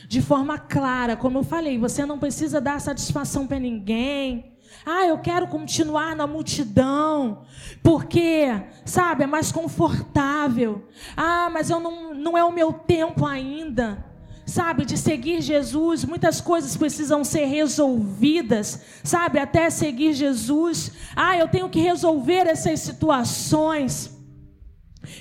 de 0.05 0.21
forma 0.21 0.59
clara, 0.59 1.15
como 1.15 1.37
eu 1.37 1.43
falei, 1.43 1.77
você 1.77 2.05
não 2.05 2.19
precisa 2.19 2.59
dar 2.59 2.81
satisfação 2.81 3.47
para 3.47 3.57
ninguém, 3.57 4.57
ah, 4.85 5.05
eu 5.05 5.19
quero 5.19 5.47
continuar 5.47 6.13
na 6.13 6.27
multidão, 6.27 7.45
porque, 7.81 8.47
sabe, 8.83 9.23
é 9.23 9.27
mais 9.27 9.49
confortável. 9.49 10.89
Ah, 11.15 11.49
mas 11.49 11.69
eu 11.69 11.79
não, 11.79 12.13
não 12.13 12.37
é 12.37 12.43
o 12.43 12.51
meu 12.51 12.73
tempo 12.73 13.25
ainda. 13.25 14.10
Sabe, 14.51 14.83
de 14.83 14.97
seguir 14.97 15.39
Jesus, 15.39 16.03
muitas 16.03 16.41
coisas 16.41 16.75
precisam 16.75 17.23
ser 17.23 17.45
resolvidas, 17.45 18.81
sabe, 19.01 19.39
até 19.39 19.69
seguir 19.69 20.11
Jesus. 20.11 20.91
Ah, 21.15 21.37
eu 21.37 21.47
tenho 21.47 21.69
que 21.69 21.79
resolver 21.79 22.47
essas 22.47 22.81
situações. 22.81 24.11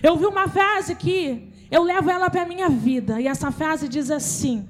Eu 0.03 0.16
vi 0.16 0.26
uma 0.26 0.49
frase 0.49 0.97
que 0.97 1.55
eu 1.70 1.85
levo 1.85 2.11
ela 2.11 2.28
para 2.28 2.43
a 2.43 2.49
minha 2.49 2.68
vida, 2.68 3.20
e 3.20 3.28
essa 3.28 3.53
frase 3.53 3.89
diz 3.89 4.11
assim: 4.11 4.68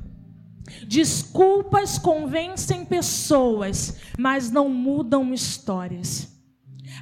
Desculpas 0.87 1.97
convencem 1.97 2.85
pessoas, 2.85 3.97
mas 4.19 4.51
não 4.51 4.69
mudam 4.69 5.33
histórias. 5.33 6.39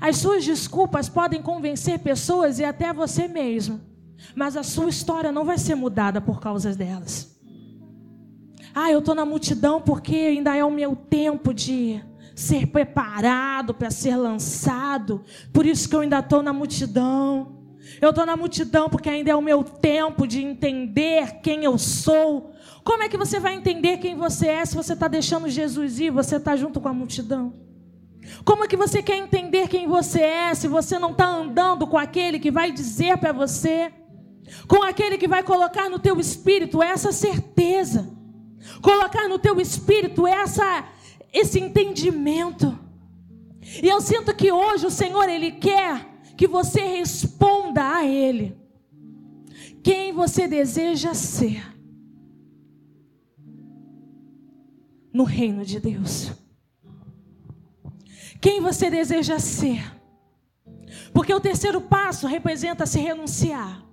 As 0.00 0.18
suas 0.18 0.44
desculpas 0.44 1.08
podem 1.08 1.42
convencer 1.42 1.98
pessoas 1.98 2.60
e 2.60 2.64
até 2.64 2.92
você 2.92 3.26
mesmo, 3.26 3.80
mas 4.32 4.56
a 4.56 4.62
sua 4.62 4.88
história 4.88 5.32
não 5.32 5.44
vai 5.44 5.58
ser 5.58 5.74
mudada 5.74 6.20
por 6.20 6.38
causa 6.38 6.72
delas. 6.72 7.36
Ah, 8.80 8.92
eu 8.92 9.00
estou 9.00 9.12
na 9.12 9.24
multidão 9.24 9.80
porque 9.80 10.14
ainda 10.14 10.54
é 10.54 10.64
o 10.64 10.70
meu 10.70 10.94
tempo 10.94 11.52
de 11.52 12.00
ser 12.36 12.68
preparado 12.68 13.74
para 13.74 13.90
ser 13.90 14.14
lançado, 14.14 15.24
por 15.52 15.66
isso 15.66 15.88
que 15.88 15.96
eu 15.96 16.00
ainda 16.02 16.20
estou 16.20 16.44
na 16.44 16.52
multidão. 16.52 17.58
Eu 18.00 18.10
estou 18.10 18.24
na 18.24 18.36
multidão 18.36 18.88
porque 18.88 19.08
ainda 19.08 19.32
é 19.32 19.34
o 19.34 19.42
meu 19.42 19.64
tempo 19.64 20.28
de 20.28 20.44
entender 20.44 21.40
quem 21.42 21.64
eu 21.64 21.76
sou. 21.76 22.52
Como 22.84 23.02
é 23.02 23.08
que 23.08 23.16
você 23.16 23.40
vai 23.40 23.54
entender 23.56 23.96
quem 23.96 24.14
você 24.14 24.46
é 24.46 24.64
se 24.64 24.76
você 24.76 24.92
está 24.92 25.08
deixando 25.08 25.48
Jesus 25.48 25.98
ir, 25.98 26.12
você 26.12 26.36
está 26.36 26.54
junto 26.54 26.80
com 26.80 26.88
a 26.88 26.94
multidão? 26.94 27.54
Como 28.44 28.62
é 28.62 28.68
que 28.68 28.76
você 28.76 29.02
quer 29.02 29.16
entender 29.16 29.66
quem 29.66 29.88
você 29.88 30.20
é 30.20 30.54
se 30.54 30.68
você 30.68 31.00
não 31.00 31.10
está 31.10 31.26
andando 31.26 31.84
com 31.84 31.98
aquele 31.98 32.38
que 32.38 32.52
vai 32.52 32.70
dizer 32.70 33.18
para 33.18 33.32
você, 33.32 33.92
com 34.68 34.84
aquele 34.84 35.18
que 35.18 35.26
vai 35.26 35.42
colocar 35.42 35.90
no 35.90 35.98
teu 35.98 36.20
espírito 36.20 36.80
essa 36.80 37.10
certeza, 37.10 38.16
colocar 38.82 39.28
no 39.28 39.38
teu 39.38 39.60
espírito 39.60 40.26
essa, 40.26 40.88
esse 41.32 41.58
entendimento? 41.60 42.78
E 43.82 43.88
eu 43.88 44.00
sinto 44.00 44.34
que 44.34 44.50
hoje 44.50 44.86
o 44.86 44.90
Senhor 44.90 45.28
ele 45.28 45.52
quer 45.52 46.06
que 46.36 46.46
você 46.46 46.80
responda 46.80 47.96
a 47.96 48.06
Ele. 48.06 48.56
Quem 49.82 50.12
você 50.12 50.46
deseja 50.46 51.12
ser 51.12 51.74
no 55.12 55.24
reino 55.24 55.64
de 55.64 55.80
Deus? 55.80 56.32
Quem 58.40 58.60
você 58.60 58.88
deseja 58.88 59.38
ser? 59.38 59.92
Porque 61.12 61.34
o 61.34 61.40
terceiro 61.40 61.80
passo 61.80 62.26
representa 62.26 62.86
se 62.86 63.00
renunciar. 63.00 63.84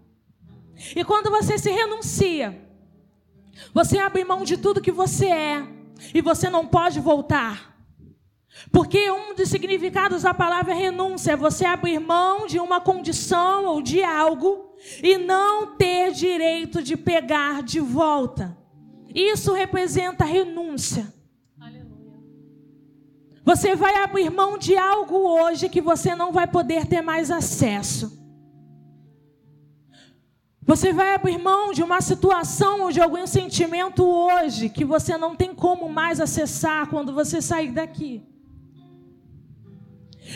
E 0.95 1.03
quando 1.03 1.31
você 1.31 1.57
se 1.57 1.71
renuncia, 1.71 2.64
você 3.73 3.97
abre 3.97 4.23
mão 4.23 4.43
de 4.43 4.57
tudo 4.57 4.81
que 4.81 4.91
você 4.91 5.27
é 5.27 5.67
e 6.13 6.21
você 6.21 6.49
não 6.49 6.67
pode 6.67 6.99
voltar. 6.99 7.75
Porque 8.71 9.11
um 9.11 9.35
dos 9.35 9.49
significados 9.49 10.23
da 10.23 10.33
palavra 10.33 10.73
renúncia 10.73 11.33
é 11.33 11.35
você 11.35 11.65
abrir 11.65 11.99
mão 11.99 12.47
de 12.47 12.59
uma 12.59 12.79
condição 12.79 13.65
ou 13.65 13.81
de 13.81 14.03
algo 14.03 14.73
e 15.03 15.17
não 15.17 15.75
ter 15.75 16.11
direito 16.11 16.81
de 16.81 16.95
pegar 16.95 17.61
de 17.63 17.79
volta. 17.79 18.57
Isso 19.13 19.53
representa 19.53 20.25
renúncia. 20.25 21.13
Aleluia. 21.59 21.85
Você 23.43 23.75
vai 23.75 23.95
abrir 24.03 24.29
mão 24.29 24.57
de 24.57 24.77
algo 24.77 25.15
hoje 25.15 25.69
que 25.69 25.81
você 25.81 26.15
não 26.15 26.31
vai 26.31 26.47
poder 26.47 26.85
ter 26.85 27.01
mais 27.01 27.31
acesso. 27.31 28.24
Você 30.65 30.91
vai 30.91 31.13
abrir 31.13 31.37
mão 31.37 31.71
de 31.71 31.83
uma 31.83 32.01
situação 32.01 32.81
ou 32.81 32.91
de 32.91 32.99
algum 32.99 33.27
sentimento 33.27 34.03
hoje 34.03 34.67
que 34.67 34.83
você 34.83 35.15
não 35.15 35.35
tem 35.35 35.53
como 35.53 35.87
mais 35.87 36.19
acessar 36.19 36.89
quando 36.89 37.13
você 37.13 37.39
sair 37.39 37.71
daqui. 37.71 38.23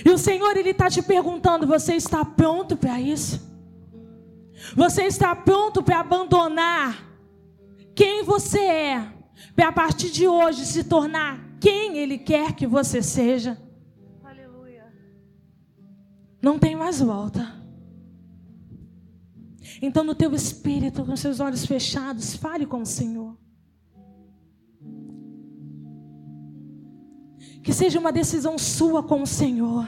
E 0.05 0.09
o 0.11 0.17
Senhor, 0.19 0.55
Ele 0.55 0.69
está 0.69 0.87
te 0.87 1.01
perguntando: 1.01 1.65
você 1.65 1.95
está 1.95 2.23
pronto 2.23 2.77
para 2.77 3.01
isso? 3.01 3.49
Você 4.75 5.03
está 5.03 5.35
pronto 5.35 5.81
para 5.81 5.99
abandonar 5.99 7.07
quem 7.95 8.23
você 8.23 8.59
é, 8.59 9.13
para 9.55 9.69
a 9.69 9.71
partir 9.71 10.11
de 10.11 10.27
hoje 10.27 10.65
se 10.65 10.83
tornar 10.83 11.39
quem 11.59 11.97
Ele 11.97 12.19
quer 12.19 12.53
que 12.53 12.67
você 12.67 13.01
seja? 13.01 13.57
Aleluia. 14.23 14.93
Não 16.39 16.59
tem 16.59 16.75
mais 16.75 17.01
volta. 17.01 17.58
Então, 19.81 20.03
no 20.03 20.13
teu 20.13 20.33
espírito, 20.33 21.05
com 21.05 21.15
seus 21.15 21.39
olhos 21.39 21.65
fechados, 21.65 22.35
fale 22.35 22.65
com 22.65 22.81
o 22.81 22.85
Senhor. 22.85 23.37
Que 27.63 27.73
seja 27.73 27.99
uma 27.99 28.11
decisão 28.11 28.57
sua 28.57 29.03
com 29.03 29.21
o 29.21 29.27
Senhor. 29.27 29.87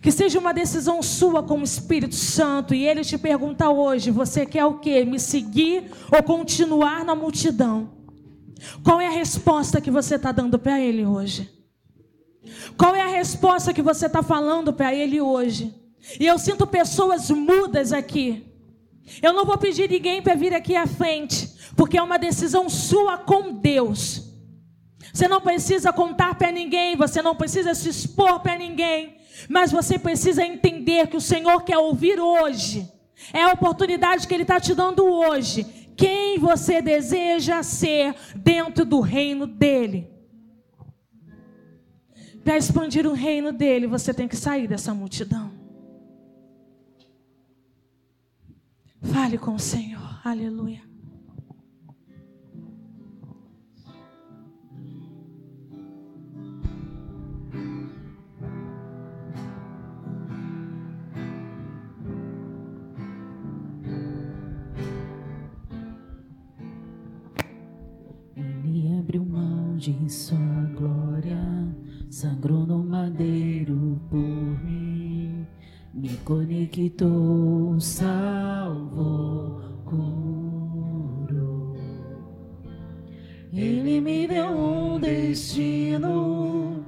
Que 0.00 0.10
seja 0.10 0.38
uma 0.38 0.52
decisão 0.52 1.02
sua 1.02 1.42
com 1.42 1.58
o 1.58 1.64
Espírito 1.64 2.14
Santo. 2.14 2.74
E 2.74 2.86
Ele 2.86 3.02
te 3.02 3.18
pergunta 3.18 3.68
hoje: 3.68 4.10
você 4.10 4.46
quer 4.46 4.64
o 4.64 4.78
quê? 4.78 5.04
Me 5.04 5.18
seguir 5.18 5.90
ou 6.10 6.22
continuar 6.22 7.04
na 7.04 7.14
multidão? 7.14 7.90
Qual 8.82 9.00
é 9.00 9.08
a 9.08 9.10
resposta 9.10 9.80
que 9.80 9.90
você 9.90 10.16
está 10.16 10.32
dando 10.32 10.58
para 10.58 10.80
Ele 10.80 11.04
hoje? 11.04 11.50
Qual 12.76 12.94
é 12.94 13.02
a 13.02 13.08
resposta 13.08 13.72
que 13.72 13.82
você 13.82 14.06
está 14.06 14.22
falando 14.22 14.72
para 14.72 14.94
Ele 14.94 15.20
hoje? 15.20 15.74
E 16.18 16.26
eu 16.26 16.38
sinto 16.38 16.66
pessoas 16.66 17.30
mudas 17.30 17.92
aqui. 17.92 18.51
Eu 19.22 19.32
não 19.32 19.44
vou 19.44 19.58
pedir 19.58 19.90
ninguém 19.90 20.22
para 20.22 20.34
vir 20.34 20.54
aqui 20.54 20.76
à 20.76 20.86
frente, 20.86 21.48
porque 21.76 21.98
é 21.98 22.02
uma 22.02 22.18
decisão 22.18 22.68
sua 22.68 23.18
com 23.18 23.52
Deus. 23.52 24.32
Você 25.12 25.28
não 25.28 25.40
precisa 25.40 25.92
contar 25.92 26.34
para 26.36 26.50
ninguém, 26.50 26.96
você 26.96 27.20
não 27.20 27.34
precisa 27.34 27.74
se 27.74 27.88
expor 27.88 28.40
para 28.40 28.56
ninguém, 28.56 29.16
mas 29.48 29.70
você 29.70 29.98
precisa 29.98 30.44
entender 30.44 31.08
que 31.08 31.16
o 31.16 31.20
Senhor 31.20 31.62
quer 31.62 31.78
ouvir 31.78 32.18
hoje. 32.18 32.90
É 33.32 33.42
a 33.42 33.52
oportunidade 33.52 34.26
que 34.26 34.34
Ele 34.34 34.42
está 34.42 34.58
te 34.58 34.74
dando 34.74 35.04
hoje. 35.04 35.64
Quem 35.96 36.38
você 36.38 36.80
deseja 36.80 37.62
ser 37.62 38.14
dentro 38.34 38.84
do 38.84 39.00
reino 39.00 39.46
dEle. 39.46 40.10
Para 42.42 42.56
expandir 42.56 43.06
o 43.06 43.12
reino 43.12 43.52
dEle, 43.52 43.86
você 43.86 44.12
tem 44.12 44.26
que 44.26 44.36
sair 44.36 44.66
dessa 44.66 44.92
multidão. 44.92 45.51
Fale 49.02 49.38
com 49.38 49.54
o 49.54 49.58
Senhor. 49.58 50.20
Aleluia. 50.24 50.92
de 69.82 70.08
sua 70.08 70.70
glória, 70.76 71.36
sangrou 72.08 72.64
no 72.64 72.84
madeiro 72.84 74.00
por 74.08 74.64
mim, 74.64 75.44
me 75.94 76.16
conectou, 76.24 77.78
salvou, 77.78 79.60
curou. 79.84 81.76
Ele 83.52 84.00
me 84.00 84.26
deu 84.26 84.46
um 84.46 84.98
destino, 84.98 86.84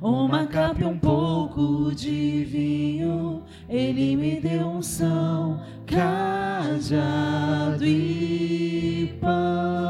uma 0.00 0.46
capa 0.46 0.82
e 0.82 0.84
um 0.84 0.98
pouco 0.98 1.94
de 1.94 2.44
vinho. 2.44 3.42
Ele 3.68 4.16
me 4.16 4.40
deu 4.40 4.66
um 4.66 4.82
são, 4.82 5.60
cajado 5.86 7.84
e 7.84 9.16
pão 9.20 9.88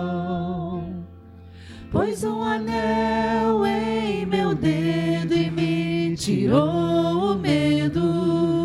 pôs 1.91 2.23
um 2.23 2.43
anel 2.43 3.65
em 3.67 4.27
meu 4.27 4.55
dedo 4.55 5.35
e 5.35 5.51
me 5.51 6.17
tirou 6.17 7.33
o 7.33 7.39
medo. 7.39 8.58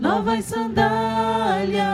Novas 0.00 0.46
sandálias 0.46 1.84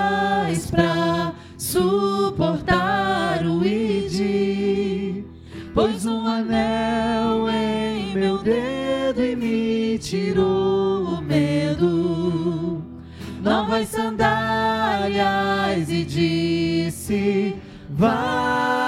pra 0.71 1.33
suportar 1.59 3.45
o 3.45 3.67
id. 3.67 5.25
Pôs 5.75 6.07
um 6.07 6.25
anel 6.25 7.51
em 7.51 8.15
meu 8.15 8.39
dedo 8.39 9.25
e 9.25 9.35
me 9.35 9.99
tirou 9.99 11.03
o 11.03 11.21
medo. 11.21 12.81
Novas 13.43 13.89
sandálias 13.89 15.91
e 15.91 16.05
disse: 16.05 17.57
Vai. 17.91 18.86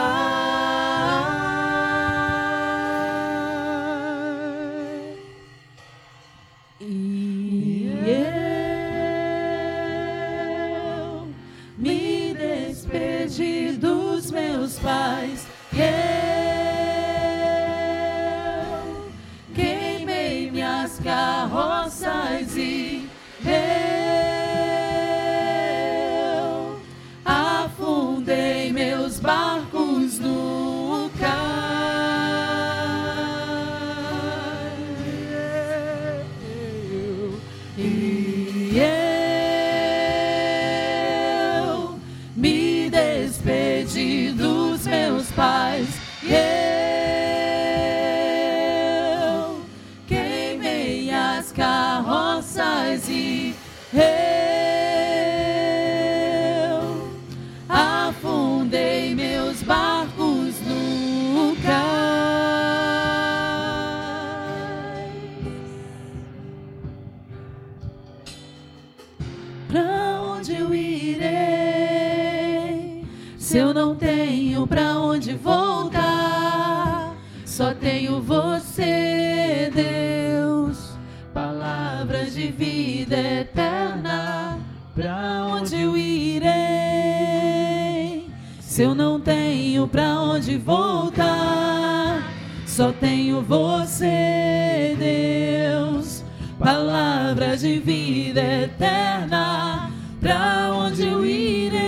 Se 88.79 88.85
eu 88.85 88.95
não 88.95 89.19
tenho 89.19 89.89
pra 89.89 90.21
onde 90.21 90.57
voltar, 90.57 92.23
só 92.65 92.93
tenho 92.93 93.43
você, 93.43 94.97
Deus. 94.97 96.23
Palavras 96.61 97.63
de 97.63 97.81
vida 97.81 98.41
eterna. 98.41 99.91
Pra 100.21 100.71
onde 100.73 101.09
eu 101.09 101.27
irei? 101.27 101.81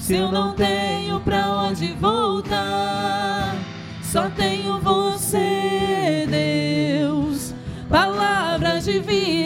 Se 0.00 0.16
eu 0.16 0.32
não 0.32 0.52
tenho 0.52 1.20
pra 1.20 1.48
onde 1.62 1.92
voltar, 1.92 3.54
só 4.02 4.28
tenho 4.30 4.80
você, 4.80 6.26
Deus. 6.28 7.54
Palavras 7.88 8.84
de 8.86 8.98
vida 8.98 9.41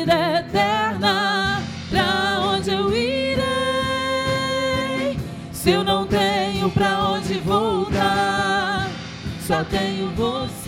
só 9.57 9.65
tenho 9.65 10.11
você, 10.11 10.66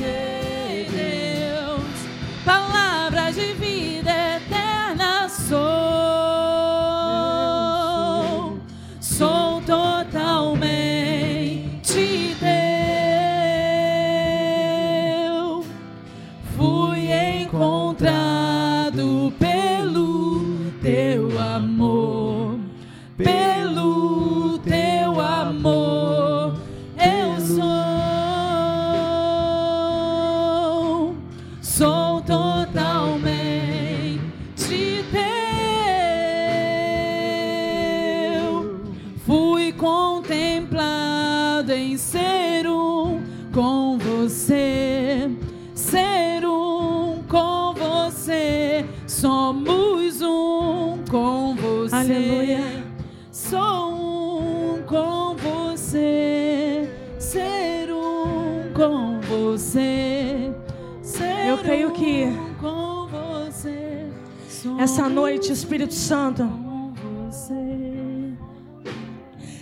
Noite, 65.08 65.52
Espírito 65.52 65.94
Santo 65.94 66.68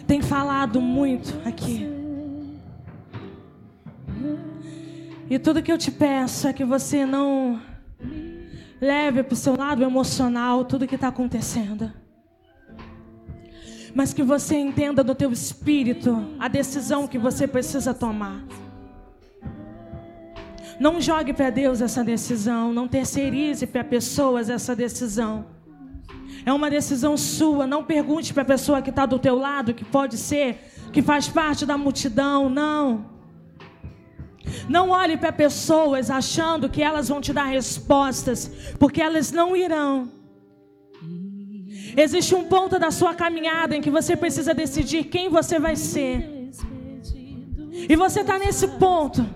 tem 0.06 0.22
falado 0.22 0.80
muito 0.80 1.34
aqui. 1.46 1.86
E 5.28 5.38
tudo 5.38 5.62
que 5.62 5.72
eu 5.72 5.76
te 5.76 5.90
peço 5.90 6.46
é 6.46 6.52
que 6.52 6.64
você 6.64 7.04
não 7.04 7.60
leve 8.80 9.22
para 9.24 9.34
o 9.34 9.36
seu 9.36 9.56
lado 9.56 9.82
emocional 9.82 10.64
tudo 10.64 10.86
que 10.86 10.94
está 10.94 11.08
acontecendo. 11.08 11.92
Mas 13.92 14.12
que 14.12 14.22
você 14.22 14.56
entenda 14.56 15.02
do 15.02 15.14
teu 15.14 15.32
espírito 15.32 16.36
a 16.38 16.46
decisão 16.46 17.08
que 17.08 17.18
você 17.18 17.48
precisa 17.48 17.92
tomar. 17.92 18.44
Não 20.78 21.00
jogue 21.00 21.32
para 21.32 21.50
Deus 21.50 21.80
essa 21.80 22.04
decisão, 22.04 22.72
não 22.72 22.86
terceirize 22.86 23.66
para 23.66 23.82
pessoas 23.82 24.50
essa 24.50 24.76
decisão. 24.76 25.46
É 26.44 26.52
uma 26.52 26.70
decisão 26.70 27.16
sua. 27.16 27.66
Não 27.66 27.82
pergunte 27.82 28.32
para 28.32 28.42
a 28.42 28.46
pessoa 28.46 28.80
que 28.82 28.90
está 28.90 29.04
do 29.06 29.18
teu 29.18 29.36
lado, 29.36 29.74
que 29.74 29.84
pode 29.84 30.16
ser, 30.16 30.58
que 30.92 31.02
faz 31.02 31.28
parte 31.28 31.66
da 31.66 31.76
multidão. 31.76 32.48
Não. 32.48 33.06
Não 34.68 34.90
olhe 34.90 35.16
para 35.16 35.32
pessoas 35.32 36.10
achando 36.10 36.68
que 36.68 36.82
elas 36.82 37.08
vão 37.08 37.20
te 37.20 37.32
dar 37.32 37.46
respostas, 37.46 38.48
porque 38.78 39.02
elas 39.02 39.32
não 39.32 39.56
irão. 39.56 40.08
Existe 41.96 42.34
um 42.34 42.44
ponto 42.44 42.78
da 42.78 42.90
sua 42.90 43.14
caminhada 43.14 43.74
em 43.74 43.80
que 43.80 43.90
você 43.90 44.16
precisa 44.16 44.54
decidir 44.54 45.04
quem 45.04 45.28
você 45.28 45.58
vai 45.58 45.74
ser. 45.74 46.50
E 47.88 47.96
você 47.96 48.20
está 48.20 48.38
nesse 48.38 48.68
ponto. 48.68 49.26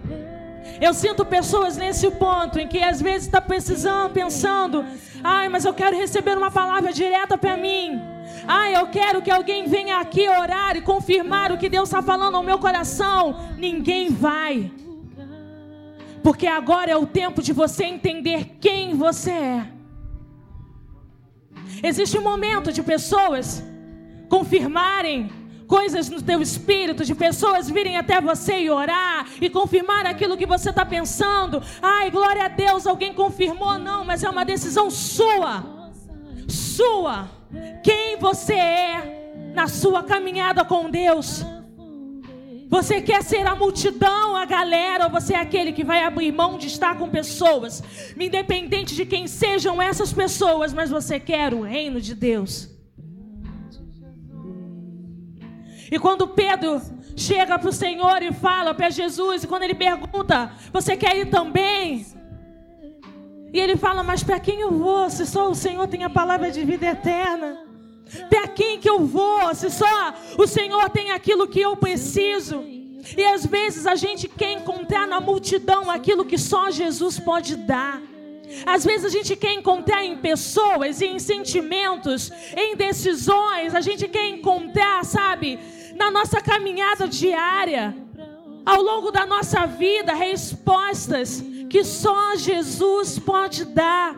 Eu 0.81 0.95
sinto 0.95 1.25
pessoas 1.25 1.77
nesse 1.77 2.11
ponto 2.11 2.59
em 2.59 2.67
que 2.67 2.83
às 2.83 3.03
vezes 3.03 3.27
está 3.27 3.41
precisando, 3.41 4.13
pensando, 4.13 4.85
ai, 5.23 5.49
mas 5.49 5.65
eu 5.65 5.75
quero 5.75 5.97
receber 5.97 6.39
uma 6.39 6.51
palavra 6.51 6.93
direta 6.93 7.37
para 7.37 7.57
mim. 7.57 8.01
Ai, 8.49 8.75
eu 8.75 8.87
quero 8.87 9.21
que 9.21 9.31
alguém 9.31 9.67
venha 9.67 9.99
aqui 10.01 10.27
orar 10.29 10.77
e 10.77 10.81
confirmar 10.81 11.53
o 11.53 11.59
que 11.59 11.69
Deus 11.69 11.89
está 11.89 12.01
falando 12.01 12.37
ao 12.37 12.43
meu 12.43 12.59
coração. 12.59 13.37
Ninguém 13.59 14.09
vai. 14.09 14.73
Porque 16.23 16.47
agora 16.47 16.91
é 16.91 16.97
o 16.97 17.07
tempo 17.07 17.43
de 17.43 17.53
você 17.53 17.85
entender 17.85 18.57
quem 18.59 18.95
você 18.95 19.31
é. 19.31 19.67
Existe 21.83 22.19
um 22.19 22.23
momento 22.23 22.73
de 22.73 22.83
pessoas 22.83 23.63
confirmarem 24.29 25.31
coisas 25.71 26.11
no 26.11 26.21
teu 26.21 26.43
espírito, 26.43 27.05
de 27.05 27.15
pessoas 27.15 27.71
virem 27.71 27.97
até 27.97 28.21
você 28.21 28.59
e 28.59 28.71
orar 28.71 29.25
e 29.41 29.49
confirmar 29.49 30.05
aquilo 30.05 30.37
que 30.37 30.45
você 30.45 30.71
está 30.71 30.85
pensando. 30.85 31.63
Ai, 31.81 32.11
glória 32.11 32.45
a 32.47 32.49
Deus, 32.49 32.89
alguém 32.89 33.15
confirmou, 33.15 33.79
não, 33.79 34.05
mas 34.05 34.25
é 34.25 34.29
uma 34.29 34.45
decisão 34.45 34.91
sua. 34.91 35.65
Sua. 36.49 37.31
Quem 37.85 38.17
você 38.19 38.55
é 38.55 39.53
na 39.55 39.69
sua 39.69 40.03
caminhada 40.03 40.65
com 40.65 40.91
Deus. 40.91 41.45
Você 42.69 43.01
quer 43.01 43.23
ser 43.23 43.47
a 43.47 43.55
multidão, 43.55 44.35
a 44.35 44.45
galera, 44.45 45.05
ou 45.05 45.11
você 45.11 45.35
é 45.35 45.41
aquele 45.41 45.73
que 45.73 45.85
vai 45.85 46.03
abrir 46.03 46.33
mão 46.33 46.59
de 46.59 46.67
estar 46.67 46.97
com 46.99 47.09
pessoas, 47.09 47.83
independente 48.19 48.95
de 48.95 49.05
quem 49.05 49.29
sejam 49.29 49.81
essas 49.81 50.13
pessoas, 50.13 50.73
mas 50.73 50.91
você 50.91 51.19
quer 51.21 51.55
o 51.55 51.63
reino 51.63 52.01
de 52.01 52.15
Deus. 52.15 52.80
E 55.91 55.99
quando 55.99 56.29
Pedro 56.29 56.81
chega 57.17 57.59
para 57.59 57.69
o 57.69 57.73
Senhor 57.73 58.23
e 58.23 58.33
fala 58.33 58.73
para 58.73 58.91
Jesus, 58.91 59.45
e 59.45 59.47
quando 59.47 59.65
ele 59.65 59.75
pergunta, 59.75 60.53
você 60.73 60.97
quer 60.97 61.17
ir 61.17 61.27
também? 61.31 62.07
E 63.53 63.59
ele 63.59 63.77
fala, 63.77 64.03
mas 64.03 64.23
para 64.23 64.39
quem 64.39 64.61
eu 64.61 64.71
vou, 64.71 65.11
se 65.11 65.27
só 65.27 65.51
o 65.51 65.55
Senhor 65.55 65.89
tem 65.89 66.05
a 66.05 66.11
palavra 66.11 66.51
de 66.51 66.65
vida 66.65 66.87
eterna? 66.87 67.67
Para 68.29 68.47
quem 68.49 68.79
que 68.79 68.89
eu 68.89 69.05
vou, 69.05 69.55
se 69.55 69.71
só 69.71 70.15
o 70.39 70.47
Senhor 70.47 70.89
tem 70.91 71.11
aquilo 71.11 71.49
que 71.49 71.61
eu 71.61 71.77
preciso? 71.77 72.63
E 73.17 73.25
às 73.25 73.45
vezes 73.47 73.87
a 73.87 73.95
gente 73.95 74.29
quer 74.29 74.53
encontrar 74.53 75.07
na 75.07 75.21
multidão 75.21 75.91
aquilo 75.91 76.25
que 76.25 76.39
só 76.39 76.71
Jesus 76.71 77.19
pode 77.19 77.57
dar. 77.57 78.01
Às 78.67 78.85
vezes 78.85 79.07
a 79.07 79.09
gente 79.09 79.37
quer 79.37 79.53
encontrar 79.53 80.05
em 80.05 80.17
pessoas, 80.17 81.01
em 81.01 81.19
sentimentos, 81.19 82.33
em 82.57 82.77
decisões, 82.77 83.75
a 83.75 83.81
gente 83.81 84.09
quer 84.09 84.29
encontrar, 84.29 85.05
sabe, 85.05 85.59
na 85.95 86.11
nossa 86.11 86.41
caminhada 86.41 87.07
diária, 87.09 87.95
ao 88.65 88.83
longo 88.83 89.11
da 89.11 89.27
nossa 89.27 89.67
vida, 89.67 90.13
respostas 90.13 91.43
que 91.69 91.85
só 91.85 92.37
Jesus 92.37 93.19
pode 93.19 93.65
dar. 93.65 94.17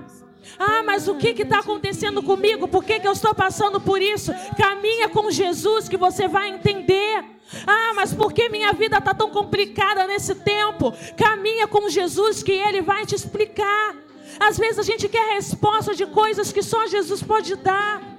Ah, 0.59 0.83
mas 0.85 1.09
o 1.09 1.16
que 1.16 1.29
está 1.31 1.61
acontecendo 1.61 2.23
comigo? 2.23 2.68
Por 2.68 2.85
que, 2.85 3.01
que 3.01 3.07
eu 3.07 3.12
estou 3.12 3.35
passando 3.35 3.81
por 3.81 4.01
isso? 4.01 4.33
Caminha 4.57 5.09
com 5.09 5.31
Jesus 5.31 5.89
que 5.89 5.97
você 5.97 6.29
vai 6.29 6.51
entender. 6.51 7.25
Ah, 7.66 7.93
mas 7.95 8.14
por 8.14 8.33
que 8.33 8.49
minha 8.49 8.73
vida 8.73 8.99
está 8.99 9.14
tão 9.14 9.31
complicada 9.31 10.07
nesse 10.07 10.35
tempo? 10.35 10.93
Caminha 11.16 11.66
com 11.66 11.89
Jesus 11.89 12.43
que 12.43 12.53
Ele 12.53 12.81
vai 12.81 13.05
te 13.05 13.14
explicar. 13.14 13.97
Às 14.41 14.57
vezes 14.57 14.79
a 14.79 14.83
gente 14.83 15.09
quer 15.09 15.35
resposta 15.35 15.95
de 15.95 16.07
coisas 16.07 16.53
que 16.53 16.62
só 16.62 16.87
Jesus 16.87 17.23
pode 17.23 17.55
dar. 17.57 18.12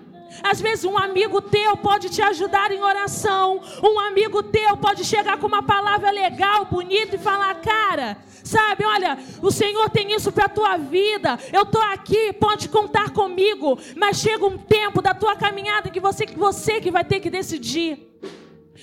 Às 0.44 0.60
vezes 0.60 0.84
um 0.84 0.98
amigo 0.98 1.41
teu 1.41 1.78
pode 1.78 2.10
te 2.10 2.22
ajudar 2.22 2.70
em 2.72 2.82
oração. 2.82 3.62
Um 3.82 3.98
amigo 3.98 4.44
teu 4.44 4.76
pode 4.76 5.06
chegar 5.06 5.38
com 5.38 5.48
uma 5.48 5.64
palavra 5.64 6.12
legal, 6.12 6.66
bonita 6.66 7.16
e 7.16 7.20
falar: 7.20 7.56
"Cara, 7.62 8.18
sabe, 8.44 8.84
olha, 8.84 9.18
o 9.41 9.50
Senhor 9.50 9.89
tem 9.89 10.14
isso 10.14 10.32
para 10.32 10.46
a 10.46 10.50
tua 10.50 10.76
vida. 10.76 11.39
Eu 11.52 11.64
estou 11.64 11.82
aqui, 11.82 12.34
pode 12.34 12.68
contar 12.68 13.12
comigo. 13.12 13.80
Mas 13.96 14.18
chega 14.18 14.46
um 14.46 14.58
tempo 14.58 15.02
da 15.02 15.14
tua 15.14 15.36
caminhada 15.38 15.89
que 15.89 16.02
você, 16.02 16.26
você 16.26 16.82
que 16.82 16.91
vai 16.91 17.06
ter 17.06 17.22
que 17.22 17.30
decidir. 17.30 18.10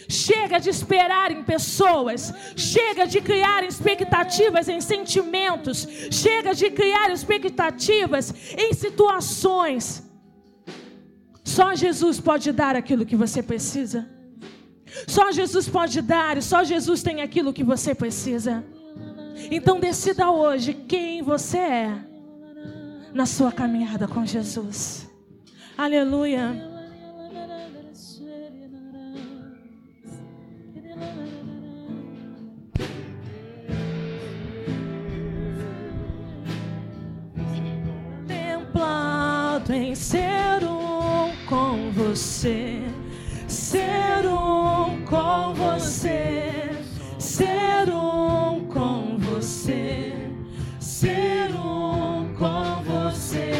Chega 0.08 0.58
de 0.58 0.70
esperar 0.70 1.30
em 1.30 1.42
pessoas, 1.44 2.32
chega 2.56 3.06
de 3.06 3.20
criar 3.20 3.62
expectativas 3.64 4.68
em 4.68 4.80
sentimentos, 4.80 5.86
chega 6.10 6.54
de 6.54 6.70
criar 6.70 7.10
expectativas 7.10 8.34
em 8.56 8.72
situações. 8.72 10.09
Só 11.50 11.74
Jesus 11.74 12.20
pode 12.20 12.52
dar 12.52 12.76
aquilo 12.76 13.04
que 13.04 13.16
você 13.16 13.42
precisa. 13.42 14.08
Só 15.08 15.32
Jesus 15.32 15.68
pode 15.68 16.00
dar 16.00 16.38
e 16.38 16.42
só 16.42 16.62
Jesus 16.62 17.02
tem 17.02 17.22
aquilo 17.22 17.52
que 17.52 17.64
você 17.64 17.92
precisa. 17.92 18.64
Então 19.50 19.80
decida 19.80 20.30
hoje 20.30 20.72
quem 20.72 21.22
você 21.22 21.58
é 21.58 22.04
na 23.12 23.26
sua 23.26 23.50
caminhada 23.50 24.06
com 24.06 24.24
Jesus. 24.24 25.10
Aleluia. 25.76 26.70
Templado 38.28 39.72
em 39.72 39.96
ser 39.96 40.69
você, 42.10 42.82
ser 43.46 44.26
um 44.26 45.04
com 45.04 45.54
você, 45.54 46.70
ser 47.20 47.88
um 47.88 48.66
com 48.66 49.16
você, 49.16 50.12
ser 50.80 51.54
um 51.54 52.34
com 52.36 52.82
você. 52.82 53.52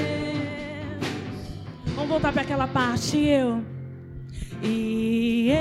Vamos 1.95 2.09
voltar 2.09 2.33
para 2.33 2.43
aquela 2.43 2.67
parte. 2.67 3.19
Eu 3.19 3.63
e 4.65 5.53
eu 5.53 5.57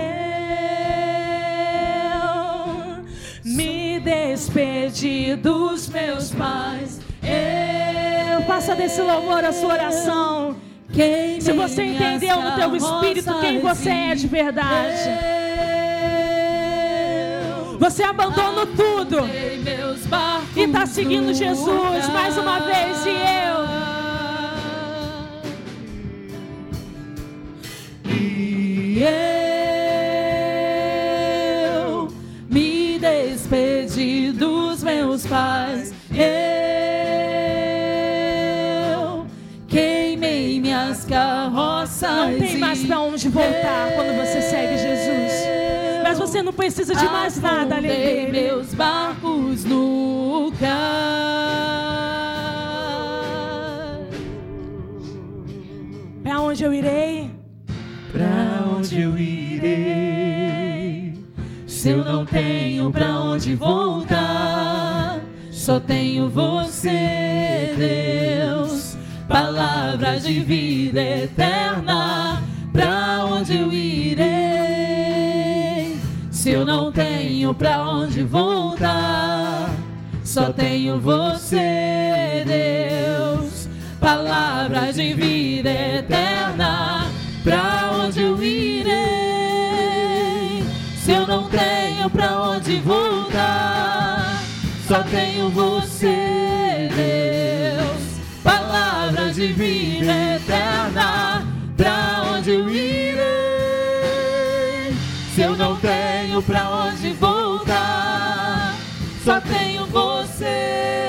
me 3.45 3.99
despedi 3.99 5.35
dos 5.35 5.89
meus 5.89 6.31
pais. 6.31 6.99
Eu 7.21 8.41
faça 8.47 8.75
desse 8.75 8.99
louvor 8.99 9.45
a 9.45 9.53
sua 9.53 9.73
oração. 9.73 10.68
Se 11.39 11.53
você 11.53 11.83
entendeu 11.83 12.41
no 12.41 12.55
teu 12.55 12.75
espírito 12.75 13.39
quem 13.39 13.59
você 13.59 13.89
é 13.89 14.15
de 14.15 14.27
verdade. 14.27 15.09
Você 17.79 18.03
abandonou 18.03 18.67
tudo 18.67 19.19
e 20.55 20.61
está 20.63 20.85
seguindo 20.85 21.33
Jesus 21.33 22.09
mais 22.09 22.37
uma 22.37 22.59
vez 22.59 23.05
e 23.05 23.09
eu. 23.09 23.69
Eu 31.81 32.07
me 32.49 32.99
despedi 32.99 34.31
dos 34.31 34.83
meus 34.83 35.25
pais. 35.25 35.93
Eu 36.11 36.48
Não 42.01 42.37
tem 42.39 42.57
mais 42.57 42.85
para 42.85 42.99
onde 43.01 43.27
voltar 43.29 43.91
quando 43.95 44.15
você 44.17 44.41
segue 44.41 44.77
Jesus. 44.77 45.47
Mas 46.03 46.17
você 46.17 46.41
não 46.41 46.53
precisa 46.53 46.95
de 46.95 47.05
mais 47.05 47.39
nada 47.39 47.75
além 47.75 47.89
dele. 47.91 48.31
meus 48.31 48.73
barcos 48.73 49.65
no 49.65 50.51
cais. 50.59 50.69
Para 56.23 56.41
onde 56.41 56.63
eu 56.63 56.73
irei? 56.73 57.31
Pra 58.11 58.65
onde 58.77 59.01
eu 59.01 59.17
irei? 59.17 61.13
Se 61.67 61.89
eu 61.89 62.03
não 62.03 62.25
tenho 62.25 62.91
pra 62.91 63.19
onde 63.19 63.55
voltar, 63.55 65.19
só 65.51 65.79
tenho 65.79 66.29
você, 66.29 67.73
Deus. 67.77 68.28
Palavra 69.29 70.19
de 70.19 70.39
vida 70.39 70.99
eterna. 70.99 72.41
Pra 72.73 73.25
onde 73.25 73.57
eu 73.57 73.71
irei? 73.71 74.27
Se 76.31 76.49
eu 76.49 76.65
não 76.65 76.91
tenho 76.91 77.53
pra 77.53 77.87
onde 77.87 78.23
voltar, 78.23 79.69
só 80.23 80.51
tenho 80.51 80.99
você, 80.99 82.43
Deus. 82.47 83.69
Palavra 83.99 84.91
de 84.91 85.13
vida 85.13 85.69
eterna. 85.69 87.05
Pra 87.43 87.91
onde 88.03 88.23
eu 88.23 88.43
irei? 88.43 88.93
Se 90.97 91.11
eu 91.11 91.27
não 91.27 91.47
tenho 91.49 92.09
pra 92.09 92.41
onde 92.41 92.77
voltar, 92.77 94.41
só 94.87 95.03
tenho 95.03 95.51
você. 95.51 96.48
Vida 99.53 100.35
eterna. 100.35 101.45
Pra 101.75 102.23
onde 102.33 102.51
eu 102.51 102.69
irei? 102.69 103.19
Se 105.33 105.41
eu 105.41 105.55
não 105.55 105.75
tenho 105.77 106.41
pra 106.41 106.69
onde 106.69 107.13
voltar, 107.13 108.75
só 109.23 109.39
tenho 109.39 109.85
você, 109.85 111.08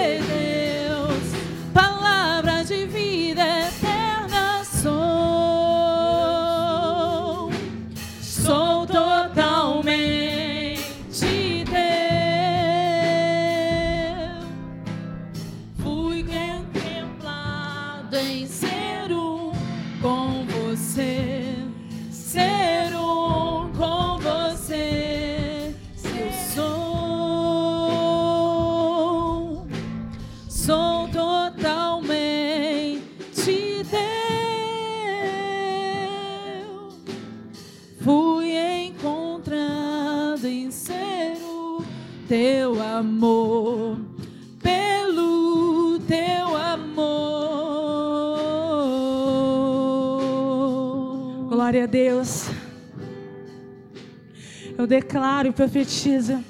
declaro 54.91 55.47
e 55.47 55.53
profetizo 55.53 56.45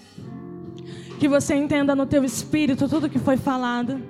que 1.19 1.29
você 1.29 1.55
entenda 1.55 1.95
no 1.95 2.07
teu 2.07 2.25
espírito 2.25 2.89
tudo 2.89 3.11
que 3.11 3.19
foi 3.19 3.37
falado. 3.37 4.03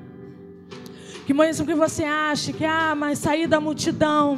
Que 1.27 1.35
mesmo 1.35 1.67
que 1.67 1.75
você 1.75 2.05
ache 2.05 2.53
que 2.53 2.65
ah, 2.65 2.95
mas 2.95 3.19
sair 3.19 3.49
da 3.49 3.61
multidão 3.61 4.37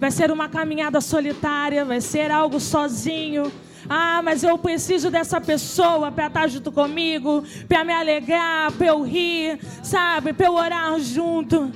vai 0.00 0.10
ser 0.10 0.30
uma 0.30 0.48
caminhada 0.48 1.02
solitária, 1.02 1.84
vai 1.84 2.00
ser 2.00 2.30
algo 2.30 2.58
sozinho. 2.58 3.52
Ah, 3.88 4.22
mas 4.24 4.42
eu 4.42 4.56
preciso 4.56 5.10
dessa 5.10 5.38
pessoa 5.38 6.10
para 6.10 6.28
estar 6.28 6.48
junto 6.48 6.72
comigo, 6.72 7.44
para 7.68 7.84
me 7.84 7.92
alegrar, 7.92 8.72
para 8.72 8.86
eu 8.86 9.02
rir, 9.02 9.60
sabe, 9.82 10.32
para 10.32 10.46
eu 10.46 10.54
orar 10.54 10.98
junto. 10.98 11.70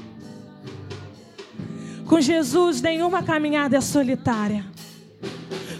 Com 2.06 2.20
Jesus, 2.20 2.80
nenhuma 2.80 3.22
caminhada 3.22 3.76
é 3.76 3.80
solitária. 3.82 4.64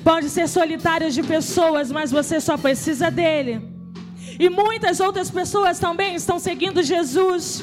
Pode 0.05 0.31
ser 0.31 0.49
solitária 0.49 1.11
de 1.11 1.23
pessoas, 1.23 1.93
mas 1.93 2.11
você 2.11 2.41
só 2.41 2.57
precisa 2.57 3.11
dele. 3.11 3.61
E 4.39 4.49
muitas 4.49 5.01
outras 5.01 5.31
pessoas 5.31 5.79
também 5.79 6.15
estão 6.15 6.39
seguindo 6.39 6.83
Jesus. 6.83 7.63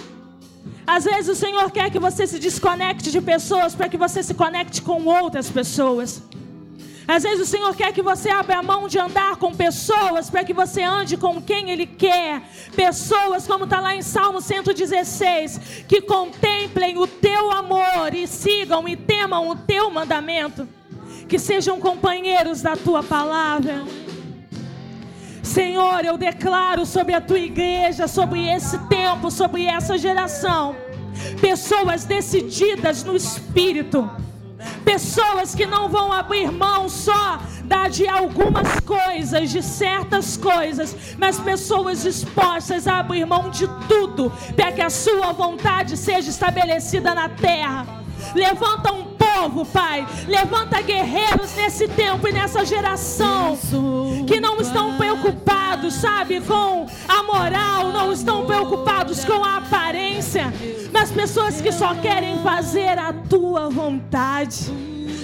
Às 0.86 1.04
vezes 1.04 1.30
o 1.30 1.36
Senhor 1.36 1.70
quer 1.72 1.90
que 1.90 2.00
você 2.00 2.28
se 2.28 2.40
desconecte 2.40 3.12
de 3.12 3.20
pessoas 3.20 3.76
para 3.76 3.90
que 3.90 3.98
você 3.98 4.22
se 4.22 4.34
conecte 4.34 4.82
com 4.82 5.04
outras 5.06 5.50
pessoas. 5.50 6.22
Às 7.08 7.24
vezes 7.24 7.48
o 7.48 7.50
Senhor 7.50 7.74
quer 7.74 7.94
que 7.94 8.02
você 8.02 8.30
abra 8.30 8.58
a 8.58 8.64
mão 8.64 8.88
de 8.88 9.00
andar 9.00 9.38
com 9.38 9.54
pessoas 9.56 10.30
para 10.30 10.44
que 10.44 10.54
você 10.54 10.84
ande 10.84 11.16
com 11.16 11.42
quem 11.42 11.70
Ele 11.72 11.86
quer. 11.86 12.42
Pessoas, 12.76 13.48
como 13.48 13.64
está 13.64 13.80
lá 13.80 13.96
em 13.96 14.02
Salmo 14.02 14.42
116, 14.42 15.86
que 15.88 16.02
contemplem 16.02 16.98
o 16.98 17.08
teu 17.08 17.50
amor 17.52 18.14
e 18.14 18.28
sigam 18.28 18.88
e 18.88 18.96
temam 18.96 19.50
o 19.50 19.56
teu 19.56 19.90
mandamento. 19.90 20.68
Que 21.28 21.38
sejam 21.38 21.80
companheiros 21.80 22.62
da 22.62 22.76
tua 22.76 23.04
palavra. 23.04 23.84
Senhor, 25.44 26.06
eu 26.06 26.18
declaro 26.18 26.86
sobre 26.86 27.14
a 27.14 27.22
tua 27.22 27.40
igreja, 27.40 28.08
sobre 28.08 28.48
esse 28.48 28.78
tempo, 28.88 29.32
sobre 29.32 29.66
essa 29.66 29.98
geração, 29.98 30.76
pessoas 31.41 32.06
decididas 32.06 33.04
no 33.04 33.16
espírito, 33.16 34.10
pessoas 34.86 35.56
que 35.56 35.66
não 35.66 35.90
vão 35.90 36.12
abrir 36.14 36.52
mão 36.52 36.88
só 36.88 37.40
da 37.64 37.88
de 37.88 38.08
algumas 38.08 38.80
coisas, 38.82 39.49
de 39.49 39.64
certas 39.64 40.38
coisas, 40.38 40.95
mas 41.18 41.40
pessoas 41.40 42.04
dispostas 42.04 42.88
a 42.88 42.99
abrir 42.99 43.26
mão 43.26 43.49
de 43.49 43.68
tudo 43.88 44.32
para 44.56 44.72
que 44.72 44.82
a 44.82 44.90
sua 44.90 45.32
vontade 45.32 45.98
seja 45.98 46.30
estabelecida 46.30 47.16
na 47.16 47.30
terra. 47.30 47.86
Levanta 48.36 48.94
um 48.94 49.07
povo, 49.38 49.66
Pai. 49.66 50.06
Levanta 50.28 50.82
guerreiros 50.82 51.56
nesse 51.56 51.88
tempo 51.88 52.28
e 52.28 52.32
nessa 52.32 52.66
geração 52.66 53.58
que 54.26 54.40
não 54.40 54.60
estão 54.60 54.98
preocupados, 54.98 55.94
sabe, 55.94 56.42
com 56.42 56.88
a 57.08 57.24
moral, 57.24 57.92
não 57.92 58.12
estão 58.12 58.46
preocupados 58.46 59.24
com 59.24 59.44
a 59.44 59.58
aparência, 59.58 60.52
mas 60.92 61.12
pessoas 61.12 61.62
que 61.62 61.72
só 61.72 61.94
querem 61.96 62.40
fazer 62.40 62.98
a 62.98 63.14
tua 63.14 63.70
vontade. 63.70 64.72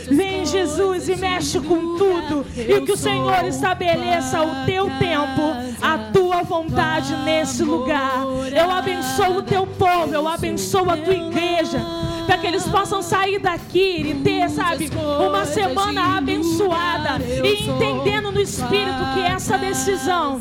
Vem 0.10 0.45
Jesus 0.45 1.07
e 1.10 1.15
mexe 1.15 1.60
com 1.60 1.98
tudo. 1.98 2.45
E 2.56 2.81
que 2.81 2.91
o 2.91 2.98
Senhor 2.98 3.45
estabeleça 3.45 4.41
o 4.41 4.65
teu 4.65 4.85
tempo, 4.99 5.41
a 5.81 5.98
tua 6.11 6.44
vontade 6.44 7.15
nesse 7.23 7.64
lugar. 7.64 8.23
Eu 8.52 8.69
abençoo 8.69 9.38
o 9.38 9.41
teu 9.41 9.65
povo, 9.65 10.14
eu 10.14 10.27
abençoo 10.27 10.90
a 10.90 10.98
tua 10.98 11.14
igreja 11.14 12.02
para 12.25 12.37
que 12.37 12.47
eles 12.47 12.67
possam 12.67 13.01
sair 13.01 13.39
daqui 13.39 14.01
e 14.01 14.21
ter, 14.23 14.49
sabe, 14.49 14.89
uma 14.95 15.45
semana 15.45 16.17
abençoada 16.17 17.19
e 17.23 17.69
entendendo 17.69 18.31
no 18.31 18.39
espírito 18.39 19.13
que 19.13 19.21
essa 19.21 19.57
decisão 19.57 20.39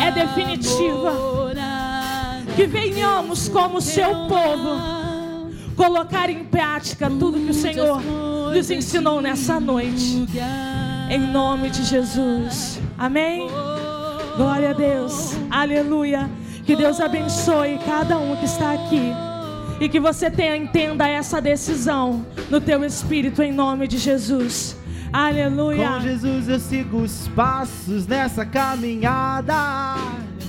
é 0.00 0.10
definitiva. 0.10 1.12
Que 2.54 2.66
venhamos 2.66 3.48
como 3.48 3.80
seu 3.80 4.10
povo 4.28 4.92
colocar 5.74 6.28
em 6.28 6.44
prática 6.44 7.08
tudo 7.08 7.40
que 7.40 7.50
o 7.50 7.54
Senhor 7.54 8.02
nos 8.02 8.70
ensinou 8.70 9.20
nessa 9.20 9.58
noite. 9.58 10.26
Em 11.10 11.18
nome 11.18 11.70
de 11.70 11.84
Jesus. 11.84 12.78
Amém. 12.98 13.48
Glória 14.36 14.70
a 14.70 14.72
Deus. 14.74 15.34
Aleluia. 15.50 16.30
Que 16.64 16.76
Deus 16.76 17.00
abençoe 17.00 17.78
cada 17.84 18.18
um 18.18 18.36
que 18.36 18.44
está 18.44 18.72
aqui. 18.72 19.12
E 19.80 19.88
que 19.88 19.98
você 19.98 20.30
tenha, 20.30 20.56
entenda 20.56 21.08
essa 21.08 21.40
decisão 21.40 22.24
no 22.50 22.60
teu 22.60 22.84
espírito 22.84 23.42
em 23.42 23.52
nome 23.52 23.88
de 23.88 23.98
Jesus. 23.98 24.76
Aleluia. 25.12 25.88
Com 25.88 26.00
Jesus 26.00 26.48
eu 26.48 26.58
sigo 26.58 26.98
os 26.98 27.28
passos 27.28 28.06
nessa 28.06 28.46
caminhada. 28.46 29.54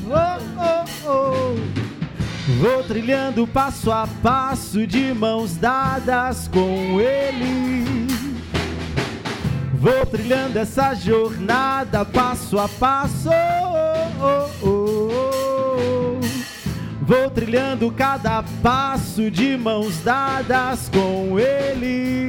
Oh, 0.06 0.40
oh, 0.60 1.10
oh. 1.10 1.84
Vou 2.60 2.84
trilhando 2.84 3.48
passo 3.48 3.92
a 3.92 4.08
passo 4.22 4.86
de 4.86 5.14
mãos 5.14 5.56
dadas 5.58 6.48
com 6.48 7.00
Ele. 7.00 8.08
Vou 9.74 10.06
trilhando 10.06 10.58
essa 10.58 10.94
jornada 10.94 12.06
passo 12.06 12.58
a 12.58 12.70
passo. 12.70 13.30
Oh, 13.30 14.26
oh, 14.26 14.68
oh, 14.68 14.83
Vou 17.14 17.30
trilhando 17.30 17.92
cada 17.92 18.44
passo 18.64 19.30
de 19.30 19.56
mãos 19.56 20.00
dadas 20.00 20.90
com 20.90 21.40
Ele. 21.40 22.28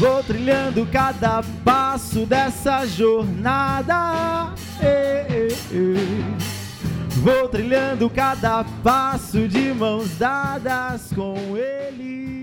Vou 0.00 0.20
trilhando 0.24 0.84
cada 0.90 1.44
passo 1.64 2.26
dessa 2.26 2.84
jornada. 2.84 4.52
Vou 7.22 7.48
trilhando 7.48 8.10
cada 8.10 8.64
passo 8.82 9.46
de 9.46 9.72
mãos 9.72 10.18
dadas 10.18 11.12
com 11.14 11.56
Ele. 11.56 12.41